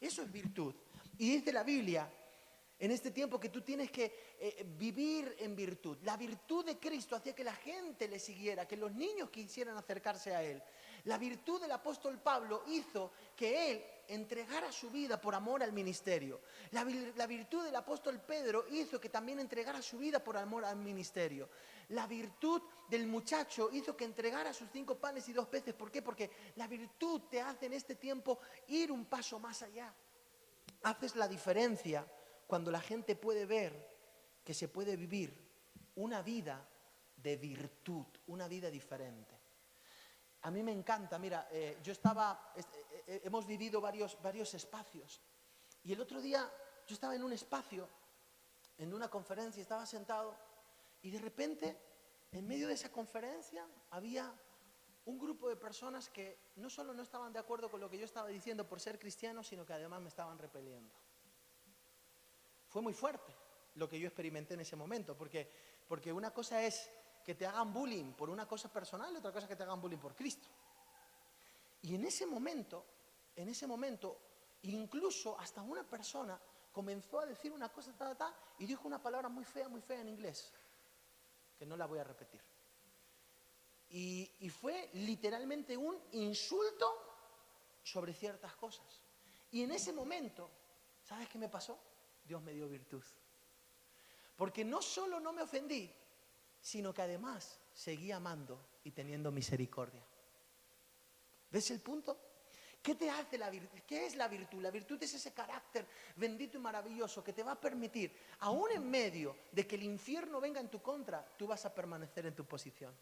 Eso 0.00 0.22
es 0.22 0.32
virtud. 0.32 0.74
Y 1.18 1.36
dice 1.36 1.52
la 1.52 1.62
Biblia 1.62 2.10
en 2.82 2.90
este 2.90 3.12
tiempo 3.12 3.38
que 3.38 3.48
tú 3.48 3.60
tienes 3.60 3.92
que 3.92 4.34
eh, 4.40 4.66
vivir 4.76 5.36
en 5.38 5.54
virtud. 5.54 5.98
La 6.02 6.16
virtud 6.16 6.64
de 6.64 6.80
Cristo 6.80 7.14
hacía 7.14 7.32
que 7.32 7.44
la 7.44 7.54
gente 7.54 8.08
le 8.08 8.18
siguiera, 8.18 8.66
que 8.66 8.76
los 8.76 8.92
niños 8.92 9.30
quisieran 9.30 9.76
acercarse 9.76 10.34
a 10.34 10.42
Él. 10.42 10.60
La 11.04 11.16
virtud 11.16 11.60
del 11.60 11.70
apóstol 11.70 12.18
Pablo 12.18 12.64
hizo 12.66 13.12
que 13.36 13.70
Él 13.70 13.84
entregara 14.08 14.72
su 14.72 14.90
vida 14.90 15.20
por 15.20 15.32
amor 15.32 15.62
al 15.62 15.72
ministerio. 15.72 16.40
La, 16.72 16.84
la 17.14 17.28
virtud 17.28 17.64
del 17.64 17.76
apóstol 17.76 18.20
Pedro 18.20 18.66
hizo 18.72 19.00
que 19.00 19.10
también 19.10 19.38
entregara 19.38 19.80
su 19.80 19.98
vida 19.98 20.18
por 20.18 20.36
amor 20.36 20.64
al 20.64 20.74
ministerio. 20.74 21.50
La 21.90 22.08
virtud 22.08 22.62
del 22.88 23.06
muchacho 23.06 23.70
hizo 23.72 23.96
que 23.96 24.06
entregara 24.06 24.52
sus 24.52 24.68
cinco 24.72 24.96
panes 24.96 25.28
y 25.28 25.32
dos 25.32 25.46
peces. 25.46 25.72
¿Por 25.72 25.92
qué? 25.92 26.02
Porque 26.02 26.32
la 26.56 26.66
virtud 26.66 27.22
te 27.30 27.40
hace 27.40 27.66
en 27.66 27.74
este 27.74 27.94
tiempo 27.94 28.40
ir 28.66 28.90
un 28.90 29.04
paso 29.04 29.38
más 29.38 29.62
allá. 29.62 29.94
Haces 30.82 31.14
la 31.14 31.28
diferencia 31.28 32.04
cuando 32.52 32.70
la 32.70 32.82
gente 32.82 33.16
puede 33.16 33.46
ver 33.46 33.72
que 34.44 34.52
se 34.52 34.68
puede 34.68 34.94
vivir 34.94 35.32
una 35.94 36.20
vida 36.20 36.62
de 37.16 37.38
virtud, 37.38 38.04
una 38.26 38.46
vida 38.46 38.70
diferente. 38.70 39.34
A 40.42 40.50
mí 40.50 40.62
me 40.62 40.70
encanta, 40.70 41.18
mira, 41.18 41.48
eh, 41.50 41.78
yo 41.82 41.92
estaba, 41.92 42.52
es- 42.54 42.66
eh, 42.66 43.04
eh, 43.06 43.20
hemos 43.24 43.46
vivido 43.46 43.80
varios, 43.80 44.20
varios 44.20 44.52
espacios 44.52 45.22
y 45.82 45.94
el 45.94 46.00
otro 46.02 46.20
día 46.20 46.46
yo 46.86 46.92
estaba 46.92 47.16
en 47.16 47.22
un 47.22 47.32
espacio, 47.32 47.88
en 48.76 48.92
una 48.92 49.08
conferencia, 49.08 49.62
estaba 49.62 49.86
sentado 49.86 50.36
y 51.00 51.10
de 51.10 51.20
repente, 51.20 51.74
en 52.32 52.46
medio 52.46 52.68
de 52.68 52.74
esa 52.74 52.92
conferencia, 52.92 53.66
había 53.92 54.30
un 55.06 55.18
grupo 55.18 55.48
de 55.48 55.56
personas 55.56 56.10
que 56.10 56.52
no 56.56 56.68
solo 56.68 56.92
no 56.92 57.02
estaban 57.02 57.32
de 57.32 57.38
acuerdo 57.38 57.70
con 57.70 57.80
lo 57.80 57.88
que 57.88 57.96
yo 57.96 58.04
estaba 58.04 58.28
diciendo 58.28 58.68
por 58.68 58.78
ser 58.78 58.98
cristiano, 58.98 59.42
sino 59.42 59.64
que 59.64 59.72
además 59.72 60.02
me 60.02 60.08
estaban 60.08 60.38
repeliendo. 60.38 60.94
Fue 62.72 62.80
muy 62.80 62.94
fuerte 62.94 63.34
lo 63.74 63.86
que 63.86 64.00
yo 64.00 64.06
experimenté 64.06 64.54
en 64.54 64.60
ese 64.60 64.76
momento, 64.76 65.14
porque, 65.14 65.46
porque 65.86 66.10
una 66.10 66.32
cosa 66.32 66.62
es 66.62 66.88
que 67.22 67.34
te 67.34 67.44
hagan 67.44 67.70
bullying 67.70 68.14
por 68.14 68.30
una 68.30 68.48
cosa 68.48 68.72
personal 68.72 69.12
y 69.12 69.18
otra 69.18 69.30
cosa 69.30 69.44
es 69.44 69.50
que 69.50 69.56
te 69.56 69.62
hagan 69.62 69.78
bullying 69.78 69.98
por 69.98 70.14
Cristo. 70.14 70.48
Y 71.82 71.94
en 71.94 72.06
ese 72.06 72.24
momento, 72.24 72.82
en 73.36 73.50
ese 73.50 73.66
momento, 73.66 74.16
incluso 74.62 75.38
hasta 75.38 75.60
una 75.60 75.84
persona 75.84 76.40
comenzó 76.72 77.20
a 77.20 77.26
decir 77.26 77.52
una 77.52 77.70
cosa, 77.70 77.92
ta, 77.92 78.08
ta, 78.08 78.14
ta, 78.14 78.36
y 78.58 78.64
dijo 78.64 78.88
una 78.88 79.02
palabra 79.02 79.28
muy 79.28 79.44
fea, 79.44 79.68
muy 79.68 79.82
fea 79.82 80.00
en 80.00 80.08
inglés, 80.08 80.50
que 81.58 81.66
no 81.66 81.76
la 81.76 81.84
voy 81.84 81.98
a 81.98 82.04
repetir. 82.04 82.40
Y, 83.90 84.30
y 84.40 84.48
fue 84.48 84.88
literalmente 84.94 85.76
un 85.76 86.00
insulto 86.12 86.90
sobre 87.82 88.14
ciertas 88.14 88.56
cosas. 88.56 89.02
Y 89.50 89.62
en 89.62 89.72
ese 89.72 89.92
momento, 89.92 90.48
¿sabes 91.02 91.28
qué 91.28 91.38
me 91.38 91.50
pasó? 91.50 91.78
Dios 92.24 92.42
me 92.42 92.52
dio 92.52 92.68
virtud. 92.68 93.02
Porque 94.36 94.64
no 94.64 94.82
solo 94.82 95.20
no 95.20 95.32
me 95.32 95.42
ofendí, 95.42 95.92
sino 96.60 96.92
que 96.92 97.02
además 97.02 97.58
seguí 97.72 98.12
amando 98.12 98.58
y 98.84 98.92
teniendo 98.92 99.30
misericordia. 99.30 100.02
¿Ves 101.50 101.70
el 101.70 101.80
punto? 101.80 102.18
¿Qué 102.82 102.96
te 102.96 103.08
hace 103.08 103.38
la 103.38 103.48
virtud? 103.48 103.78
¿Qué 103.86 104.06
es 104.06 104.16
la 104.16 104.26
virtud? 104.26 104.60
La 104.60 104.70
virtud 104.70 105.00
es 105.02 105.14
ese 105.14 105.32
carácter 105.32 105.86
bendito 106.16 106.56
y 106.56 106.60
maravilloso 106.60 107.22
que 107.22 107.32
te 107.32 107.44
va 107.44 107.52
a 107.52 107.60
permitir, 107.60 108.12
aún 108.40 108.72
en 108.72 108.90
medio 108.90 109.36
de 109.52 109.66
que 109.66 109.76
el 109.76 109.84
infierno 109.84 110.40
venga 110.40 110.60
en 110.60 110.68
tu 110.68 110.82
contra, 110.82 111.24
tú 111.36 111.46
vas 111.46 111.64
a 111.64 111.72
permanecer 111.72 112.26
en 112.26 112.34
tu 112.34 112.44
posición. 112.44 112.92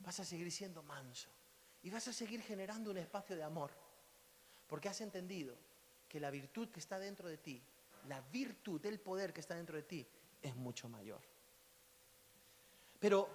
vas 0.00 0.18
a 0.20 0.24
seguir 0.24 0.50
siendo 0.50 0.82
manso 0.82 1.30
y 1.82 1.90
vas 1.90 2.08
a 2.08 2.12
seguir 2.12 2.42
generando 2.42 2.90
un 2.90 2.98
espacio 2.98 3.36
de 3.36 3.42
amor, 3.42 3.70
porque 4.66 4.88
has 4.88 5.00
entendido 5.00 5.54
que 6.08 6.18
la 6.18 6.30
virtud 6.30 6.68
que 6.70 6.80
está 6.80 6.98
dentro 6.98 7.28
de 7.28 7.38
ti, 7.38 7.62
la 8.08 8.20
virtud 8.20 8.80
del 8.80 9.00
poder 9.00 9.32
que 9.32 9.40
está 9.40 9.54
dentro 9.54 9.76
de 9.76 9.82
ti, 9.82 10.06
es 10.42 10.54
mucho 10.54 10.88
mayor. 10.88 11.20
Pero 12.98 13.28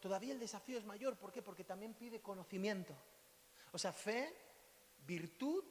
todavía 0.00 0.32
el 0.32 0.40
desafío 0.40 0.78
es 0.78 0.84
mayor, 0.84 1.16
¿por 1.16 1.32
qué? 1.32 1.42
Porque 1.42 1.64
también 1.64 1.94
pide 1.94 2.20
conocimiento. 2.20 2.94
O 3.72 3.78
sea, 3.78 3.92
fe, 3.92 4.34
virtud, 5.06 5.64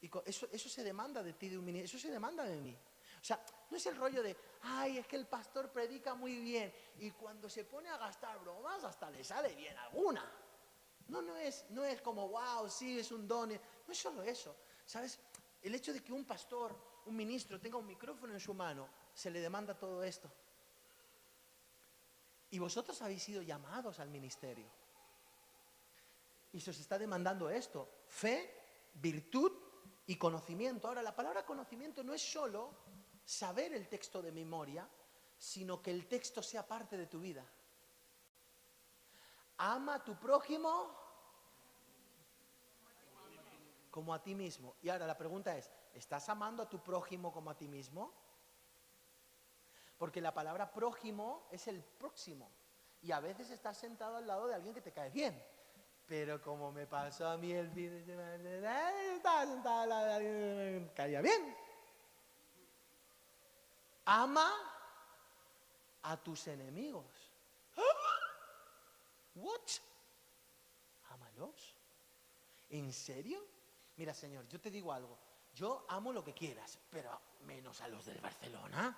y 0.00 0.10
eso, 0.26 0.48
eso 0.52 0.68
se 0.68 0.84
demanda 0.84 1.22
de 1.22 1.32
ti, 1.32 1.48
de 1.48 1.58
un 1.58 1.68
eso 1.68 1.98
se 1.98 2.10
demanda 2.10 2.44
de 2.44 2.60
mí. 2.60 2.76
O 3.20 3.24
sea, 3.24 3.44
no 3.70 3.76
es 3.76 3.86
el 3.86 3.96
rollo 3.96 4.22
de, 4.22 4.36
ay, 4.62 4.98
es 4.98 5.06
que 5.06 5.16
el 5.16 5.26
pastor 5.26 5.70
predica 5.70 6.14
muy 6.14 6.38
bien 6.38 6.72
y 6.98 7.10
cuando 7.10 7.50
se 7.50 7.64
pone 7.64 7.88
a 7.88 7.96
gastar 7.96 8.38
bromas 8.40 8.84
hasta 8.84 9.10
le 9.10 9.24
sale 9.24 9.54
bien 9.54 9.76
alguna. 9.76 10.24
No, 11.08 11.22
no 11.22 11.36
es, 11.36 11.64
no 11.70 11.84
es 11.84 12.00
como, 12.00 12.28
wow, 12.28 12.68
sí, 12.68 12.98
es 12.98 13.10
un 13.12 13.26
don. 13.26 13.50
No 13.50 13.92
es 13.92 13.98
solo 13.98 14.22
eso. 14.22 14.54
¿Sabes? 14.84 15.18
El 15.62 15.74
hecho 15.74 15.92
de 15.92 16.02
que 16.02 16.12
un 16.12 16.24
pastor, 16.24 16.76
un 17.08 17.16
ministro 17.16 17.58
tenga 17.58 17.78
un 17.78 17.86
micrófono 17.86 18.34
en 18.34 18.40
su 18.40 18.54
mano, 18.54 18.88
se 19.14 19.30
le 19.30 19.40
demanda 19.40 19.74
todo 19.76 20.02
esto. 20.02 20.30
Y 22.50 22.58
vosotros 22.58 23.00
habéis 23.02 23.22
sido 23.22 23.42
llamados 23.42 23.98
al 23.98 24.08
ministerio. 24.08 24.66
Y 26.52 26.60
se 26.60 26.70
os 26.70 26.78
está 26.78 26.98
demandando 26.98 27.50
esto, 27.50 27.88
fe, 28.06 28.90
virtud 28.94 29.52
y 30.06 30.16
conocimiento. 30.16 30.88
Ahora, 30.88 31.02
la 31.02 31.14
palabra 31.14 31.44
conocimiento 31.44 32.02
no 32.02 32.14
es 32.14 32.22
solo 32.22 32.72
saber 33.24 33.74
el 33.74 33.88
texto 33.88 34.22
de 34.22 34.32
memoria, 34.32 34.88
sino 35.36 35.82
que 35.82 35.90
el 35.90 36.06
texto 36.06 36.42
sea 36.42 36.66
parte 36.66 36.96
de 36.96 37.06
tu 37.06 37.20
vida. 37.20 37.44
Ama 39.58 39.96
a 39.96 40.04
tu 40.04 40.18
prójimo 40.18 40.96
como 43.90 44.14
a 44.14 44.22
ti 44.22 44.34
mismo. 44.34 44.76
Y 44.82 44.88
ahora 44.88 45.06
la 45.06 45.18
pregunta 45.18 45.56
es, 45.56 45.70
¿estás 45.94 46.28
amando 46.28 46.62
a 46.62 46.68
tu 46.68 46.82
prójimo 46.82 47.32
como 47.32 47.50
a 47.50 47.56
ti 47.56 47.68
mismo? 47.68 48.12
Porque 49.98 50.20
la 50.20 50.32
palabra 50.32 50.72
prójimo 50.72 51.48
es 51.50 51.66
el 51.68 51.82
próximo. 51.82 52.50
Y 53.02 53.12
a 53.12 53.20
veces 53.20 53.50
estás 53.50 53.76
sentado 53.76 54.16
al 54.16 54.26
lado 54.26 54.46
de 54.46 54.54
alguien 54.54 54.74
que 54.74 54.80
te 54.80 54.92
cae 54.92 55.10
bien. 55.10 55.40
Pero 56.06 56.40
como 56.40 56.72
me 56.72 56.86
pasó 56.86 57.28
a 57.28 57.36
mí 57.36 57.52
el 57.52 57.70
fin 57.70 57.90
de 57.90 58.04
semana, 58.04 59.14
estaba 59.14 59.46
sentado 59.46 59.80
al 59.82 59.88
lado 59.88 60.06
de 60.06 60.12
alguien 60.12 60.32
que 60.32 60.80
me 60.80 60.92
caía 60.94 61.20
bien. 61.20 61.56
Ama 64.06 64.50
a 66.02 66.16
tus 66.16 66.46
enemigos. 66.46 67.04
¿What? 69.34 69.60
Ámalos. 71.10 71.74
¿En 72.70 72.92
serio? 72.92 73.44
Mira, 73.96 74.14
Señor, 74.14 74.48
yo 74.48 74.60
te 74.60 74.70
digo 74.70 74.92
algo. 74.92 75.18
Yo 75.58 75.84
amo 75.88 76.12
lo 76.12 76.22
que 76.22 76.32
quieras, 76.32 76.78
pero 76.88 77.20
menos 77.44 77.80
a 77.80 77.88
los 77.88 78.06
del 78.06 78.20
Barcelona. 78.20 78.96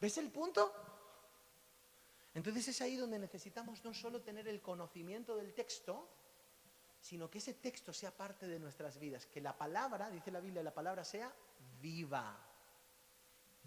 ¿Ves 0.00 0.18
el 0.18 0.28
punto? 0.32 0.74
Entonces 2.34 2.66
es 2.66 2.80
ahí 2.80 2.96
donde 2.96 3.16
necesitamos 3.20 3.84
no 3.84 3.94
solo 3.94 4.22
tener 4.22 4.48
el 4.48 4.60
conocimiento 4.60 5.36
del 5.36 5.54
texto, 5.54 6.08
sino 7.00 7.30
que 7.30 7.38
ese 7.38 7.54
texto 7.54 7.92
sea 7.92 8.10
parte 8.10 8.48
de 8.48 8.58
nuestras 8.58 8.98
vidas, 8.98 9.26
que 9.26 9.40
la 9.40 9.56
palabra, 9.56 10.10
dice 10.10 10.32
la 10.32 10.40
Biblia, 10.40 10.64
la 10.64 10.74
palabra 10.74 11.04
sea 11.04 11.32
viva, 11.80 12.36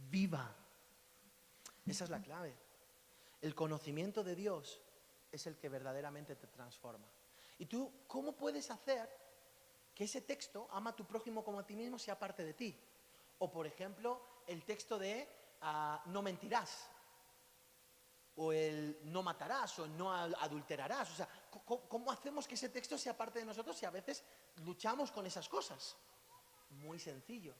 viva. 0.09 0.53
Esa 1.85 2.03
es 2.03 2.09
la 2.09 2.21
clave. 2.21 2.53
El 3.41 3.55
conocimiento 3.55 4.21
de 4.21 4.35
Dios 4.35 4.81
es 5.31 5.47
el 5.47 5.55
que 5.55 5.69
verdaderamente 5.69 6.35
te 6.35 6.47
transforma. 6.47 7.07
¿Y 7.57 7.65
tú 7.65 7.91
cómo 8.07 8.33
puedes 8.33 8.69
hacer 8.69 9.09
que 9.93 10.03
ese 10.03 10.21
texto, 10.21 10.67
ama 10.71 10.89
a 10.89 10.95
tu 10.95 11.05
prójimo 11.05 11.43
como 11.43 11.59
a 11.59 11.65
ti 11.65 11.75
mismo, 11.75 11.97
sea 11.97 12.17
parte 12.19 12.43
de 12.43 12.53
ti? 12.53 12.77
O 13.39 13.51
por 13.51 13.65
ejemplo, 13.65 14.21
el 14.47 14.63
texto 14.63 14.97
de 14.99 15.27
ah, 15.61 16.01
no 16.07 16.21
mentirás, 16.21 16.89
o 18.37 18.51
el 18.51 18.99
no 19.03 19.23
matarás, 19.23 19.79
o 19.79 19.87
no 19.87 20.13
ad- 20.13 20.35
adulterarás. 20.41 21.11
O 21.11 21.15
sea, 21.15 21.29
¿cómo, 21.65 21.87
cómo 21.87 22.11
hacemos 22.11 22.47
que 22.47 22.55
ese 22.55 22.69
texto 22.69 22.97
sea 22.97 23.15
parte 23.15 23.39
de 23.39 23.45
nosotros 23.45 23.77
si 23.77 23.85
a 23.85 23.91
veces 23.91 24.23
luchamos 24.57 25.11
con 25.11 25.25
esas 25.25 25.47
cosas? 25.47 25.95
Muy 26.71 26.99
sencillo. 26.99 27.55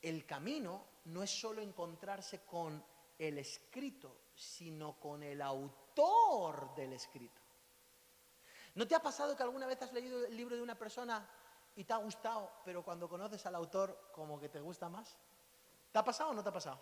El 0.00 0.24
camino 0.24 0.84
no 1.06 1.22
es 1.22 1.30
solo 1.30 1.60
encontrarse 1.60 2.44
con 2.44 2.84
el 3.18 3.38
escrito, 3.38 4.26
sino 4.36 5.00
con 5.00 5.22
el 5.22 5.42
autor 5.42 6.74
del 6.76 6.92
escrito. 6.92 7.40
¿No 8.76 8.86
te 8.86 8.94
ha 8.94 9.00
pasado 9.00 9.34
que 9.34 9.42
alguna 9.42 9.66
vez 9.66 9.80
has 9.80 9.92
leído 9.94 10.26
el 10.26 10.36
libro 10.36 10.54
de 10.54 10.60
una 10.60 10.74
persona 10.74 11.26
y 11.74 11.84
te 11.84 11.94
ha 11.94 11.96
gustado, 11.96 12.60
pero 12.62 12.84
cuando 12.84 13.08
conoces 13.08 13.44
al 13.46 13.54
autor 13.54 14.10
como 14.12 14.38
que 14.38 14.50
te 14.50 14.60
gusta 14.60 14.90
más? 14.90 15.16
¿Te 15.90 15.98
ha 15.98 16.04
pasado 16.04 16.30
o 16.30 16.34
no 16.34 16.42
te 16.42 16.50
ha 16.50 16.52
pasado? 16.52 16.78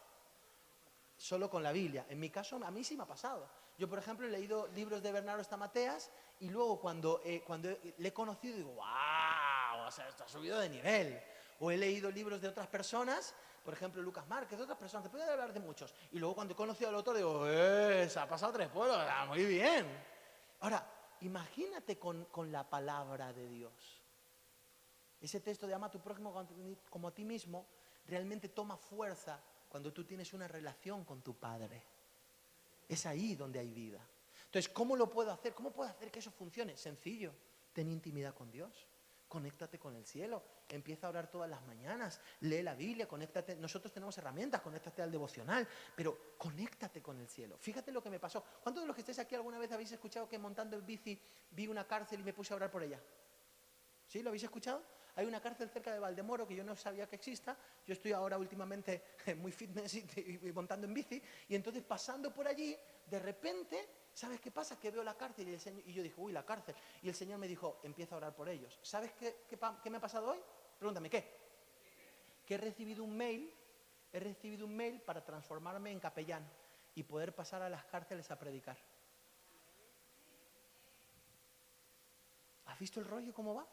Solo 1.17 1.49
con 1.49 1.63
la 1.63 1.71
Biblia. 1.71 2.05
En 2.09 2.19
mi 2.19 2.31
caso, 2.31 2.61
a 2.65 2.71
mí 2.73 2.83
sí 2.83 2.97
me 2.97 3.05
ha 3.05 3.07
pasado. 3.07 3.49
Yo, 3.79 3.89
por 3.89 4.01
ejemplo, 4.01 4.27
he 4.27 4.31
leído 4.31 4.67
libros 4.75 5.05
de 5.05 5.13
Bernardo 5.13 5.45
Stamateas 5.45 6.11
y 6.41 6.49
luego 6.49 6.81
cuando, 6.81 7.23
eh, 7.25 7.45
cuando 7.47 7.69
le 7.69 8.09
he 8.09 8.13
conocido 8.13 8.57
digo, 8.57 8.73
¡wow! 8.73 9.87
O 9.87 9.91
sea, 9.93 10.09
esto 10.09 10.25
ha 10.25 10.29
subido 10.29 10.59
de 10.59 10.69
nivel. 10.69 11.23
O 11.61 11.71
he 11.71 11.77
leído 11.77 12.11
libros 12.11 12.41
de 12.41 12.49
otras 12.49 12.67
personas, 12.67 13.37
por 13.65 13.73
ejemplo, 13.73 14.03
Lucas 14.03 14.27
Márquez, 14.27 14.59
de 14.59 14.65
otras 14.65 14.79
personas, 14.79 15.05
te 15.05 15.11
puedo 15.11 15.31
hablar 15.31 15.53
de 15.53 15.61
muchos. 15.61 15.95
Y 16.11 16.19
luego 16.19 16.35
cuando 16.35 16.55
he 16.55 16.57
conocido 16.57 16.91
al 16.91 16.97
autor 16.97 17.17
digo, 17.17 17.47
¡eh! 17.47 18.09
Se 18.11 18.19
ha 18.19 18.29
pasado 18.29 18.53
tres 18.53 18.69
pueblos, 18.69 18.99
ah, 18.99 19.27
muy 19.27 19.45
bien. 19.45 19.87
Ahora, 20.59 20.85
imagínate 21.25 21.99
con, 21.99 22.25
con 22.27 22.51
la 22.53 22.69
palabra 22.69 23.33
de 23.33 23.49
Dios. 23.49 23.73
Ese 25.21 25.41
texto 25.41 25.67
de 25.67 25.75
ama 25.75 25.87
a 25.87 25.91
tu 25.91 26.01
prójimo 26.01 26.33
como 26.91 27.09
a 27.09 27.15
ti- 27.15 27.25
mismo 27.25 27.67
realmente 28.07 28.49
toma 28.49 28.77
fuerza 28.77 29.41
cuando 29.69 29.93
tú 29.93 30.05
tienes 30.05 30.33
una 30.33 30.47
relación 30.47 31.05
con 31.05 31.23
tu 31.23 31.35
Padre. 31.35 31.83
Es 32.89 33.07
ahí 33.07 33.35
donde 33.35 33.59
hay 33.59 33.73
vida. 33.73 34.01
Entonces, 34.47 34.69
¿cómo 34.69 34.95
lo 34.97 35.09
puedo 35.11 35.33
hacer? 35.33 35.55
¿Cómo 35.55 35.73
puedo 35.73 35.89
hacer 35.89 36.11
que 36.11 36.19
eso 36.19 36.31
funcione? 36.31 36.77
Sencillo. 36.77 37.33
Ten 37.73 37.91
intimidad 37.91 38.35
con 38.35 38.51
Dios. 38.51 38.87
Conéctate 39.35 39.81
con 39.81 39.97
el 39.97 40.07
cielo. 40.07 40.45
Empieza 40.69 41.09
a 41.09 41.11
orar 41.11 41.29
todas 41.29 41.51
las 41.51 41.61
mañanas. 41.67 42.21
Lee 42.43 42.63
la 42.63 42.77
Biblia, 42.77 43.09
conéctate. 43.09 43.57
Nosotros 43.57 43.93
tenemos 43.93 44.17
herramientas, 44.17 44.61
conéctate 44.61 45.03
al 45.03 45.11
devocional, 45.11 45.67
pero 45.97 46.37
conéctate 46.39 47.03
con 47.03 47.19
el 47.19 47.27
cielo. 47.27 47.59
Fíjate 47.59 47.91
lo 47.91 48.01
que 48.01 48.11
me 48.11 48.21
pasó. 48.21 48.45
¿Cuántos 48.63 48.85
de 48.85 48.87
los 48.87 48.95
que 48.95 49.03
estáis 49.03 49.19
aquí 49.19 49.35
alguna 49.35 49.59
vez 49.59 49.73
habéis 49.73 49.91
escuchado 49.91 50.29
que 50.29 50.39
montando 50.39 50.77
en 50.77 50.87
bici 50.87 51.21
vi 51.51 51.67
una 51.67 51.85
cárcel 51.85 52.21
y 52.21 52.23
me 52.23 52.33
puse 52.33 52.53
a 52.53 52.57
orar 52.59 52.71
por 52.71 52.85
ella? 52.85 53.01
¿Sí? 54.07 54.23
¿Lo 54.23 54.31
habéis 54.31 54.45
escuchado? 54.45 54.85
Hay 55.17 55.27
una 55.27 55.41
cárcel 55.41 55.69
cerca 55.69 55.93
de 55.93 55.99
Valdemoro 55.99 56.47
que 56.47 56.55
yo 56.55 56.63
no 56.63 56.77
sabía 56.77 57.09
que 57.09 57.17
exista. 57.17 57.59
Yo 57.85 57.93
estoy 57.93 58.13
ahora 58.13 58.39
últimamente 58.39 59.03
muy 59.39 59.51
fitness 59.51 59.95
y 59.97 60.53
montando 60.55 60.87
en 60.87 60.95
bici. 60.95 61.21
Y 61.49 61.57
entonces 61.57 61.83
pasando 61.83 62.33
por 62.33 62.47
allí, 62.47 62.77
de 63.11 63.19
repente, 63.19 63.89
¿sabes 64.15 64.41
qué 64.41 64.51
pasa? 64.51 64.79
Que 64.79 64.91
veo 64.91 65.03
la 65.03 65.17
cárcel 65.17 65.49
y, 65.49 65.55
el 65.55 65.61
Señor- 65.61 65.83
y 65.87 65.93
yo 65.93 66.03
dije, 66.03 66.15
uy, 66.19 66.33
la 66.33 66.45
cárcel. 66.47 66.75
Y 67.03 67.09
el 67.09 67.15
Señor 67.15 67.39
me 67.39 67.49
dijo, 67.49 67.81
empieza 67.83 68.15
a 68.15 68.19
orar 68.19 68.35
por 68.35 68.49
ellos. 68.49 68.79
¿Sabes 68.83 69.13
qué, 69.13 69.45
qué 69.83 69.91
me 69.91 69.99
ha 69.99 70.01
pasado 70.01 70.31
hoy? 70.31 70.41
Pregúntame, 70.79 71.11
¿qué? 71.11 71.45
Que 72.47 72.55
he 72.55 72.59
recibido 72.59 73.05
un 73.05 73.17
mail, 73.17 73.53
he 74.13 74.21
recibido 74.21 74.67
un 74.67 74.75
mail 74.77 75.01
para 75.01 75.25
transformarme 75.25 75.91
en 75.91 76.01
capellán 76.01 76.49
y 76.95 77.03
poder 77.03 77.35
pasar 77.35 77.63
a 77.63 77.69
las 77.69 77.85
cárceles 77.85 78.31
a 78.31 78.39
predicar. 78.39 78.77
¿Has 82.67 82.79
visto 82.79 83.01
el 83.01 83.07
rollo 83.07 83.33
cómo 83.33 83.55
va? 83.55 83.67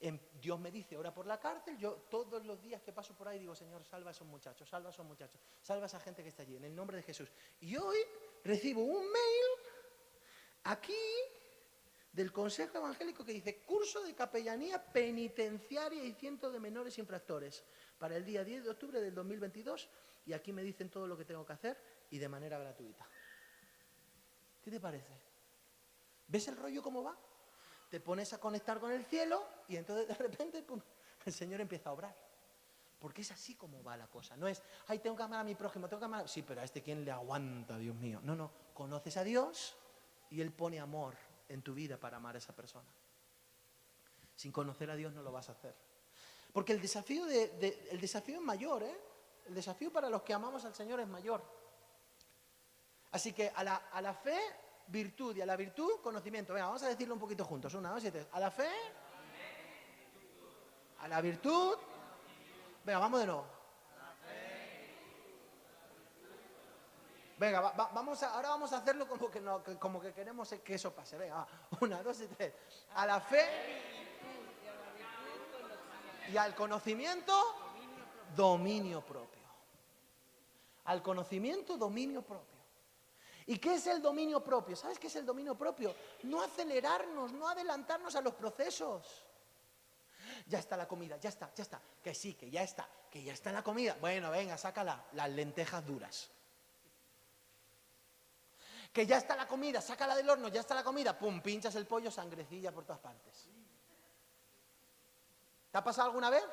Em, 0.00 0.18
Dios 0.40 0.58
me 0.60 0.70
dice, 0.70 0.96
ora 0.98 1.14
por 1.14 1.26
la 1.26 1.38
cárcel, 1.40 1.78
yo 1.78 1.94
todos 2.10 2.44
los 2.44 2.60
días 2.60 2.82
que 2.82 2.92
paso 2.92 3.14
por 3.14 3.28
ahí 3.28 3.38
digo, 3.38 3.54
Señor, 3.54 3.84
salva 3.84 4.10
a 4.10 4.12
esos 4.12 4.26
muchachos, 4.26 4.68
salva 4.68 4.88
a 4.90 4.92
esos 4.92 5.06
muchachos, 5.06 5.40
salva 5.62 5.84
a 5.84 5.86
esa 5.86 6.00
gente 6.00 6.22
que 6.22 6.28
está 6.28 6.42
allí, 6.42 6.56
en 6.56 6.64
el 6.64 6.74
nombre 6.74 6.96
de 6.96 7.02
Jesús. 7.02 7.30
Y 7.60 7.76
hoy 7.76 7.98
recibo 8.42 8.82
un 8.82 9.10
mail 9.10 9.44
aquí 10.64 10.94
del 12.12 12.32
Consejo 12.32 12.78
Evangélico 12.78 13.24
que 13.24 13.32
dice, 13.32 13.62
curso 13.62 14.02
de 14.02 14.14
capellanía 14.14 14.82
penitenciaria 14.92 16.04
y 16.04 16.12
cientos 16.12 16.52
de 16.52 16.60
menores 16.60 16.96
infractores 16.98 17.64
para 17.98 18.16
el 18.16 18.24
día 18.24 18.44
10 18.44 18.64
de 18.64 18.70
octubre 18.70 19.00
del 19.00 19.14
2022 19.14 19.88
y 20.26 20.32
aquí 20.32 20.52
me 20.52 20.62
dicen 20.62 20.90
todo 20.90 21.06
lo 21.06 21.16
que 21.16 21.24
tengo 21.24 21.44
que 21.44 21.52
hacer 21.52 21.76
y 22.10 22.18
de 22.18 22.28
manera 22.28 22.58
gratuita. 22.58 23.06
¿Qué 24.62 24.70
te 24.70 24.80
parece? 24.80 25.12
¿Ves 26.28 26.48
el 26.48 26.56
rollo 26.56 26.82
cómo 26.82 27.02
va? 27.02 27.18
Te 27.90 28.00
pones 28.00 28.32
a 28.32 28.38
conectar 28.38 28.78
con 28.78 28.92
el 28.92 29.04
cielo 29.04 29.44
y 29.68 29.76
entonces 29.76 30.06
de 30.06 30.14
repente 30.14 30.62
pum, 30.62 30.80
el 31.24 31.32
Señor 31.32 31.60
empieza 31.60 31.90
a 31.90 31.92
obrar. 31.92 32.16
Porque 32.98 33.20
es 33.20 33.30
así 33.32 33.54
como 33.54 33.82
va 33.82 33.96
la 33.96 34.06
cosa. 34.06 34.34
No 34.36 34.48
es, 34.48 34.62
ay, 34.86 35.00
tengo 35.00 35.14
que 35.16 35.24
amar 35.24 35.40
a 35.40 35.44
mi 35.44 35.54
prójimo, 35.54 35.88
tengo 35.88 36.00
que 36.00 36.06
amar. 36.06 36.24
a-". 36.24 36.28
Sí, 36.28 36.42
pero 36.42 36.62
a 36.62 36.64
este 36.64 36.80
quién 36.80 37.04
le 37.04 37.10
aguanta, 37.10 37.76
Dios 37.76 37.94
mío. 37.96 38.20
No, 38.22 38.34
no. 38.34 38.50
Conoces 38.72 39.18
a 39.18 39.24
Dios 39.24 39.76
y 40.34 40.40
Él 40.40 40.52
pone 40.52 40.80
amor 40.80 41.14
en 41.48 41.62
tu 41.62 41.74
vida 41.74 41.96
para 41.96 42.16
amar 42.16 42.34
a 42.34 42.38
esa 42.38 42.52
persona. 42.52 42.88
Sin 44.34 44.50
conocer 44.50 44.90
a 44.90 44.96
Dios 44.96 45.12
no 45.12 45.22
lo 45.22 45.30
vas 45.30 45.48
a 45.48 45.52
hacer. 45.52 45.72
Porque 46.52 46.72
el 46.72 46.82
desafío, 46.82 47.24
de, 47.24 47.88
el 47.92 48.00
desafío 48.00 48.36
es 48.36 48.42
mayor, 48.42 48.82
¿eh? 48.82 49.00
El 49.46 49.54
desafío 49.54 49.92
para 49.92 50.10
los 50.10 50.22
que 50.22 50.34
amamos 50.34 50.64
al 50.64 50.74
Señor 50.74 50.98
es 50.98 51.06
mayor. 51.06 51.40
Así 53.12 53.32
que 53.32 53.52
a 53.54 53.62
la, 53.62 53.76
a 53.76 54.02
la 54.02 54.12
fe, 54.12 54.40
virtud 54.88 55.36
y 55.36 55.40
a 55.40 55.46
la 55.46 55.56
virtud, 55.56 56.00
conocimiento. 56.02 56.52
Venga, 56.52 56.66
vamos 56.66 56.82
a 56.82 56.88
decirlo 56.88 57.14
un 57.14 57.20
poquito 57.20 57.44
juntos. 57.44 57.72
Una, 57.74 57.90
dos 57.90 58.02
tres. 58.02 58.26
A 58.32 58.40
la 58.40 58.50
fe, 58.50 58.70
a 60.98 61.06
la 61.06 61.20
virtud. 61.20 61.76
Venga, 62.84 62.98
vamos 62.98 63.20
de 63.20 63.26
nuevo. 63.26 63.53
Venga, 67.44 67.60
va- 67.60 67.72
va- 67.72 67.90
vamos 67.92 68.22
a, 68.22 68.34
ahora 68.34 68.48
vamos 68.48 68.72
a 68.72 68.78
hacerlo 68.78 69.06
como 69.06 69.30
que, 69.30 69.42
como 69.78 70.00
que 70.00 70.14
queremos 70.14 70.48
que 70.64 70.74
eso 70.76 70.94
pase. 70.94 71.18
Venga, 71.18 71.46
una, 71.82 72.02
dos 72.02 72.18
y 72.22 72.26
tres. 72.28 72.54
A 72.94 73.04
la 73.04 73.20
fe 73.20 73.44
y 76.32 76.36
al 76.38 76.54
conocimiento, 76.54 77.34
dominio 78.34 79.02
propio. 79.04 79.42
Al 80.86 81.02
conocimiento, 81.02 81.76
dominio 81.76 82.22
propio. 82.22 82.54
¿Y 83.46 83.58
qué 83.58 83.74
es 83.74 83.86
el 83.88 84.00
dominio 84.00 84.42
propio? 84.42 84.74
¿Sabes 84.74 84.98
qué 84.98 85.08
es 85.08 85.16
el 85.16 85.26
dominio 85.26 85.54
propio? 85.54 85.94
No 86.22 86.40
acelerarnos, 86.40 87.32
no 87.32 87.46
adelantarnos 87.46 88.16
a 88.16 88.22
los 88.22 88.32
procesos. 88.32 89.26
Ya 90.46 90.60
está 90.60 90.78
la 90.78 90.88
comida, 90.88 91.18
ya 91.18 91.28
está, 91.28 91.52
ya 91.54 91.62
está. 91.62 91.78
Que 92.02 92.14
sí, 92.14 92.32
que 92.32 92.50
ya 92.50 92.62
está, 92.62 92.88
que 93.10 93.22
ya 93.22 93.34
está 93.34 93.52
la 93.52 93.62
comida. 93.62 93.98
Bueno, 94.00 94.30
venga, 94.30 94.56
sácala, 94.56 95.04
las 95.12 95.28
lentejas 95.28 95.84
duras. 95.84 96.30
Que 98.94 99.04
ya 99.04 99.16
está 99.16 99.34
la 99.34 99.48
comida, 99.48 99.80
sácala 99.80 100.14
del 100.14 100.30
horno, 100.30 100.46
ya 100.46 100.60
está 100.60 100.72
la 100.72 100.84
comida. 100.84 101.18
Pum, 101.18 101.42
pinchas 101.42 101.74
el 101.74 101.84
pollo, 101.84 102.12
sangrecilla 102.12 102.70
por 102.70 102.84
todas 102.84 103.00
partes. 103.00 103.50
¿Te 105.72 105.78
ha 105.78 105.82
pasado 105.82 106.06
alguna 106.06 106.30
vez? 106.30 106.44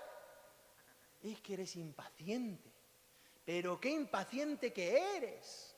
Es 1.21 1.39
que 1.39 1.53
eres 1.53 1.75
impaciente. 1.75 2.73
Pero 3.45 3.79
qué 3.79 3.91
impaciente 3.91 4.73
que 4.73 5.17
eres. 5.17 5.75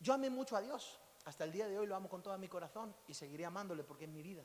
Yo 0.00 0.12
amé 0.12 0.30
mucho 0.30 0.56
a 0.56 0.60
Dios. 0.60 0.98
Hasta 1.26 1.44
el 1.44 1.52
día 1.52 1.68
de 1.68 1.78
hoy 1.78 1.86
lo 1.86 1.94
amo 1.94 2.08
con 2.08 2.20
todo 2.20 2.36
mi 2.36 2.48
corazón 2.48 2.92
y 3.06 3.14
seguiré 3.14 3.46
amándole 3.46 3.84
porque 3.84 4.06
es 4.06 4.10
mi 4.10 4.20
vida. 4.20 4.42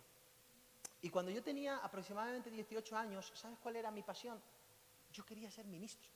Y 1.02 1.10
cuando 1.10 1.32
yo 1.32 1.42
tenía 1.42 1.78
aproximadamente 1.78 2.52
18 2.52 2.96
años, 2.96 3.32
¿sabes 3.34 3.58
cuál 3.58 3.76
era 3.76 3.90
mi 3.90 4.04
pasión? 4.04 4.40
Yo 5.12 5.26
quería 5.26 5.50
ser 5.50 5.66
ministro. 5.66 6.12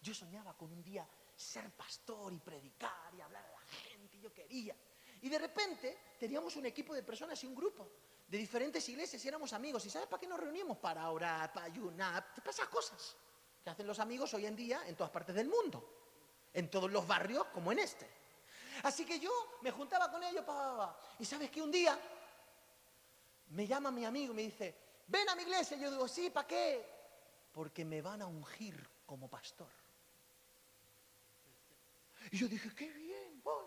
Yo 0.00 0.14
soñaba 0.14 0.54
con 0.54 0.72
un 0.72 0.82
día 0.82 1.06
ser 1.38 1.70
pastor 1.70 2.32
y 2.32 2.38
predicar 2.40 3.14
y 3.16 3.20
hablar 3.20 3.44
a 3.46 3.50
la 3.52 3.60
gente, 3.60 4.18
yo 4.18 4.32
quería. 4.34 4.76
Y 5.22 5.28
de 5.28 5.38
repente 5.38 6.14
teníamos 6.18 6.56
un 6.56 6.66
equipo 6.66 6.94
de 6.94 7.02
personas 7.02 7.42
y 7.44 7.46
un 7.46 7.54
grupo 7.54 7.88
de 8.26 8.38
diferentes 8.38 8.86
iglesias 8.88 9.24
y 9.24 9.28
éramos 9.28 9.52
amigos. 9.52 9.86
¿Y 9.86 9.90
sabes 9.90 10.08
para 10.08 10.20
qué 10.20 10.26
nos 10.26 10.40
reuníamos? 10.40 10.78
Para 10.78 11.08
orar, 11.10 11.52
para 11.52 11.66
ayunar, 11.66 12.34
para 12.34 12.50
esas 12.50 12.68
cosas 12.68 13.16
que 13.62 13.70
hacen 13.70 13.86
los 13.86 14.00
amigos 14.00 14.34
hoy 14.34 14.46
en 14.46 14.56
día 14.56 14.82
en 14.86 14.96
todas 14.96 15.10
partes 15.10 15.34
del 15.34 15.48
mundo, 15.48 16.48
en 16.52 16.68
todos 16.70 16.90
los 16.90 17.06
barrios 17.06 17.46
como 17.46 17.70
en 17.70 17.78
este. 17.78 18.10
Así 18.82 19.04
que 19.04 19.20
yo 19.20 19.30
me 19.62 19.70
juntaba 19.70 20.10
con 20.10 20.22
ellos, 20.22 20.44
pa, 20.44 20.76
pa. 20.76 21.00
y 21.20 21.24
sabes 21.24 21.50
que 21.50 21.62
un 21.62 21.70
día 21.70 21.98
me 23.50 23.66
llama 23.66 23.90
mi 23.92 24.04
amigo 24.04 24.32
y 24.32 24.36
me 24.36 24.42
dice, 24.42 24.74
ven 25.06 25.28
a 25.28 25.36
mi 25.36 25.42
iglesia. 25.42 25.76
Y 25.76 25.80
yo 25.80 25.90
digo, 25.90 26.08
sí, 26.08 26.30
¿para 26.30 26.46
qué? 26.46 26.84
Porque 27.52 27.84
me 27.84 28.02
van 28.02 28.22
a 28.22 28.26
ungir 28.26 28.88
como 29.06 29.28
pastor. 29.28 29.87
Y 32.30 32.36
yo 32.38 32.48
dije, 32.48 32.74
qué 32.74 32.90
bien, 32.90 33.42
voy. 33.42 33.66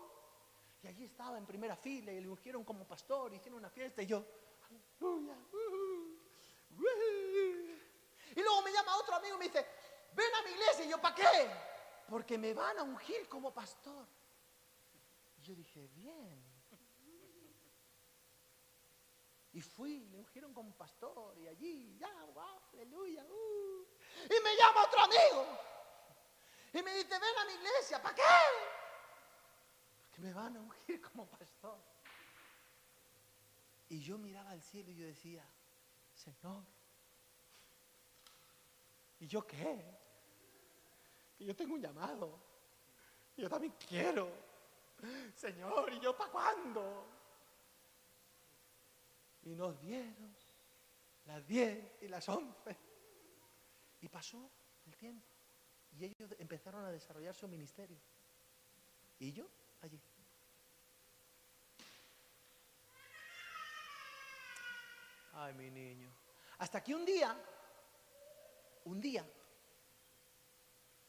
Y 0.82 0.88
allí 0.88 1.04
estaba 1.04 1.38
en 1.38 1.46
primera 1.46 1.76
fila 1.76 2.12
y 2.12 2.20
le 2.20 2.28
ungieron 2.28 2.64
como 2.64 2.86
pastor, 2.86 3.32
hicieron 3.32 3.58
una 3.58 3.70
fiesta 3.70 4.02
y 4.02 4.06
yo, 4.06 4.24
aleluya. 4.68 5.36
uh, 5.52 5.56
uh". 5.56 6.18
Y 8.34 8.40
luego 8.40 8.62
me 8.62 8.72
llama 8.72 8.96
otro 8.96 9.14
amigo 9.14 9.36
y 9.36 9.38
me 9.38 9.44
dice, 9.46 9.66
ven 10.14 10.34
a 10.34 10.42
mi 10.42 10.50
iglesia. 10.52 10.84
Y 10.84 10.88
yo, 10.88 11.00
¿para 11.00 11.14
qué? 11.14 11.50
Porque 12.08 12.38
me 12.38 12.54
van 12.54 12.78
a 12.78 12.82
ungir 12.82 13.28
como 13.28 13.52
pastor. 13.52 14.06
Y 15.38 15.42
yo 15.42 15.54
dije, 15.54 15.88
bien. 15.94 16.52
Y 19.54 19.60
fui, 19.60 20.00
le 20.06 20.16
ungieron 20.16 20.54
como 20.54 20.74
pastor 20.74 21.36
y 21.38 21.46
allí, 21.46 21.94
ya, 21.98 22.10
aleluya. 22.72 23.22
uh. 23.24 23.86
Y 24.24 24.42
me 24.42 24.56
llama 24.56 24.84
otro 24.84 25.00
amigo. 25.00 25.71
Y 26.72 26.82
me 26.82 26.94
dice, 26.94 27.18
ven 27.18 27.38
a 27.38 27.44
mi 27.44 27.52
iglesia, 27.52 28.00
¿para 28.02 28.14
qué? 28.14 28.22
Porque 30.00 30.22
me 30.22 30.32
van 30.32 30.56
a 30.56 30.60
ungir 30.60 31.00
como 31.02 31.26
pastor. 31.26 31.78
Y 33.90 34.00
yo 34.00 34.16
miraba 34.16 34.50
al 34.50 34.62
cielo 34.62 34.90
y 34.90 34.96
yo 34.96 35.06
decía, 35.06 35.44
Señor, 36.14 36.64
¿y 39.20 39.26
yo 39.26 39.46
qué? 39.46 39.98
Que 41.36 41.44
yo 41.44 41.54
tengo 41.54 41.74
un 41.74 41.82
llamado. 41.82 42.38
Yo 43.36 43.50
también 43.50 43.74
quiero. 43.86 44.30
Señor, 45.34 45.92
¿y 45.92 46.00
yo 46.00 46.16
para 46.16 46.30
cuándo? 46.30 47.06
Y 49.42 49.50
nos 49.54 49.78
dieron 49.80 50.34
las 51.26 51.46
10 51.46 52.02
y 52.02 52.08
las 52.08 52.28
11. 52.28 52.76
Y 54.00 54.08
pasó 54.08 54.50
el 54.86 54.96
tiempo. 54.96 55.31
Y 55.98 56.04
ellos 56.04 56.34
empezaron 56.38 56.84
a 56.84 56.90
desarrollar 56.90 57.34
su 57.34 57.46
ministerio. 57.46 57.98
Y 59.18 59.32
yo 59.32 59.46
allí. 59.82 60.00
Ay, 65.34 65.54
mi 65.54 65.70
niño. 65.70 66.08
Hasta 66.58 66.82
que 66.82 66.94
un 66.94 67.04
día, 67.04 67.36
un 68.84 69.00
día, 69.00 69.24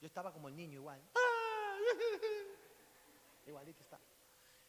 yo 0.01 0.07
estaba 0.07 0.33
como 0.33 0.47
el 0.47 0.55
niño 0.55 0.79
igual. 0.79 1.01
Igualito 3.45 3.83
está. 3.83 3.99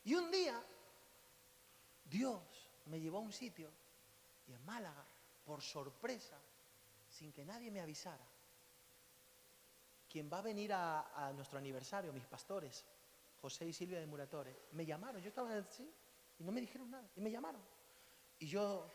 Y 0.05 0.15
un 0.15 0.31
día, 0.31 0.63
Dios 2.05 2.43
me 2.87 3.01
llevó 3.01 3.19
a 3.19 3.23
un 3.23 3.33
sitio, 3.33 3.71
y 4.47 4.53
en 4.53 4.65
Málaga, 4.65 5.05
por 5.45 5.63
sorpresa, 5.63 6.39
sin 7.09 7.33
que 7.33 7.45
nadie 7.45 7.71
me 7.71 7.81
avisara, 7.81 8.25
quien 10.15 10.31
va 10.33 10.39
a 10.39 10.43
venir 10.43 10.73
a, 10.73 11.33
nuestro 11.35 11.59
aniversario, 11.59 12.13
mis 12.13 12.25
pastores, 12.25 12.85
José 13.41 13.67
y 13.67 13.73
Silvia 13.73 13.99
de 13.99 14.07
Muratore, 14.07 14.57
me 14.71 14.87
llamaron, 14.87 15.21
yo 15.21 15.27
estaba 15.27 15.53
así, 15.57 15.93
y 16.39 16.45
no 16.45 16.53
me 16.53 16.61
dijeron 16.61 16.89
nada, 16.89 17.11
y 17.17 17.21
me 17.21 17.33
llamaron. 17.33 17.61
Y 18.39 18.47
yo, 18.47 18.93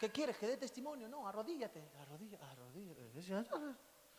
¿qué 0.00 0.10
quieres? 0.10 0.36
¿Que 0.36 0.48
dé 0.48 0.56
testimonio? 0.56 1.06
No, 1.06 1.28
arrodíllate, 1.28 1.92
arrodíllate, 2.00 2.44
arrodíllate. 2.44 3.12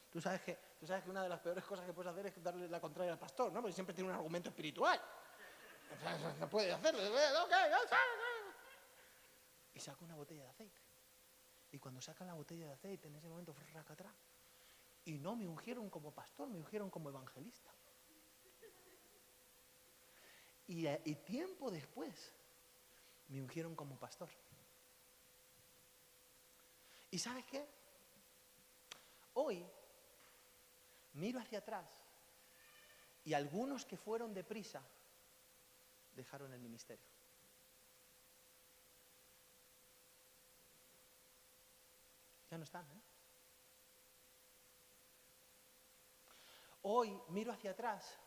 Tú 0.10 0.22
sabes, 0.22 0.41
que, 0.41 0.58
tú 0.80 0.88
sabes 0.88 1.04
que 1.04 1.10
una 1.10 1.22
de 1.22 1.28
las 1.28 1.41
peores 1.41 1.66
cosas 1.66 1.86
que 1.86 1.91
puedes 1.91 2.14
hacer 2.14 2.28
es 2.28 2.41
darle 2.41 2.70
la 2.70 2.80
contraria 2.80 3.12
al 3.12 3.20
pastor, 3.20 3.52
¿no? 3.52 3.60
Porque 3.60 3.74
siempre 3.74 3.93
tiene 3.93 4.10
un 4.10 4.16
argumento 4.16 4.48
espiritual. 4.48 5.02
No 6.39 6.50
puede 6.50 6.72
hacerlo. 6.72 7.02
Y 9.74 9.80
saca 9.82 10.06
una 10.06 10.16
botella 10.16 10.43
de 10.43 10.50
aceite. 10.50 10.80
Y 11.74 11.78
cuando 11.80 12.02
sacan 12.02 12.28
la 12.28 12.36
botella 12.36 12.68
de 12.68 12.74
aceite, 12.74 13.10
en 13.10 13.16
ese 13.16 13.28
momento, 13.28 13.54
atrás. 13.76 14.14
Y 15.08 15.20
no 15.20 15.38
me 15.38 15.47
ungieron 15.47 15.89
como 15.89 16.12
pastor, 16.12 16.49
me 16.49 16.58
ungieron 16.58 16.89
como 16.89 17.08
evangelista. 17.08 17.72
Y, 20.68 21.16
tiempo 21.24 21.72
después, 21.72 22.34
me 23.30 23.41
ungieron 23.41 23.74
como 23.74 23.97
pastor. 23.97 24.30
¿Y 27.10 27.18
sabes 27.20 27.45
qué? 27.45 27.66
Hoy 29.36 29.66
miro 31.14 31.39
hacia 31.39 31.60
atrás 31.60 31.88
y 33.24 33.34
algunos 33.34 33.86
que 33.86 33.95
fueron 33.95 34.34
deprisa 34.34 34.84
dejaron 36.18 36.51
el 36.51 36.60
ministerio. 36.60 37.08
Ya 42.51 42.58
no 42.58 42.66
están, 42.66 42.86
¿eh? 42.91 43.16
Hoy 46.89 47.21
miro 47.27 47.51
hacia 47.51 47.71
atrás 47.71 48.17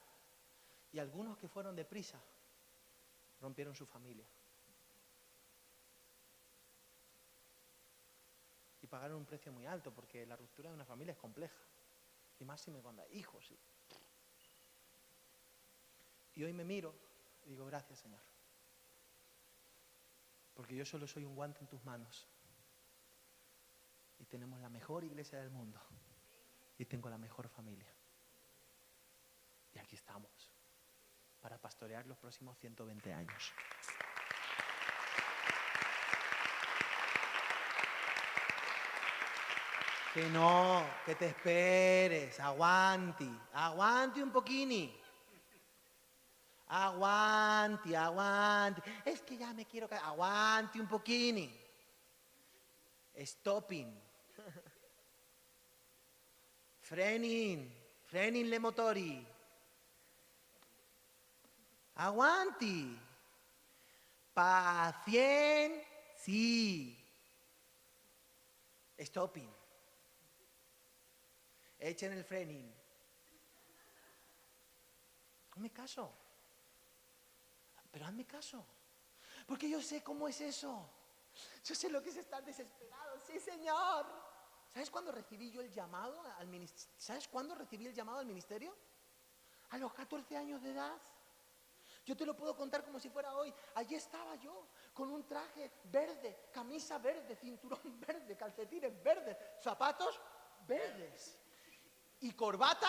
y 0.92 0.98
algunos 0.98 1.38
que 1.38 1.48
fueron 1.48 1.74
deprisa 1.74 2.20
rompieron 3.40 3.74
su 3.74 3.86
familia. 3.86 4.26
Y 8.82 8.86
pagaron 8.86 9.16
un 9.16 9.24
precio 9.24 9.50
muy 9.50 9.64
alto 9.64 9.94
porque 9.94 10.26
la 10.26 10.36
ruptura 10.36 10.68
de 10.68 10.74
una 10.74 10.84
familia 10.84 11.12
es 11.12 11.18
compleja. 11.18 11.56
Y 12.38 12.44
más 12.44 12.60
si 12.60 12.70
me 12.70 12.82
cuando 12.82 13.02
hijos. 13.12 13.50
Y... 13.50 13.58
y 16.34 16.44
hoy 16.44 16.52
me 16.52 16.64
miro 16.64 16.94
y 17.46 17.50
digo, 17.52 17.64
gracias 17.64 18.00
Señor. 18.00 18.20
Porque 20.52 20.76
yo 20.76 20.84
solo 20.84 21.06
soy 21.06 21.24
un 21.24 21.34
guante 21.34 21.60
en 21.60 21.66
tus 21.66 21.82
manos. 21.86 22.28
Y 24.18 24.26
tenemos 24.26 24.60
la 24.60 24.68
mejor 24.68 25.02
iglesia 25.04 25.38
del 25.38 25.48
mundo. 25.48 25.80
Y 26.76 26.84
tengo 26.84 27.08
la 27.08 27.16
mejor 27.16 27.48
familia. 27.48 27.90
Y 29.74 29.78
aquí 29.78 29.96
estamos. 29.96 30.30
Para 31.40 31.58
pastorear 31.58 32.06
los 32.06 32.18
próximos 32.18 32.58
120 32.58 33.12
años. 33.12 33.52
Que 40.12 40.28
no, 40.30 40.84
que 41.06 41.14
te 41.14 41.26
esperes, 41.26 42.40
aguanti, 42.40 43.30
aguanti 43.52 44.20
un 44.20 44.32
poquini. 44.32 45.00
Aguanti, 46.66 47.94
aguanti. 47.94 48.82
Es 49.04 49.22
que 49.22 49.36
ya 49.36 49.52
me 49.52 49.66
quiero 49.66 49.88
caer. 49.88 50.02
Aguanti 50.04 50.78
un 50.78 50.86
pochini. 50.86 51.52
Stopping. 53.16 54.00
Frening. 56.80 57.72
Frening 58.04 58.48
le 58.48 58.58
motori. 58.58 59.26
Aguanti. 62.00 62.98
Paciencia. 64.32 65.76
Stopping. 68.98 69.50
Echen 71.78 72.12
el 72.12 72.24
frening. 72.24 72.72
Hazme 75.50 75.70
caso. 75.70 76.10
Pero 77.90 78.06
hazme 78.06 78.24
caso. 78.24 78.64
Porque 79.46 79.68
yo 79.68 79.82
sé 79.82 80.02
cómo 80.02 80.26
es 80.26 80.40
eso. 80.40 80.88
Yo 81.64 81.74
sé 81.74 81.90
lo 81.90 82.02
que 82.02 82.08
es 82.08 82.16
estar 82.16 82.42
desesperado. 82.42 83.20
Sí, 83.26 83.38
Señor. 83.40 84.06
¿Sabes 84.72 84.90
cuándo 84.90 85.12
recibí 85.12 85.50
yo 85.50 85.60
el 85.60 85.70
llamado 85.70 86.18
al 86.38 86.48
ministerio? 86.48 86.94
¿Sabes 86.96 87.28
cuándo 87.28 87.54
recibí 87.54 87.86
el 87.86 87.94
llamado 87.94 88.20
al 88.20 88.26
ministerio? 88.26 88.74
A 89.70 89.76
los 89.76 89.92
14 89.92 90.36
años 90.36 90.62
de 90.62 90.70
edad. 90.70 90.98
Yo 92.04 92.16
te 92.16 92.24
lo 92.24 92.36
puedo 92.36 92.56
contar 92.56 92.84
como 92.84 92.98
si 92.98 93.08
fuera 93.08 93.34
hoy. 93.34 93.52
Allí 93.74 93.94
estaba 93.94 94.34
yo, 94.36 94.68
con 94.94 95.10
un 95.10 95.26
traje 95.26 95.70
verde, 95.84 96.48
camisa 96.52 96.98
verde, 96.98 97.36
cinturón 97.36 98.00
verde, 98.06 98.36
calcetines 98.36 99.02
verdes, 99.02 99.36
zapatos 99.60 100.20
verdes 100.66 101.38
y 102.20 102.32
corbata 102.32 102.88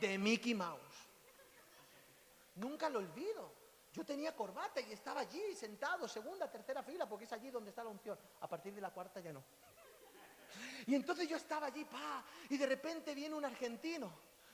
de 0.00 0.18
Mickey 0.18 0.54
Mouse. 0.54 1.08
Nunca 2.56 2.88
lo 2.88 2.98
olvido. 2.98 3.58
Yo 3.92 4.04
tenía 4.04 4.34
corbata 4.36 4.80
y 4.80 4.92
estaba 4.92 5.20
allí 5.20 5.54
sentado, 5.54 6.06
segunda, 6.06 6.50
tercera 6.50 6.82
fila, 6.82 7.08
porque 7.08 7.24
es 7.24 7.32
allí 7.32 7.50
donde 7.50 7.70
está 7.70 7.82
la 7.82 7.90
unción. 7.90 8.18
A 8.40 8.48
partir 8.48 8.74
de 8.74 8.80
la 8.80 8.90
cuarta 8.90 9.20
ya 9.20 9.32
no. 9.32 9.42
Y 10.86 10.94
entonces 10.94 11.28
yo 11.28 11.36
estaba 11.36 11.66
allí, 11.66 11.84
pa, 11.84 12.24
y 12.48 12.56
de 12.56 12.66
repente 12.66 13.14
viene 13.14 13.34
un 13.34 13.44
argentino, 13.44 14.10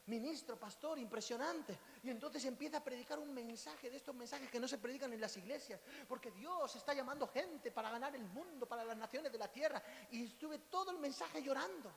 ministro, 0.07 0.59
pastor, 0.59 0.99
impresionante, 0.99 1.79
y 2.03 2.11
entonces 2.11 2.45
empieza 2.45 2.79
a 2.79 2.85
predicar 2.85 3.19
un 3.19 3.33
mensaje 3.33 3.91
de 3.91 3.97
estos 3.97 4.15
mensajes 4.15 4.51
que 4.51 4.61
no 4.61 4.69
se 4.69 4.79
predican 4.79 5.13
en 5.13 5.21
las 5.21 5.37
iglesias, 5.37 5.81
porque 6.07 6.31
Dios 6.31 6.77
está 6.77 6.93
llamando 6.93 7.27
gente 7.29 7.71
para 7.71 7.91
ganar 7.91 8.15
el 8.15 8.25
mundo, 8.25 8.67
para 8.67 8.85
las 8.85 8.97
naciones 8.97 9.33
de 9.33 9.39
la 9.39 9.49
tierra, 9.49 9.83
y 10.11 10.25
estuve 10.25 10.59
todo 10.59 10.91
el 10.91 10.99
mensaje 10.99 11.43
llorando 11.43 11.93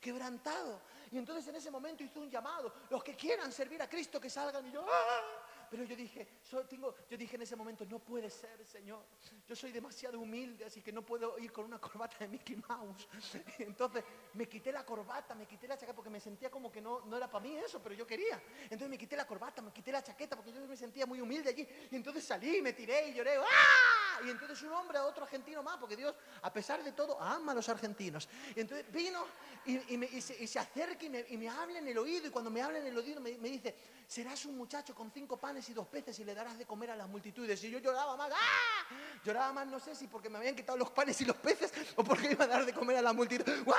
quebrantado. 0.00 0.80
Y 1.12 1.18
entonces 1.18 1.46
en 1.48 1.56
ese 1.56 1.70
momento 1.70 2.02
hizo 2.02 2.20
un 2.20 2.30
llamado, 2.30 2.72
los 2.88 3.04
que 3.04 3.14
quieran 3.14 3.52
servir 3.52 3.82
a 3.82 3.88
Cristo 3.88 4.20
que 4.20 4.30
salgan 4.30 4.66
y 4.66 4.72
yo, 4.72 4.84
¡ah! 4.88 5.39
Pero 5.70 5.84
yo 5.84 5.94
dije, 5.94 6.26
tengo, 6.68 6.94
yo 7.08 7.16
dije 7.16 7.36
en 7.36 7.42
ese 7.42 7.54
momento, 7.54 7.84
no 7.84 8.00
puede 8.00 8.28
ser, 8.28 8.64
Señor. 8.66 9.06
Yo 9.46 9.54
soy 9.54 9.70
demasiado 9.70 10.18
humilde, 10.18 10.64
así 10.64 10.82
que 10.82 10.92
no 10.92 11.06
puedo 11.06 11.38
ir 11.38 11.52
con 11.52 11.64
una 11.64 11.78
corbata 11.78 12.18
de 12.18 12.28
Mickey 12.28 12.56
Mouse. 12.68 13.06
entonces 13.60 14.02
me 14.34 14.48
quité 14.48 14.72
la 14.72 14.84
corbata, 14.84 15.34
me 15.36 15.46
quité 15.46 15.68
la 15.68 15.76
chaqueta, 15.76 15.94
porque 15.94 16.10
me 16.10 16.18
sentía 16.18 16.50
como 16.50 16.72
que 16.72 16.80
no, 16.80 17.06
no 17.06 17.16
era 17.16 17.30
para 17.30 17.44
mí 17.44 17.56
eso, 17.56 17.80
pero 17.80 17.94
yo 17.94 18.04
quería. 18.04 18.42
Entonces 18.64 18.88
me 18.88 18.98
quité 18.98 19.16
la 19.16 19.26
corbata, 19.26 19.62
me 19.62 19.72
quité 19.72 19.92
la 19.92 20.02
chaqueta, 20.02 20.34
porque 20.34 20.52
yo 20.52 20.66
me 20.66 20.76
sentía 20.76 21.06
muy 21.06 21.20
humilde 21.20 21.50
allí. 21.50 21.68
Y 21.88 21.94
entonces 21.94 22.24
salí, 22.24 22.60
me 22.60 22.72
tiré 22.72 23.08
y 23.10 23.14
lloré. 23.14 23.36
¡Ah! 23.36 23.99
Y 24.24 24.30
entonces 24.30 24.62
un 24.62 24.72
hombre, 24.72 24.98
otro 24.98 25.24
argentino 25.24 25.62
más, 25.62 25.76
porque 25.78 25.96
Dios, 25.96 26.14
a 26.42 26.52
pesar 26.52 26.82
de 26.82 26.92
todo, 26.92 27.20
ama 27.20 27.52
a 27.52 27.54
los 27.54 27.68
argentinos. 27.68 28.28
Y 28.54 28.60
entonces 28.60 28.90
vino 28.92 29.24
y, 29.66 30.20
se, 30.20 30.58
acerca 30.58 31.04
y 31.04 31.36
me, 31.36 31.48
habla 31.48 31.78
en 31.78 31.88
el 31.88 31.98
oído. 31.98 32.26
Y 32.26 32.30
cuando 32.30 32.50
me 32.50 32.62
habla 32.62 32.78
en 32.78 32.86
el 32.86 32.96
oído 32.96 33.20
me, 33.20 33.32
dice, 33.32 33.74
serás 34.06 34.44
un 34.46 34.56
muchacho 34.56 34.94
con 34.94 35.10
cinco 35.10 35.36
panes 35.36 35.68
y 35.68 35.74
dos 35.74 35.86
peces 35.86 36.18
y 36.18 36.24
le 36.24 36.34
darás 36.34 36.58
de 36.58 36.66
comer 36.66 36.90
a 36.90 36.96
las 36.96 37.08
multitudes. 37.08 37.62
Y 37.64 37.70
yo 37.70 37.78
lloraba 37.78 38.16
más, 38.16 38.30
¡ah! 38.32 38.94
Lloraba 39.24 39.52
más, 39.52 39.66
no 39.66 39.80
sé 39.80 39.94
si 39.94 40.06
porque 40.06 40.28
me 40.28 40.38
habían 40.38 40.54
quitado 40.54 40.78
los 40.78 40.90
panes 40.90 41.20
y 41.20 41.24
los 41.24 41.36
peces 41.36 41.72
o 41.96 42.04
porque 42.04 42.32
iba 42.32 42.44
a 42.44 42.48
dar 42.48 42.64
de 42.64 42.72
comer 42.72 42.96
a 42.98 43.02
las 43.02 43.14
multitudes. 43.14 43.64
¡Guau! 43.64 43.78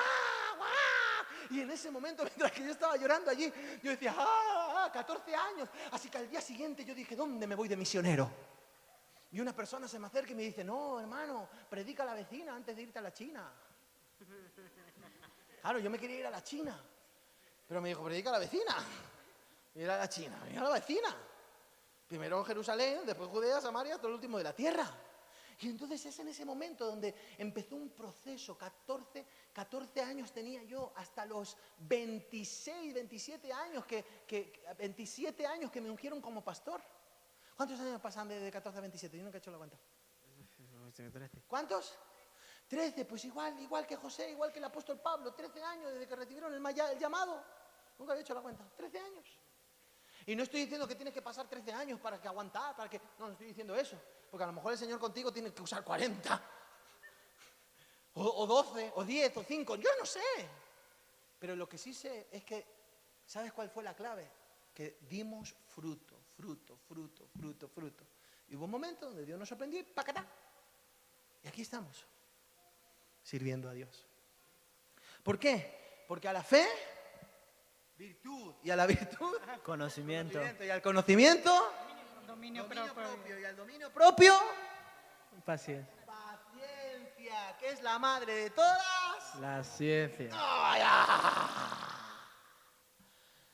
Y 1.52 1.60
en 1.60 1.70
ese 1.70 1.92
momento, 1.92 2.24
mientras 2.24 2.52
que 2.54 2.64
yo 2.64 2.72
estaba 2.72 2.96
llorando 2.96 3.30
allí, 3.30 3.52
yo 3.84 3.92
decía, 3.92 4.16
¡ah! 4.18 4.90
14 4.92 5.36
ah, 5.36 5.46
años. 5.54 5.70
Así 5.92 6.10
que 6.10 6.18
al 6.18 6.30
día 6.30 6.42
siguiente 6.42 6.86
yo 6.86 6.96
dije, 6.96 7.16
¿dónde 7.16 7.46
me 7.46 7.56
voy 7.56 7.68
de 7.68 7.76
misionero? 7.76 8.30
Y 9.32 9.40
una 9.40 9.56
persona 9.56 9.88
se 9.88 9.98
me 9.98 10.08
acerca 10.08 10.32
y 10.32 10.36
me 10.36 10.44
dice, 10.44 10.64
no, 10.64 11.00
hermano, 11.00 11.48
predica 11.70 12.04
a 12.04 12.08
la 12.08 12.14
vecina 12.14 12.56
antes 12.56 12.76
de 12.76 12.82
irte 12.82 13.00
a 13.00 13.02
la 13.02 13.14
China. 13.14 13.52
Claro, 15.62 15.78
yo 15.78 15.92
me 15.92 16.00
quería 16.00 16.18
ir 16.18 16.26
a 16.26 16.32
la 16.32 16.44
China. 16.44 16.76
Pero 17.68 17.82
me 17.82 17.90
dijo, 17.90 18.04
predica 18.04 18.30
a 18.30 18.34
la 18.34 18.40
vecina. 18.40 18.76
Ir 19.76 19.88
a 19.88 19.98
la 19.98 20.10
China, 20.10 20.40
ir 20.52 20.58
a 20.58 20.64
la 20.64 20.72
vecina. 20.72 21.16
Primero 22.08 22.44
Jerusalén, 22.44 23.02
después 23.06 23.30
Judea, 23.30 23.62
Samaria, 23.62 23.94
hasta 23.94 24.08
el 24.08 24.14
último 24.14 24.40
de 24.40 24.44
la 24.44 24.56
tierra. 24.56 24.92
Y 25.62 25.70
entonces 25.70 26.04
es 26.04 26.20
en 26.20 26.28
ese 26.28 26.44
momento 26.44 26.88
donde 26.88 27.14
empezó 27.38 27.76
un 27.76 27.92
proceso. 27.92 28.58
14, 28.58 29.26
14 29.54 30.02
años 30.02 30.32
tenía 30.32 30.64
yo, 30.64 30.92
hasta 30.96 31.24
los 31.26 31.56
26, 31.78 32.96
27 32.96 33.54
años 33.54 33.86
que, 33.86 34.64
27 34.80 35.46
años 35.46 35.70
que 35.70 35.80
me 35.80 35.92
ungieron 35.92 36.20
como 36.20 36.44
pastor. 36.44 36.82
¿Cuántos 37.62 37.80
años 37.80 38.02
pasan 38.02 38.28
de 38.28 38.50
14 38.52 38.76
a 38.76 38.82
27? 38.82 39.18
Yo 39.20 39.24
nunca 39.24 39.38
he 39.38 39.40
hecho 39.40 39.52
la 39.52 39.60
cuenta. 39.60 39.78
¿Cuántos? 41.48 41.94
13, 42.68 43.06
pues 43.06 43.24
igual, 43.26 43.60
igual 43.62 43.86
que 43.86 43.96
José, 43.98 44.32
igual 44.32 44.52
que 44.52 44.58
el 44.58 44.66
apóstol 44.66 45.00
Pablo, 45.00 45.32
13 45.36 45.62
años 45.62 45.94
desde 45.94 46.08
que 46.08 46.16
recibieron 46.16 46.52
el, 46.56 47.00
llamado. 47.00 47.40
Nunca 48.00 48.14
había 48.14 48.24
hecho 48.24 48.34
la 48.34 48.42
cuenta. 48.42 48.68
13 48.76 48.98
años. 48.98 49.38
Y 50.26 50.36
no 50.36 50.42
estoy 50.42 50.62
diciendo 50.62 50.88
que 50.88 50.96
tienes 50.96 51.14
que 51.14 51.22
pasar 51.22 51.48
13 51.48 51.72
años 51.72 52.00
para 52.00 52.20
que 52.20 52.28
aguantar, 52.28 52.76
para 52.76 52.90
que... 52.90 53.00
No, 53.20 53.28
no 53.28 53.34
estoy 53.34 53.46
diciendo 53.46 53.76
eso. 53.76 53.96
Porque 54.32 54.44
a 54.44 54.48
lo 54.48 54.54
mejor 54.54 54.72
el 54.72 54.80
Señor 54.80 55.00
contigo 55.00 55.32
tiene 55.32 55.54
que 55.54 55.62
usar 55.62 55.84
40. 55.84 56.44
O, 58.16 58.48
12, 58.48 58.94
o 58.96 59.04
10, 59.04 59.38
o 59.38 59.44
5. 59.44 59.76
Yo 59.76 59.90
no 60.00 60.06
sé. 60.08 60.20
Pero 61.38 61.56
lo 61.56 61.70
que 61.70 61.78
sí 61.78 61.94
sé 61.94 62.28
es 62.32 62.44
que, 62.44 62.66
¿sabes 63.24 63.54
cuál 63.54 63.70
fue 63.70 63.84
la 63.84 63.96
clave? 63.96 64.32
Que 64.74 64.98
dimos 65.02 65.54
fruto, 65.68 66.21
fruto, 66.36 66.78
fruto, 66.88 67.28
fruto, 67.28 67.68
fruto. 67.68 68.06
Y 68.48 68.56
hubo 68.56 68.66
un 68.66 68.72
momento 68.72 69.06
donde 69.08 69.26
Dios 69.26 69.40
nos 69.40 69.48
sorprendió 69.48 69.80
y 69.80 69.84
¡pacatá! 69.84 70.26
Y 71.44 71.48
aquí 71.48 71.62
estamos, 71.62 72.06
sirviendo 73.24 73.70
a 73.70 73.74
Dios. 73.74 74.06
¿Por 75.24 75.40
qué? 75.40 76.06
Porque 76.08 76.28
a 76.28 76.34
la 76.34 76.44
fe 76.44 76.68
virtud. 77.98 78.56
Y 78.64 78.72
a 78.72 78.76
la 78.76 78.86
virtud, 78.86 79.38
conocimiento. 79.64 80.40
Y 80.60 80.70
al 80.70 80.82
conocimiento, 80.82 81.52
dominio, 82.28 82.68
propio. 82.68 83.40
Y 83.40 83.46
al 83.46 83.56
dominio 83.56 83.92
propio, 83.92 84.34
paciencia. 85.46 86.06
Paciencia, 86.06 87.58
que 87.60 87.70
es 87.70 87.82
la 87.82 88.00
madre 88.00 88.34
de 88.34 88.50
todas. 88.50 89.36
La 89.40 89.64
ciencia. 89.64 90.30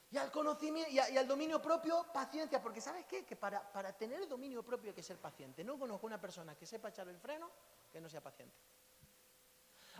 Y 0.10 0.18
al 0.18 0.32
conocimiento 0.32 0.90
y, 0.92 1.00
al 1.00 1.28
dominio 1.28 1.62
propio, 1.62 2.06
paciencia. 2.14 2.62
Porque 2.62 2.80
¿sabes 2.80 3.06
qué? 3.06 3.26
Que 3.26 3.36
para, 3.36 3.72
para 3.72 3.92
tener 3.92 4.22
el 4.22 4.30
dominio 4.30 4.64
propio 4.64 4.90
hay 4.90 4.96
que 4.96 5.04
ser 5.04 5.18
paciente. 5.18 5.64
No 5.64 5.78
conozco 5.78 6.08
una 6.08 6.20
persona 6.20 6.56
que 6.56 6.66
sepa 6.66 6.90
echar 6.90 7.08
el 7.10 7.20
freno 7.20 7.52
que 7.92 8.00
no 8.00 8.10
sea 8.10 8.22
paciente. 8.22 8.56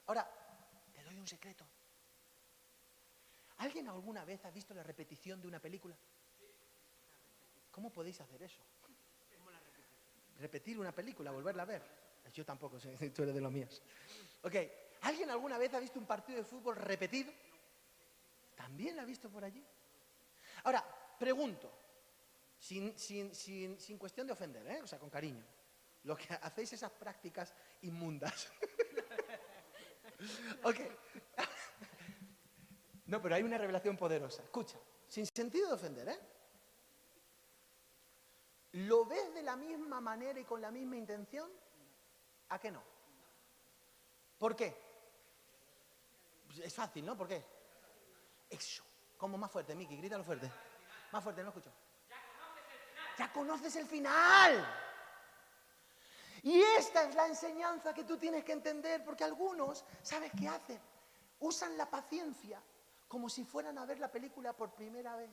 Ahora, 0.06 0.30
te 0.94 1.04
doy 1.04 1.18
un 1.18 1.28
secreto. 1.28 1.66
¿Alguien 3.58 3.88
alguna 3.90 4.24
vez 4.24 4.46
ha 4.46 4.52
visto 4.52 4.74
la 4.74 4.84
repetición 4.84 5.42
de 5.42 5.48
una 5.48 5.60
película? 5.60 5.96
¿Cómo 7.72 7.92
podéis 7.92 8.22
hacer 8.22 8.42
eso? 8.44 8.62
Repetir 10.40 10.80
una 10.80 10.92
película, 10.92 11.32
volverla 11.32 11.64
a 11.64 11.66
ver. 11.66 11.82
Yo 12.34 12.46
tampoco, 12.46 12.78
tú 13.16 13.24
eres 13.24 13.34
de 13.34 13.42
los 13.42 13.52
míos. 13.52 13.82
Ok, 14.44 14.56
¿alguien 15.02 15.30
alguna 15.32 15.58
vez 15.58 15.74
ha 15.74 15.80
visto 15.80 16.00
un 16.00 16.06
partido 16.06 16.38
de 16.38 16.44
fútbol 16.44 16.76
repetido? 16.76 17.32
¿También 18.56 18.96
la 18.96 19.02
ha 19.02 19.06
visto 19.06 19.30
por 19.30 19.44
allí? 19.44 19.64
Ahora, 20.64 20.84
pregunto, 21.20 21.72
sin, 22.60 22.94
cuestión 23.98 24.28
de 24.28 24.34
ofender, 24.34 24.68
¿eh? 24.68 24.82
o 24.82 24.88
sea, 24.88 25.00
con 25.00 25.10
cariño, 25.10 25.46
lo 26.04 26.16
que 26.16 26.34
hacéis 26.42 26.74
esas 26.74 26.92
prácticas 26.92 27.54
inmundas. 27.82 28.50
ok, 30.64 30.76
no, 33.06 33.22
pero 33.22 33.36
hay 33.36 33.44
una 33.44 33.58
revelación 33.58 33.98
poderosa. 33.98 34.44
Escucha, 34.44 34.78
sin 35.08 35.26
sentido 35.26 35.70
de 35.70 35.74
ofender, 35.74 36.10
¿eh? 36.10 36.20
¿Lo 38.74 39.06
ves 39.06 39.34
de 39.34 39.42
la 39.42 39.56
misma 39.56 40.02
manera 40.02 40.40
y 40.40 40.44
con 40.44 40.62
la 40.62 40.70
misma 40.70 40.98
intención? 40.98 41.50
¿A 42.50 42.60
qué 42.60 42.70
no? 42.70 42.84
¿Por 44.38 44.56
qué? 44.56 44.76
Pues 46.46 46.60
es 46.60 46.74
fácil, 46.74 47.06
¿no? 47.06 47.18
¿Por 47.18 47.28
qué? 47.28 47.44
Eso. 48.50 48.87
Como 49.18 49.38
más 49.38 49.52
fuerte, 49.52 49.76
Miki, 49.76 49.98
grítalo 49.98 50.24
fuerte. 50.24 50.52
Más 51.12 51.24
fuerte, 51.24 51.42
no 51.42 51.50
escucho. 51.50 51.72
Ya 53.18 53.32
conoces 53.34 53.76
el 53.76 53.88
final. 53.88 54.66
Y 56.44 56.62
esta 56.62 57.04
es 57.04 57.16
la 57.16 57.28
enseñanza 57.28 57.94
que 57.94 58.04
tú 58.04 58.18
tienes 58.18 58.44
que 58.44 58.52
entender, 58.52 59.04
porque 59.04 59.24
algunos, 59.24 59.84
¿sabes 60.04 60.32
qué 60.38 60.48
hacen? 60.48 60.80
Usan 61.40 61.78
la 61.78 61.90
paciencia 61.90 62.62
como 63.08 63.30
si 63.30 63.44
fueran 63.44 63.78
a 63.78 63.86
ver 63.86 64.00
la 64.00 64.12
película 64.12 64.54
por 64.54 64.72
primera 64.72 65.16
vez. 65.16 65.30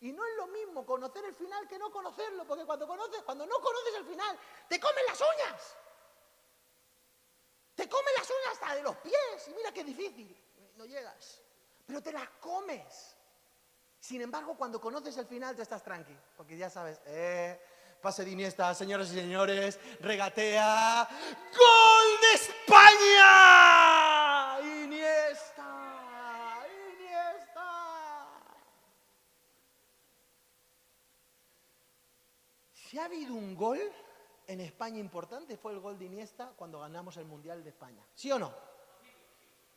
Y 0.00 0.12
no 0.12 0.24
es 0.24 0.36
lo 0.36 0.46
mismo 0.48 0.84
conocer 0.84 1.24
el 1.26 1.34
final 1.34 1.68
que 1.68 1.78
no 1.78 1.90
conocerlo, 1.92 2.46
porque 2.46 2.64
cuando 2.64 2.86
conoces, 2.88 3.22
cuando 3.22 3.46
no 3.46 3.60
conoces 3.60 3.94
el 3.96 4.06
final, 4.06 4.38
te 4.68 4.80
comen 4.80 5.04
las 5.06 5.20
uñas. 5.20 5.76
Te 7.74 7.88
comen 7.88 8.14
las 8.16 8.28
uñas 8.28 8.52
hasta 8.52 8.74
de 8.74 8.82
los 8.82 8.96
pies. 8.96 9.48
Y 9.48 9.54
mira 9.54 9.72
qué 9.72 9.84
difícil. 9.84 10.36
No 10.76 10.86
llegas. 10.86 11.42
Pero 11.90 12.02
te 12.04 12.12
las 12.12 12.28
comes. 12.38 13.16
Sin 13.98 14.22
embargo, 14.22 14.56
cuando 14.56 14.80
conoces 14.80 15.16
el 15.16 15.26
final, 15.26 15.56
te 15.56 15.62
estás 15.62 15.82
tranqui. 15.82 16.16
Porque 16.36 16.56
ya 16.56 16.70
sabes, 16.70 17.00
eh, 17.04 17.60
pase 18.00 18.24
de 18.24 18.30
Iniesta, 18.30 18.72
señoras 18.76 19.10
y 19.10 19.14
señores, 19.16 19.80
regatea. 19.98 21.08
¡Gol 21.50 22.20
de 22.20 22.32
España! 22.34 23.26
Iniesta, 24.84 26.64
Iniesta. 26.94 28.28
Si 32.72 33.00
ha 33.00 33.06
habido 33.06 33.34
un 33.34 33.56
gol 33.56 33.80
en 34.46 34.60
España 34.60 35.00
importante, 35.00 35.56
fue 35.56 35.72
el 35.72 35.80
gol 35.80 35.98
de 35.98 36.04
Iniesta 36.04 36.52
cuando 36.54 36.78
ganamos 36.78 37.16
el 37.16 37.24
Mundial 37.24 37.64
de 37.64 37.70
España. 37.70 38.06
¿Sí 38.14 38.30
o 38.30 38.38
no? 38.38 38.70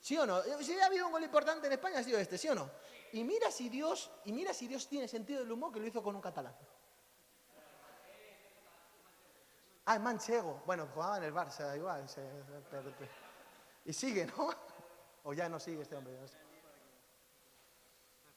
¿Sí 0.04 0.18
o 0.18 0.26
no? 0.26 0.42
Si 0.62 0.78
ha 0.78 0.86
habido 0.88 1.06
un 1.06 1.14
gol 1.14 1.24
importante 1.24 1.66
en 1.68 1.72
España, 1.72 2.00
ha 2.00 2.04
sido 2.04 2.20
este, 2.20 2.38
¿sí 2.38 2.50
o 2.50 2.56
no? 2.56 2.70
Y 3.14 3.24
mira 3.24 3.50
si 3.50 3.70
Dios, 3.70 4.12
y 4.26 4.34
mira 4.34 4.54
si 4.54 4.68
Dios 4.68 4.86
tiene 4.90 5.08
sentido 5.08 5.40
del 5.40 5.50
humor 5.54 5.72
que 5.72 5.80
lo 5.80 5.88
hizo 5.88 6.04
con 6.04 6.14
un 6.14 6.22
catalán. 6.22 6.54
Ah, 9.86 9.96
es 9.96 10.02
manchego. 10.02 10.62
Bueno, 10.66 10.90
jugaba 10.94 11.18
en 11.20 11.24
el 11.24 11.34
Barça, 11.34 11.74
igual. 11.78 12.10
se- 12.10 12.30
y 13.86 13.94
sigue, 13.94 14.26
¿no? 14.26 14.50
O 15.26 15.32
ya 15.34 15.48
no 15.48 15.58
sigue 15.58 15.84
este 15.84 15.96
hombre. 15.96 16.20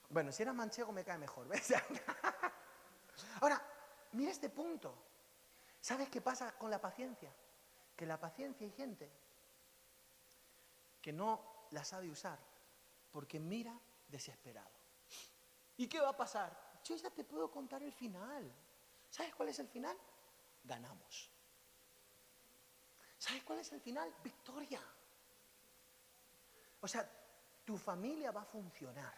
Bueno, 0.09 0.31
si 0.31 0.45
era 0.45 0.53
manchego 0.53 0.93
me 0.93 1.03
cae 1.03 1.19
mejor. 1.19 1.49
Ahora, 3.41 3.61
mira 4.12 4.31
este 4.31 4.51
punto. 4.51 4.95
¿Sabes 5.81 6.09
qué 6.11 6.21
pasa 6.21 6.53
con 6.57 6.71
la 6.71 6.81
paciencia? 6.81 7.33
Que 7.97 8.07
la 8.07 8.21
paciencia 8.21 8.64
hay 8.64 8.71
gente 8.73 9.11
que 11.03 11.12
no 11.12 11.56
la 11.71 11.85
sabe 11.85 12.11
usar 12.11 12.39
porque 13.11 13.41
mira 13.41 13.79
desesperado. 14.09 14.71
¿Y 15.79 15.87
qué 15.87 16.01
va 16.01 16.11
a 16.11 16.17
pasar? 16.17 16.81
Yo 16.85 16.97
ya 16.97 17.11
te 17.11 17.25
puedo 17.25 17.51
contar 17.51 17.83
el 17.83 17.93
final. 17.93 18.53
¿Sabes 19.11 19.35
cuál 19.35 19.49
es 19.49 19.59
el 19.59 19.69
final? 19.69 19.97
Ganamos. 20.64 21.31
¿Sabes 23.19 23.43
cuál 23.43 23.61
es 23.61 23.73
el 23.73 23.81
final? 23.81 24.12
Victoria. 24.23 24.81
O 26.81 26.89
sea, 26.89 27.09
tu 27.64 27.77
familia 27.77 28.31
va 28.31 28.43
a 28.43 28.45
funcionar. 28.45 29.14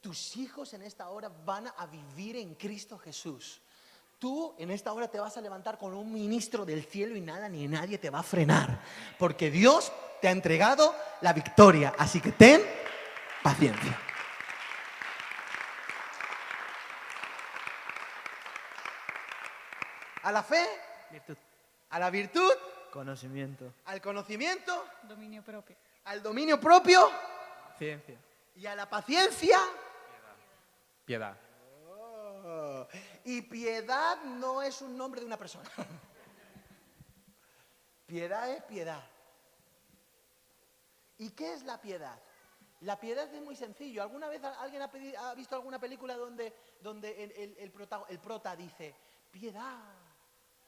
Tus 0.00 0.36
hijos 0.36 0.72
en 0.74 0.82
esta 0.82 1.10
hora 1.10 1.28
van 1.28 1.66
a 1.76 1.86
vivir 1.86 2.36
en 2.36 2.54
Cristo 2.54 2.98
Jesús. 2.98 3.60
Tú 4.18 4.54
en 4.58 4.70
esta 4.70 4.92
hora 4.92 5.08
te 5.08 5.18
vas 5.18 5.36
a 5.36 5.40
levantar 5.40 5.78
con 5.78 5.94
un 5.94 6.12
ministro 6.12 6.64
del 6.64 6.84
cielo 6.84 7.16
y 7.16 7.20
nada 7.20 7.48
ni 7.48 7.66
nadie 7.66 7.98
te 7.98 8.10
va 8.10 8.20
a 8.20 8.24
frenar. 8.24 8.80
Porque 9.18 9.50
Dios 9.50 9.92
te 10.22 10.28
ha 10.28 10.30
entregado 10.30 10.96
la 11.20 11.32
victoria. 11.34 11.92
Así 11.98 12.20
que 12.20 12.32
ten 12.32 12.62
paciencia. 13.42 13.98
A 20.22 20.32
la 20.32 20.42
fe, 20.42 20.64
Virtud. 21.10 21.36
a 21.90 21.98
la 21.98 22.10
virtud, 22.10 22.50
Conocimiento. 22.92 23.74
al 23.86 24.00
conocimiento, 24.00 24.86
Dominio 25.02 25.42
propio. 25.42 25.76
al 26.04 26.22
dominio 26.22 26.60
propio 26.60 27.10
Ciencia. 27.78 28.16
y 28.54 28.66
a 28.66 28.74
la 28.76 28.88
paciencia. 28.88 29.58
Piedad. 31.04 31.36
Oh, 31.88 32.86
Y 33.24 33.42
piedad 33.42 34.18
no 34.22 34.62
es 34.62 34.80
un 34.82 34.96
nombre 34.96 35.20
de 35.20 35.26
una 35.26 35.36
persona. 35.36 35.68
Piedad 38.06 38.50
es 38.50 38.62
piedad. 38.64 39.02
¿Y 41.22 41.30
qué 41.30 41.52
es 41.54 41.62
la 41.62 41.80
piedad? 41.80 42.18
La 42.80 42.98
piedad 42.98 43.32
es 43.32 43.40
muy 43.40 43.54
sencillo. 43.54 44.02
¿Alguna 44.02 44.28
vez 44.28 44.42
alguien 44.42 44.82
ha, 44.82 44.90
pedi- 44.90 45.16
ha 45.16 45.34
visto 45.34 45.54
alguna 45.54 45.78
película 45.78 46.16
donde, 46.16 46.52
donde 46.80 47.22
el 47.58 47.70
prota, 47.70 48.04
el 48.08 48.18
prota 48.18 48.56
dice, 48.56 48.92
piedad? 49.30 49.78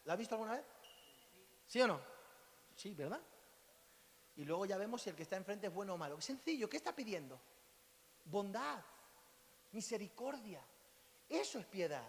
¿La 0.05 0.13
ha 0.13 0.17
visto 0.17 0.37
alguna 0.37 0.53
vez? 0.53 0.65
¿Sí 1.67 1.81
o 1.81 1.89
no? 1.89 2.01
Sí, 2.77 2.95
¿verdad? 2.95 3.21
Y 4.37 4.45
luego 4.45 4.65
ya 4.65 4.77
vemos 4.77 5.03
si 5.03 5.11
el 5.11 5.17
que 5.17 5.25
está 5.25 5.37
enfrente 5.37 5.67
es 5.67 5.75
bueno 5.75 5.95
o 5.95 5.99
malo. 5.99 6.21
Sencillo, 6.21 6.71
¿qué 6.71 6.77
está 6.77 6.95
pidiendo? 6.95 7.41
Bondad, 8.25 8.81
misericordia. 9.73 10.63
Eso 11.29 11.59
es 11.59 11.67
piedad. 11.67 12.09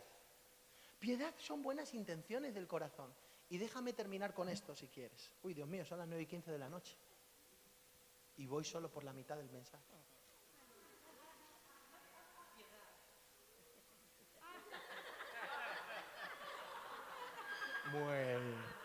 Piedad 0.99 1.33
son 1.39 1.63
buenas 1.63 1.95
intenciones 1.95 2.53
del 2.53 2.67
corazón. 2.67 3.11
Y 3.49 3.57
déjame 3.57 3.93
terminar 3.93 4.35
con 4.35 4.49
esto 4.49 4.75
si 4.75 4.87
quieres. 4.87 5.31
Uy, 5.41 5.55
Dios 5.55 5.67
mío, 5.67 5.83
son 5.83 5.97
las 5.97 6.07
9 6.07 6.21
y 6.21 6.27
15 6.27 6.51
de 6.51 6.59
la 6.59 6.69
noche. 6.69 6.95
Y 8.37 8.47
voy 8.47 8.65
solo 8.65 8.89
por 8.89 9.03
la 9.03 9.13
mitad 9.13 9.37
del 9.37 9.49
mensaje. 9.49 9.95
Muy 17.91 18.01
bueno. 18.01 18.75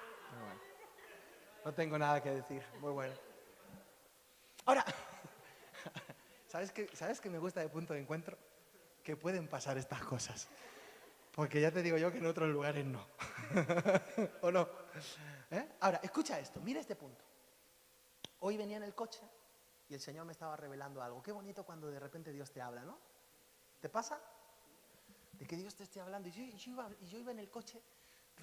No 1.65 1.75
tengo 1.75 1.99
nada 1.99 2.23
que 2.23 2.31
decir. 2.31 2.63
Muy 2.81 2.93
bueno. 2.93 3.15
Ahora, 4.67 4.85
¿sabes 6.47 6.71
qué, 6.73 6.89
¿sabes 6.95 7.21
qué 7.21 7.29
me 7.29 7.39
gusta 7.39 7.61
de 7.61 7.69
punto 7.69 7.93
de 7.93 8.01
encuentro? 8.01 8.39
Que 9.03 9.17
pueden 9.17 9.49
pasar 9.49 9.77
estas 9.79 10.03
cosas. 10.03 10.49
Porque 11.33 11.61
ya 11.61 11.71
te 11.71 11.83
digo 11.83 11.97
yo 11.97 12.13
que 12.13 12.19
en 12.19 12.27
otros 12.27 12.49
lugares 12.51 12.85
no. 12.85 13.05
¿O 14.43 14.51
no? 14.51 14.69
¿Eh? 15.51 15.69
Ahora, 15.81 16.01
escucha 16.03 16.39
esto, 16.39 16.61
mira 16.61 16.81
este 16.81 16.97
punto. 16.97 17.25
Hoy 18.41 18.57
venía 18.57 18.77
en 18.77 18.85
el 18.85 18.95
coche 18.95 19.21
y 19.91 19.95
el 19.95 20.01
Señor 20.01 20.25
me 20.25 20.33
estaba 20.33 20.57
revelando 20.57 21.03
algo. 21.03 21.21
Qué 21.21 21.33
bonito 21.33 21.65
cuando 21.65 21.91
de 21.91 21.99
repente 21.99 22.33
Dios 22.33 22.53
te 22.53 22.61
habla, 22.61 22.85
¿no? 22.85 22.97
¿Te 23.81 23.89
pasa? 23.89 24.23
De 25.33 25.45
que 25.45 25.57
Dios 25.57 25.75
te 25.75 25.83
esté 25.83 26.01
hablando. 26.01 26.29
Y 26.29 26.33
yo, 26.33 26.45
iba, 26.45 26.89
y 27.01 27.07
yo 27.09 27.19
iba 27.19 27.33
en 27.33 27.41
el 27.41 27.51
coche, 27.51 27.83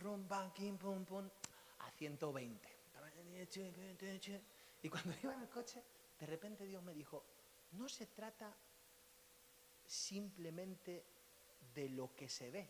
rum, 0.01 0.27
bam, 0.27 0.51
kim, 0.51 0.77
pum, 0.77 1.05
pum, 1.05 1.29
a 1.79 1.91
120. 1.91 2.77
Y 4.83 4.89
cuando 4.89 5.13
iba 5.23 5.33
en 5.33 5.41
el 5.41 5.49
coche, 5.49 5.81
de 6.19 6.25
repente 6.25 6.65
Dios 6.65 6.83
me 6.83 6.93
dijo, 6.93 7.23
no 7.71 7.87
se 7.87 8.07
trata 8.07 8.53
simplemente 9.85 11.05
de 11.73 11.87
lo 11.87 12.13
que 12.13 12.27
se 12.27 12.51
ve, 12.51 12.69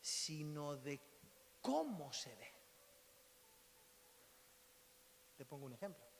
sino 0.00 0.74
de 0.74 1.00
cómo 1.62 2.12
se 2.12 2.34
ve. 2.34 2.52
Te 5.36 5.44
pongo 5.44 5.66
un 5.66 5.74
ejemplo. 5.74 6.15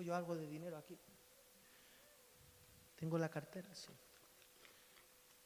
Tengo 0.00 0.02
yo 0.02 0.14
algo 0.14 0.34
de 0.34 0.46
dinero 0.46 0.78
aquí. 0.78 0.98
Tengo 2.96 3.18
la 3.18 3.28
cartera, 3.28 3.68
sí. 3.74 3.92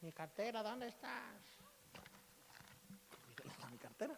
Mi 0.01 0.13
cartera, 0.13 0.63
¿dónde 0.63 0.87
estás? 0.87 1.43
¿Dónde 3.37 3.53
está 3.53 3.69
mi 3.69 3.79
cartera? 3.79 4.17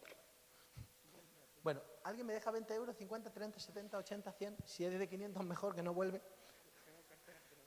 Bueno, 1.62 1.80
¿alguien 2.04 2.26
me 2.26 2.34
deja 2.34 2.50
20 2.50 2.74
euros, 2.74 2.96
50, 2.96 3.32
30, 3.32 3.58
70, 3.58 3.98
80, 3.98 4.32
100? 4.32 4.56
Si 4.66 4.84
es 4.84 4.98
de 4.98 5.08
500, 5.08 5.42
mejor 5.44 5.74
que 5.74 5.82
no 5.82 5.94
vuelve. 5.94 6.20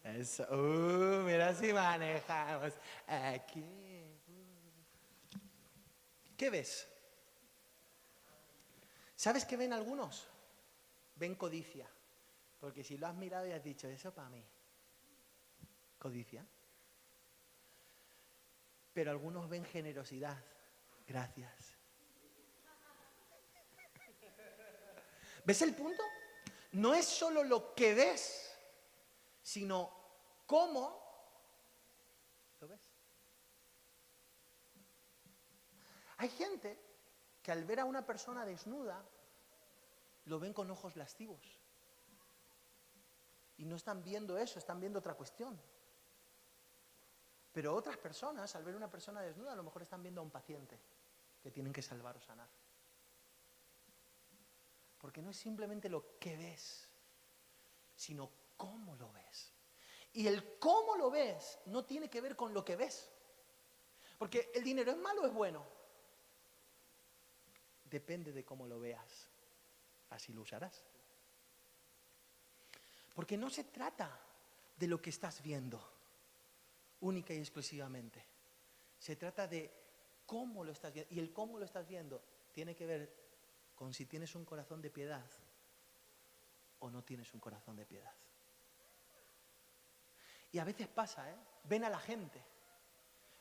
Eso, 0.04 0.44
uh, 0.52 1.24
mira 1.24 1.56
si 1.56 1.74
manejamos 1.74 2.74
aquí. 3.08 3.66
¿Qué 6.38 6.50
ves? 6.52 6.88
¿Sabes 9.16 9.44
qué 9.46 9.58
ven 9.58 9.74
algunos? 9.74 10.28
Ven 11.16 11.36
codicia. 11.36 11.90
Porque 12.60 12.84
si 12.84 12.98
lo 12.98 13.08
has 13.08 13.16
mirado 13.16 13.48
y 13.48 13.52
has 13.52 13.64
dicho, 13.64 13.88
eso 13.88 14.14
para 14.14 14.30
mí. 14.30 14.44
Codicia. 15.98 16.46
Pero 18.94 19.12
algunos 19.12 19.50
ven 19.50 19.64
generosidad. 19.66 20.38
Gracias. 21.08 21.76
¿Ves 25.46 25.62
el 25.62 25.74
punto? 25.74 26.04
No 26.74 26.94
es 26.94 27.06
solo 27.06 27.44
lo 27.44 27.74
que 27.74 27.94
ves, 27.94 28.56
sino 29.42 29.92
cómo 30.46 31.02
lo 32.60 32.68
ves. 32.68 32.82
Hay 36.18 36.30
gente 36.30 36.78
que 37.42 37.52
al 37.52 37.64
ver 37.64 37.80
a 37.80 37.86
una 37.86 38.06
persona 38.06 38.46
desnuda 38.46 39.04
lo 40.26 40.40
ven 40.40 40.54
con 40.54 40.70
ojos 40.70 40.96
lascivos. 40.96 41.59
Y 43.60 43.66
no 43.66 43.76
están 43.76 44.02
viendo 44.02 44.38
eso, 44.38 44.58
están 44.58 44.80
viendo 44.80 45.00
otra 45.00 45.16
cuestión. 45.16 45.60
Pero 47.52 47.76
otras 47.76 47.98
personas, 47.98 48.56
al 48.56 48.64
ver 48.64 48.74
una 48.74 48.90
persona 48.90 49.22
desnuda, 49.22 49.52
a 49.52 49.56
lo 49.56 49.64
mejor 49.64 49.82
están 49.82 50.02
viendo 50.02 50.22
a 50.22 50.24
un 50.24 50.32
paciente 50.32 50.80
que 51.44 51.52
tienen 51.52 51.74
que 51.74 51.82
salvar 51.82 52.16
o 52.16 52.22
sanar. 52.22 52.48
Porque 54.98 55.22
no 55.22 55.30
es 55.30 55.38
simplemente 55.38 55.90
lo 55.90 56.18
que 56.20 56.38
ves, 56.38 56.88
sino 57.98 58.32
cómo 58.56 58.96
lo 58.96 59.12
ves. 59.12 59.52
Y 60.14 60.28
el 60.28 60.58
cómo 60.58 60.96
lo 60.96 61.12
ves 61.12 61.60
no 61.66 61.84
tiene 61.84 62.10
que 62.10 62.22
ver 62.22 62.38
con 62.38 62.54
lo 62.54 62.64
que 62.64 62.78
ves. 62.78 63.12
Porque 64.18 64.52
el 64.56 64.64
dinero 64.64 64.92
es 64.92 64.98
malo 64.98 65.24
o 65.24 65.26
es 65.26 65.34
bueno. 65.34 65.66
Depende 67.84 68.32
de 68.32 68.46
cómo 68.46 68.66
lo 68.68 68.80
veas. 68.80 69.28
Así 70.12 70.32
lo 70.32 70.44
usarás. 70.44 70.86
Porque 73.20 73.36
no 73.36 73.50
se 73.50 73.66
trata 73.66 74.18
de 74.78 74.88
lo 74.88 75.02
que 75.02 75.10
estás 75.10 75.44
viendo, 75.44 75.78
única 77.02 77.34
y 77.34 77.40
exclusivamente. 77.40 78.24
Se 78.98 79.18
trata 79.18 79.46
de 79.46 79.70
cómo 80.26 80.64
lo 80.64 80.72
estás 80.72 80.94
viendo. 80.94 81.14
Y 81.14 81.20
el 81.20 81.34
cómo 81.34 81.60
lo 81.60 81.66
estás 81.66 81.86
viendo 81.86 82.24
tiene 82.54 82.74
que 82.78 82.86
ver 82.86 83.14
con 83.76 83.94
si 83.94 84.06
tienes 84.06 84.36
un 84.36 84.46
corazón 84.46 84.82
de 84.82 84.90
piedad 84.90 85.26
o 86.80 86.90
no 86.90 87.04
tienes 87.04 87.34
un 87.34 87.42
corazón 87.42 87.76
de 87.76 87.86
piedad. 87.86 88.14
Y 90.54 90.60
a 90.60 90.64
veces 90.64 90.88
pasa, 90.88 91.30
¿eh? 91.30 91.36
Ven 91.66 91.84
a 91.84 91.90
la 91.90 92.00
gente. 92.00 92.42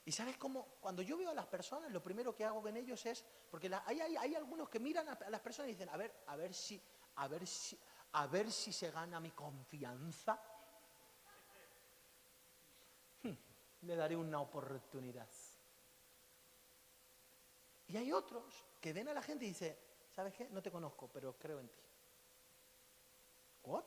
Y 0.06 0.10
sabes 0.10 0.36
cómo, 0.38 0.78
cuando 0.80 1.02
yo 1.02 1.16
veo 1.16 1.30
a 1.30 1.34
las 1.34 1.46
personas, 1.46 1.92
lo 1.92 2.02
primero 2.02 2.34
que 2.34 2.44
hago 2.44 2.62
con 2.62 2.76
ellos 2.76 3.06
es, 3.06 3.24
porque 3.48 3.70
hay 3.86 4.34
algunos 4.34 4.68
que 4.68 4.80
miran 4.80 5.08
a, 5.08 5.12
a 5.12 5.30
las 5.30 5.40
personas 5.40 5.68
y 5.68 5.74
dicen, 5.74 5.88
a 5.88 5.96
ver, 5.96 6.24
a 6.26 6.34
ver 6.34 6.52
si, 6.52 6.82
a 7.14 7.28
ver 7.28 7.46
si, 7.46 7.78
a 8.12 8.26
ver 8.26 8.50
si 8.50 8.72
se 8.72 8.90
gana 8.90 9.20
mi 9.20 9.30
confianza. 9.30 10.40
Hmm, 13.22 13.34
le 13.82 13.96
daré 13.96 14.16
una 14.16 14.40
oportunidad. 14.40 15.28
Y 17.88 17.96
hay 17.96 18.12
otros 18.12 18.64
que 18.80 18.92
ven 18.92 19.08
a 19.08 19.14
la 19.14 19.22
gente 19.22 19.44
y 19.44 19.48
dicen, 19.48 19.76
¿sabes 20.14 20.34
qué? 20.34 20.48
No 20.50 20.62
te 20.62 20.70
conozco, 20.70 21.08
pero 21.08 21.34
creo 21.38 21.58
en 21.60 21.68
ti. 21.68 21.82
¿What? 23.64 23.84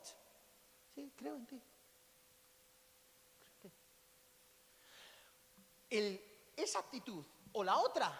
Sí, 0.94 1.12
creo 1.16 1.36
en 1.36 1.46
ti. 1.46 1.62
En 3.62 3.70
ti. 6.18 6.22
Esa 6.56 6.80
actitud 6.80 7.24
o 7.52 7.64
la 7.64 7.78
otra 7.78 8.12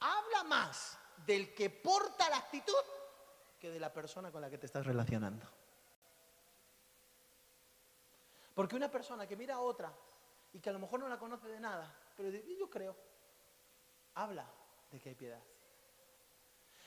habla 0.00 0.44
más 0.44 0.98
del 1.24 1.54
que 1.54 1.70
porta 1.70 2.28
la 2.28 2.38
actitud 2.38 2.72
de 3.70 3.80
la 3.80 3.92
persona 3.92 4.30
con 4.30 4.40
la 4.40 4.50
que 4.50 4.58
te 4.58 4.66
estás 4.66 4.86
relacionando. 4.86 5.46
Porque 8.54 8.76
una 8.76 8.90
persona 8.90 9.26
que 9.26 9.36
mira 9.36 9.56
a 9.56 9.60
otra 9.60 9.92
y 10.52 10.60
que 10.60 10.70
a 10.70 10.72
lo 10.72 10.78
mejor 10.78 11.00
no 11.00 11.08
la 11.08 11.18
conoce 11.18 11.48
de 11.48 11.58
nada, 11.58 11.92
pero 12.16 12.30
yo 12.30 12.70
creo, 12.70 12.96
habla 14.14 14.46
de 14.90 15.00
que 15.00 15.08
hay 15.08 15.14
piedad. 15.14 15.42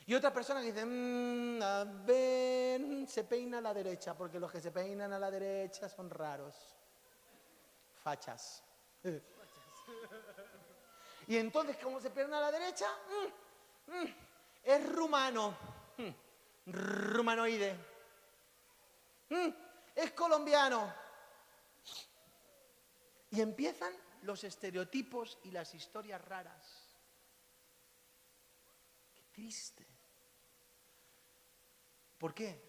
Y 0.06 0.14
otra 0.14 0.32
persona 0.32 0.62
que 0.62 0.72
dice, 0.72 0.86
"Mm, 0.86 1.62
a 1.62 1.84
ver, 1.84 3.06
se 3.06 3.24
peina 3.24 3.58
a 3.58 3.60
la 3.60 3.74
derecha, 3.74 4.16
porque 4.16 4.40
los 4.40 4.50
que 4.50 4.58
se 4.58 4.72
peinan 4.72 5.12
a 5.12 5.18
la 5.18 5.30
derecha 5.30 5.86
son 5.86 6.08
raros. 6.08 6.74
Fachas. 8.02 8.62
y 11.26 11.36
entonces, 11.36 11.76
¿cómo 11.76 12.00
se 12.00 12.08
peina 12.08 12.38
a 12.38 12.40
la 12.40 12.52
derecha? 12.52 12.86
Mm, 13.86 13.92
mm, 13.92 14.14
es 14.62 14.92
rumano. 14.94 15.54
Mm, 15.98 16.08
rumanoide. 16.72 17.76
Mm, 19.30 19.48
es 19.94 20.12
colombiano. 20.12 20.92
Y 23.30 23.40
empiezan 23.40 23.92
los 24.22 24.44
estereotipos 24.44 25.38
y 25.44 25.50
las 25.50 25.74
historias 25.74 26.22
raras. 26.24 26.96
Qué 29.14 29.22
triste. 29.32 29.86
¿Por 32.18 32.34
qué? 32.34 32.60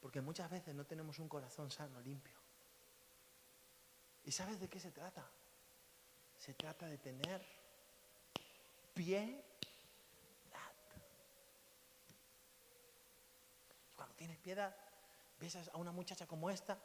Porque 0.00 0.20
muchas 0.20 0.50
veces 0.50 0.74
no 0.74 0.86
tenemos 0.86 1.18
un 1.18 1.28
corazón 1.28 1.70
sano, 1.70 2.00
limpio. 2.00 2.38
¿Y 4.24 4.32
sabes 4.32 4.60
de 4.60 4.68
qué 4.68 4.80
se 4.80 4.90
trata? 4.90 5.28
Se 6.38 6.54
trata 6.54 6.86
de 6.86 6.98
tener 6.98 7.44
piedad. 8.94 9.42
Y 13.88 13.94
cuando 13.94 14.09
tienes 14.20 14.36
piedad, 14.36 14.76
ves 15.38 15.56
a 15.56 15.78
una 15.78 15.92
muchacha 15.92 16.26
como 16.26 16.50
esta 16.50 16.78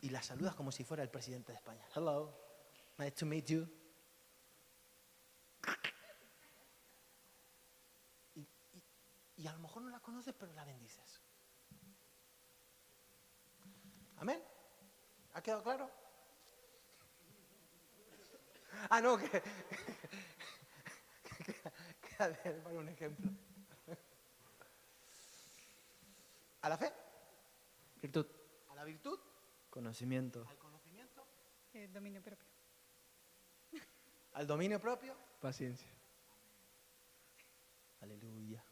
y 0.00 0.08
la 0.08 0.22
saludas 0.22 0.54
como 0.54 0.72
si 0.72 0.82
fuera 0.82 1.02
el 1.02 1.10
presidente 1.10 1.52
de 1.52 1.58
España. 1.58 1.84
Hello, 1.94 2.34
nice 2.96 3.10
to 3.10 3.26
meet 3.26 3.44
you. 3.48 3.68
Y, 8.34 8.40
y- 8.40 8.82
y 9.36 9.46
a 9.46 9.52
lo 9.52 9.58
mejor 9.58 9.82
no 9.82 9.90
la 9.90 10.00
conoces, 10.00 10.32
pero 10.38 10.54
la 10.54 10.64
bendices. 10.64 11.20
Amén. 14.16 14.42
¿Ha 15.34 15.42
quedado 15.42 15.62
claro? 15.62 15.90
Ah, 18.88 19.02
no, 19.02 19.18
que. 19.18 19.42
Queda 22.00 22.28
bien 22.28 22.62
para 22.62 22.78
un 22.78 22.88
ejemplo. 22.88 23.30
¿A 26.62 26.68
la 26.68 26.76
fe? 26.76 26.92
Virtud. 28.02 28.26
¿A 28.68 28.74
la 28.74 28.84
virtud? 28.84 29.18
Conocimiento. 29.70 30.46
¿Al 30.48 30.58
conocimiento? 30.58 31.26
Eh, 31.72 31.88
dominio 31.88 32.22
propio. 32.22 32.46
¿Al 34.34 34.46
dominio 34.46 34.80
propio? 34.80 35.14
Paciencia. 35.40 35.88
Aleluya. 38.00 38.62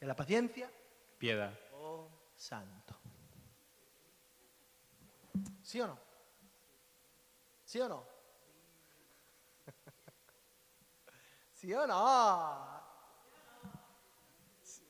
¿Y 0.00 0.04
a 0.04 0.08
la 0.08 0.16
paciencia? 0.16 0.70
Piedad. 1.18 1.58
Oh, 1.72 2.08
santo. 2.36 2.96
¿Sí 5.62 5.80
o 5.80 5.86
no? 5.86 5.98
¿Sí 7.64 7.80
o 7.80 7.88
no? 7.88 8.06
¿Sí 11.52 11.74
o 11.74 11.86
no? 11.86 12.82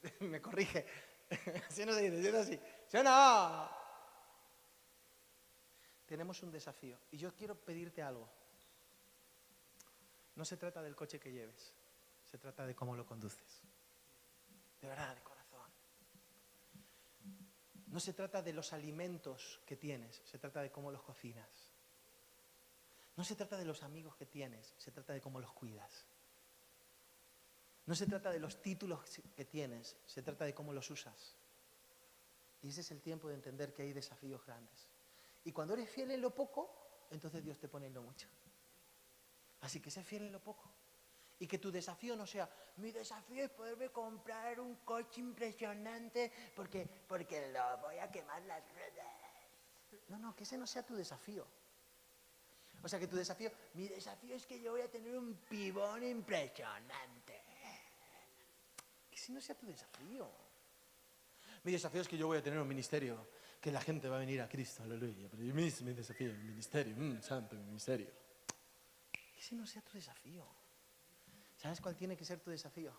Me 0.21 0.41
corrige. 0.41 0.87
¿Sí 1.71 1.83
o 1.83 1.87
no 1.87 1.93
se 1.93 2.11
dice? 2.11 2.23
¿Sí 2.23 2.29
o 2.29 2.33
no 2.33 2.45
sí? 2.45 2.61
Tenemos 6.07 6.43
un 6.43 6.51
desafío. 6.51 6.99
Y 7.11 7.19
yo 7.19 7.35
quiero 7.35 7.55
pedirte 7.55 8.03
algo. 8.03 8.29
No 10.37 10.45
se 10.45 10.57
trata 10.57 10.83
del 10.83 10.95
coche 10.95 11.19
que 11.19 11.33
lleves. 11.33 11.75
Se 12.31 12.39
trata 12.39 12.67
de 12.67 12.75
cómo 12.75 12.97
lo 12.97 13.07
conduces. 13.07 13.63
De 14.81 14.89
verdad, 14.89 15.15
de 15.15 15.23
corazón. 15.23 15.71
No 17.87 18.01
se 18.01 18.13
trata 18.13 18.43
de 18.43 18.53
los 18.53 18.73
alimentos 18.73 19.61
que 19.65 19.77
tienes, 19.77 20.21
se 20.25 20.39
trata 20.39 20.61
de 20.61 20.71
cómo 20.71 20.91
los 20.91 21.03
cocinas. 21.03 21.49
No 23.17 23.23
se 23.23 23.37
trata 23.37 23.57
de 23.57 23.65
los 23.65 23.85
amigos 23.85 24.17
que 24.17 24.27
tienes, 24.27 24.75
se 24.79 24.91
trata 24.91 25.13
de 25.13 25.21
cómo 25.21 25.39
los 25.39 25.53
cuidas. 25.53 26.05
No 27.87 27.95
se 27.95 28.07
trata 28.07 28.31
de 28.31 28.41
los 28.41 28.63
títulos 28.63 29.01
que 29.37 29.45
tienes, 29.45 29.97
se 30.07 30.23
trata 30.23 30.45
de 30.45 30.55
cómo 30.55 30.73
los 30.73 30.91
usas. 30.91 31.37
Y 32.63 32.69
ese 32.69 32.81
es 32.81 32.91
el 32.91 33.03
tiempo 33.03 33.29
de 33.29 33.35
entender 33.35 33.75
que 33.75 33.83
hay 33.83 33.93
desafíos 33.93 34.45
grandes. 34.47 34.89
Y 35.45 35.53
cuando 35.53 35.75
eres 35.75 35.91
fiel 35.91 36.11
en 36.11 36.23
lo 36.23 36.35
poco, 36.35 37.07
entonces 37.11 37.45
Dios 37.45 37.59
te 37.59 37.69
pone 37.69 37.87
en 37.87 37.95
lo 37.95 38.03
mucho. 38.03 38.27
Así 39.61 39.81
que 39.81 39.91
sé 39.91 40.03
fiel 40.03 40.25
en 40.25 40.33
lo 40.33 40.43
poco. 40.43 40.71
Y 41.39 41.47
que 41.47 41.59
tu 41.59 41.71
desafío 41.71 42.17
no 42.17 42.27
sea, 42.27 42.49
mi 42.77 42.91
desafío 42.91 43.45
es 43.45 43.51
poderme 43.51 43.91
comprar 43.91 44.61
un 44.61 44.77
coche 44.77 45.21
impresionante 45.21 46.33
porque, 46.57 46.89
porque 47.07 47.53
lo 47.53 47.79
voy 47.79 47.99
a 47.99 48.11
quemar 48.11 48.41
las 48.43 48.63
ruedas. 48.73 49.15
No, 50.09 50.19
no, 50.19 50.35
que 50.35 50.45
ese 50.45 50.57
no 50.57 50.67
sea 50.67 50.85
tu 50.85 50.95
desafío. 50.95 51.47
O 52.83 52.89
sea, 52.89 52.99
que 52.99 53.07
tu 53.07 53.17
desafío, 53.17 53.51
mi 53.75 53.89
desafío 53.89 54.37
es 54.37 54.47
que 54.47 54.61
yo 54.61 54.73
voy 54.73 54.83
a 54.83 54.91
tener 54.91 55.17
un 55.17 55.35
pibón 55.49 56.03
impresionante. 56.05 57.24
Que 59.25 59.29
ese 59.29 59.33
no 59.33 59.41
sea 59.41 59.55
tu 59.57 59.65
desafío. 59.65 60.31
Mi 61.63 61.73
desafío 61.73 62.03
es 62.03 62.09
que 62.09 62.19
yo 62.19 62.27
voy 62.27 62.37
a 62.37 62.43
tener 62.43 62.59
un 62.59 62.69
ministerio, 62.69 63.27
que 63.59 63.73
la 63.73 63.81
gente 63.81 64.07
va 64.07 64.17
a 64.17 64.19
venir 64.19 64.43
a 64.43 64.49
Cristo, 64.51 64.83
aleluya. 64.83 65.29
Pero 65.31 65.43
mi, 65.43 65.53
mi 65.53 65.93
desafío, 65.95 66.31
mi 66.35 66.45
ministerio, 66.51 66.95
mm, 66.95 67.23
santo, 67.23 67.57
mi 67.57 67.63
ministerio. 67.63 68.11
Que 69.11 69.41
ese 69.41 69.55
no 69.55 69.67
sea 69.67 69.81
tu 69.81 69.93
desafío. 69.95 70.47
¿Sabes 71.57 71.81
cuál 71.81 71.97
tiene 71.97 72.19
que 72.19 72.25
ser 72.27 72.41
tu 72.41 72.51
desafío? 72.51 72.93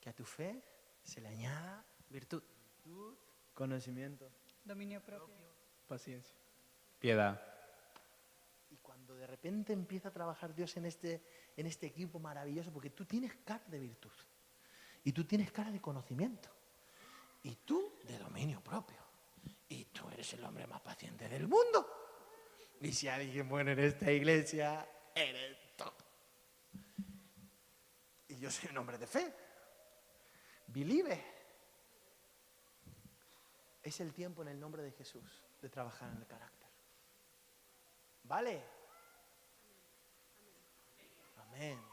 Que 0.00 0.10
a 0.10 0.12
tu 0.12 0.24
fe 0.24 0.60
se 1.04 1.20
le 1.20 1.28
añada 1.28 1.84
Virtud. 2.10 2.42
Conocimiento. 3.54 4.28
Dominio 4.64 5.00
propio. 5.00 5.36
Paciencia. 5.86 6.36
Piedad. 6.98 7.40
Y 8.70 8.76
cuando 8.78 9.14
de 9.14 9.28
repente 9.28 9.72
empieza 9.72 10.08
a 10.08 10.12
trabajar 10.12 10.52
Dios 10.52 10.76
en 10.76 10.86
este, 10.86 11.22
en 11.56 11.66
este 11.66 11.86
equipo 11.86 12.18
maravilloso, 12.18 12.72
porque 12.72 12.90
tú 12.90 13.04
tienes 13.04 13.36
cara 13.44 13.64
de 13.68 13.78
virtud, 13.78 14.10
y 15.04 15.12
tú 15.12 15.24
tienes 15.24 15.50
cara 15.50 15.70
de 15.70 15.80
conocimiento. 15.80 16.48
Y 17.42 17.56
tú 17.56 17.98
de 18.04 18.18
dominio 18.18 18.60
propio. 18.60 18.98
Y 19.68 19.86
tú 19.86 20.08
eres 20.10 20.32
el 20.34 20.44
hombre 20.44 20.66
más 20.66 20.80
paciente 20.80 21.28
del 21.28 21.48
mundo. 21.48 21.86
Y 22.80 22.92
si 22.92 23.08
alguien 23.08 23.46
muere 23.46 23.72
en 23.72 23.78
esta 23.80 24.10
iglesia, 24.10 24.88
eres 25.14 25.76
tú. 25.76 25.84
Y 28.28 28.38
yo 28.38 28.50
soy 28.50 28.70
un 28.70 28.78
hombre 28.78 28.98
de 28.98 29.06
fe. 29.06 29.34
Believe. 30.68 31.24
Es 33.82 34.00
el 34.00 34.12
tiempo 34.12 34.42
en 34.42 34.48
el 34.48 34.60
nombre 34.60 34.82
de 34.82 34.92
Jesús 34.92 35.42
de 35.60 35.68
trabajar 35.68 36.10
en 36.10 36.18
el 36.18 36.26
carácter. 36.26 36.68
¿Vale? 38.24 38.62
Amén. 41.36 41.91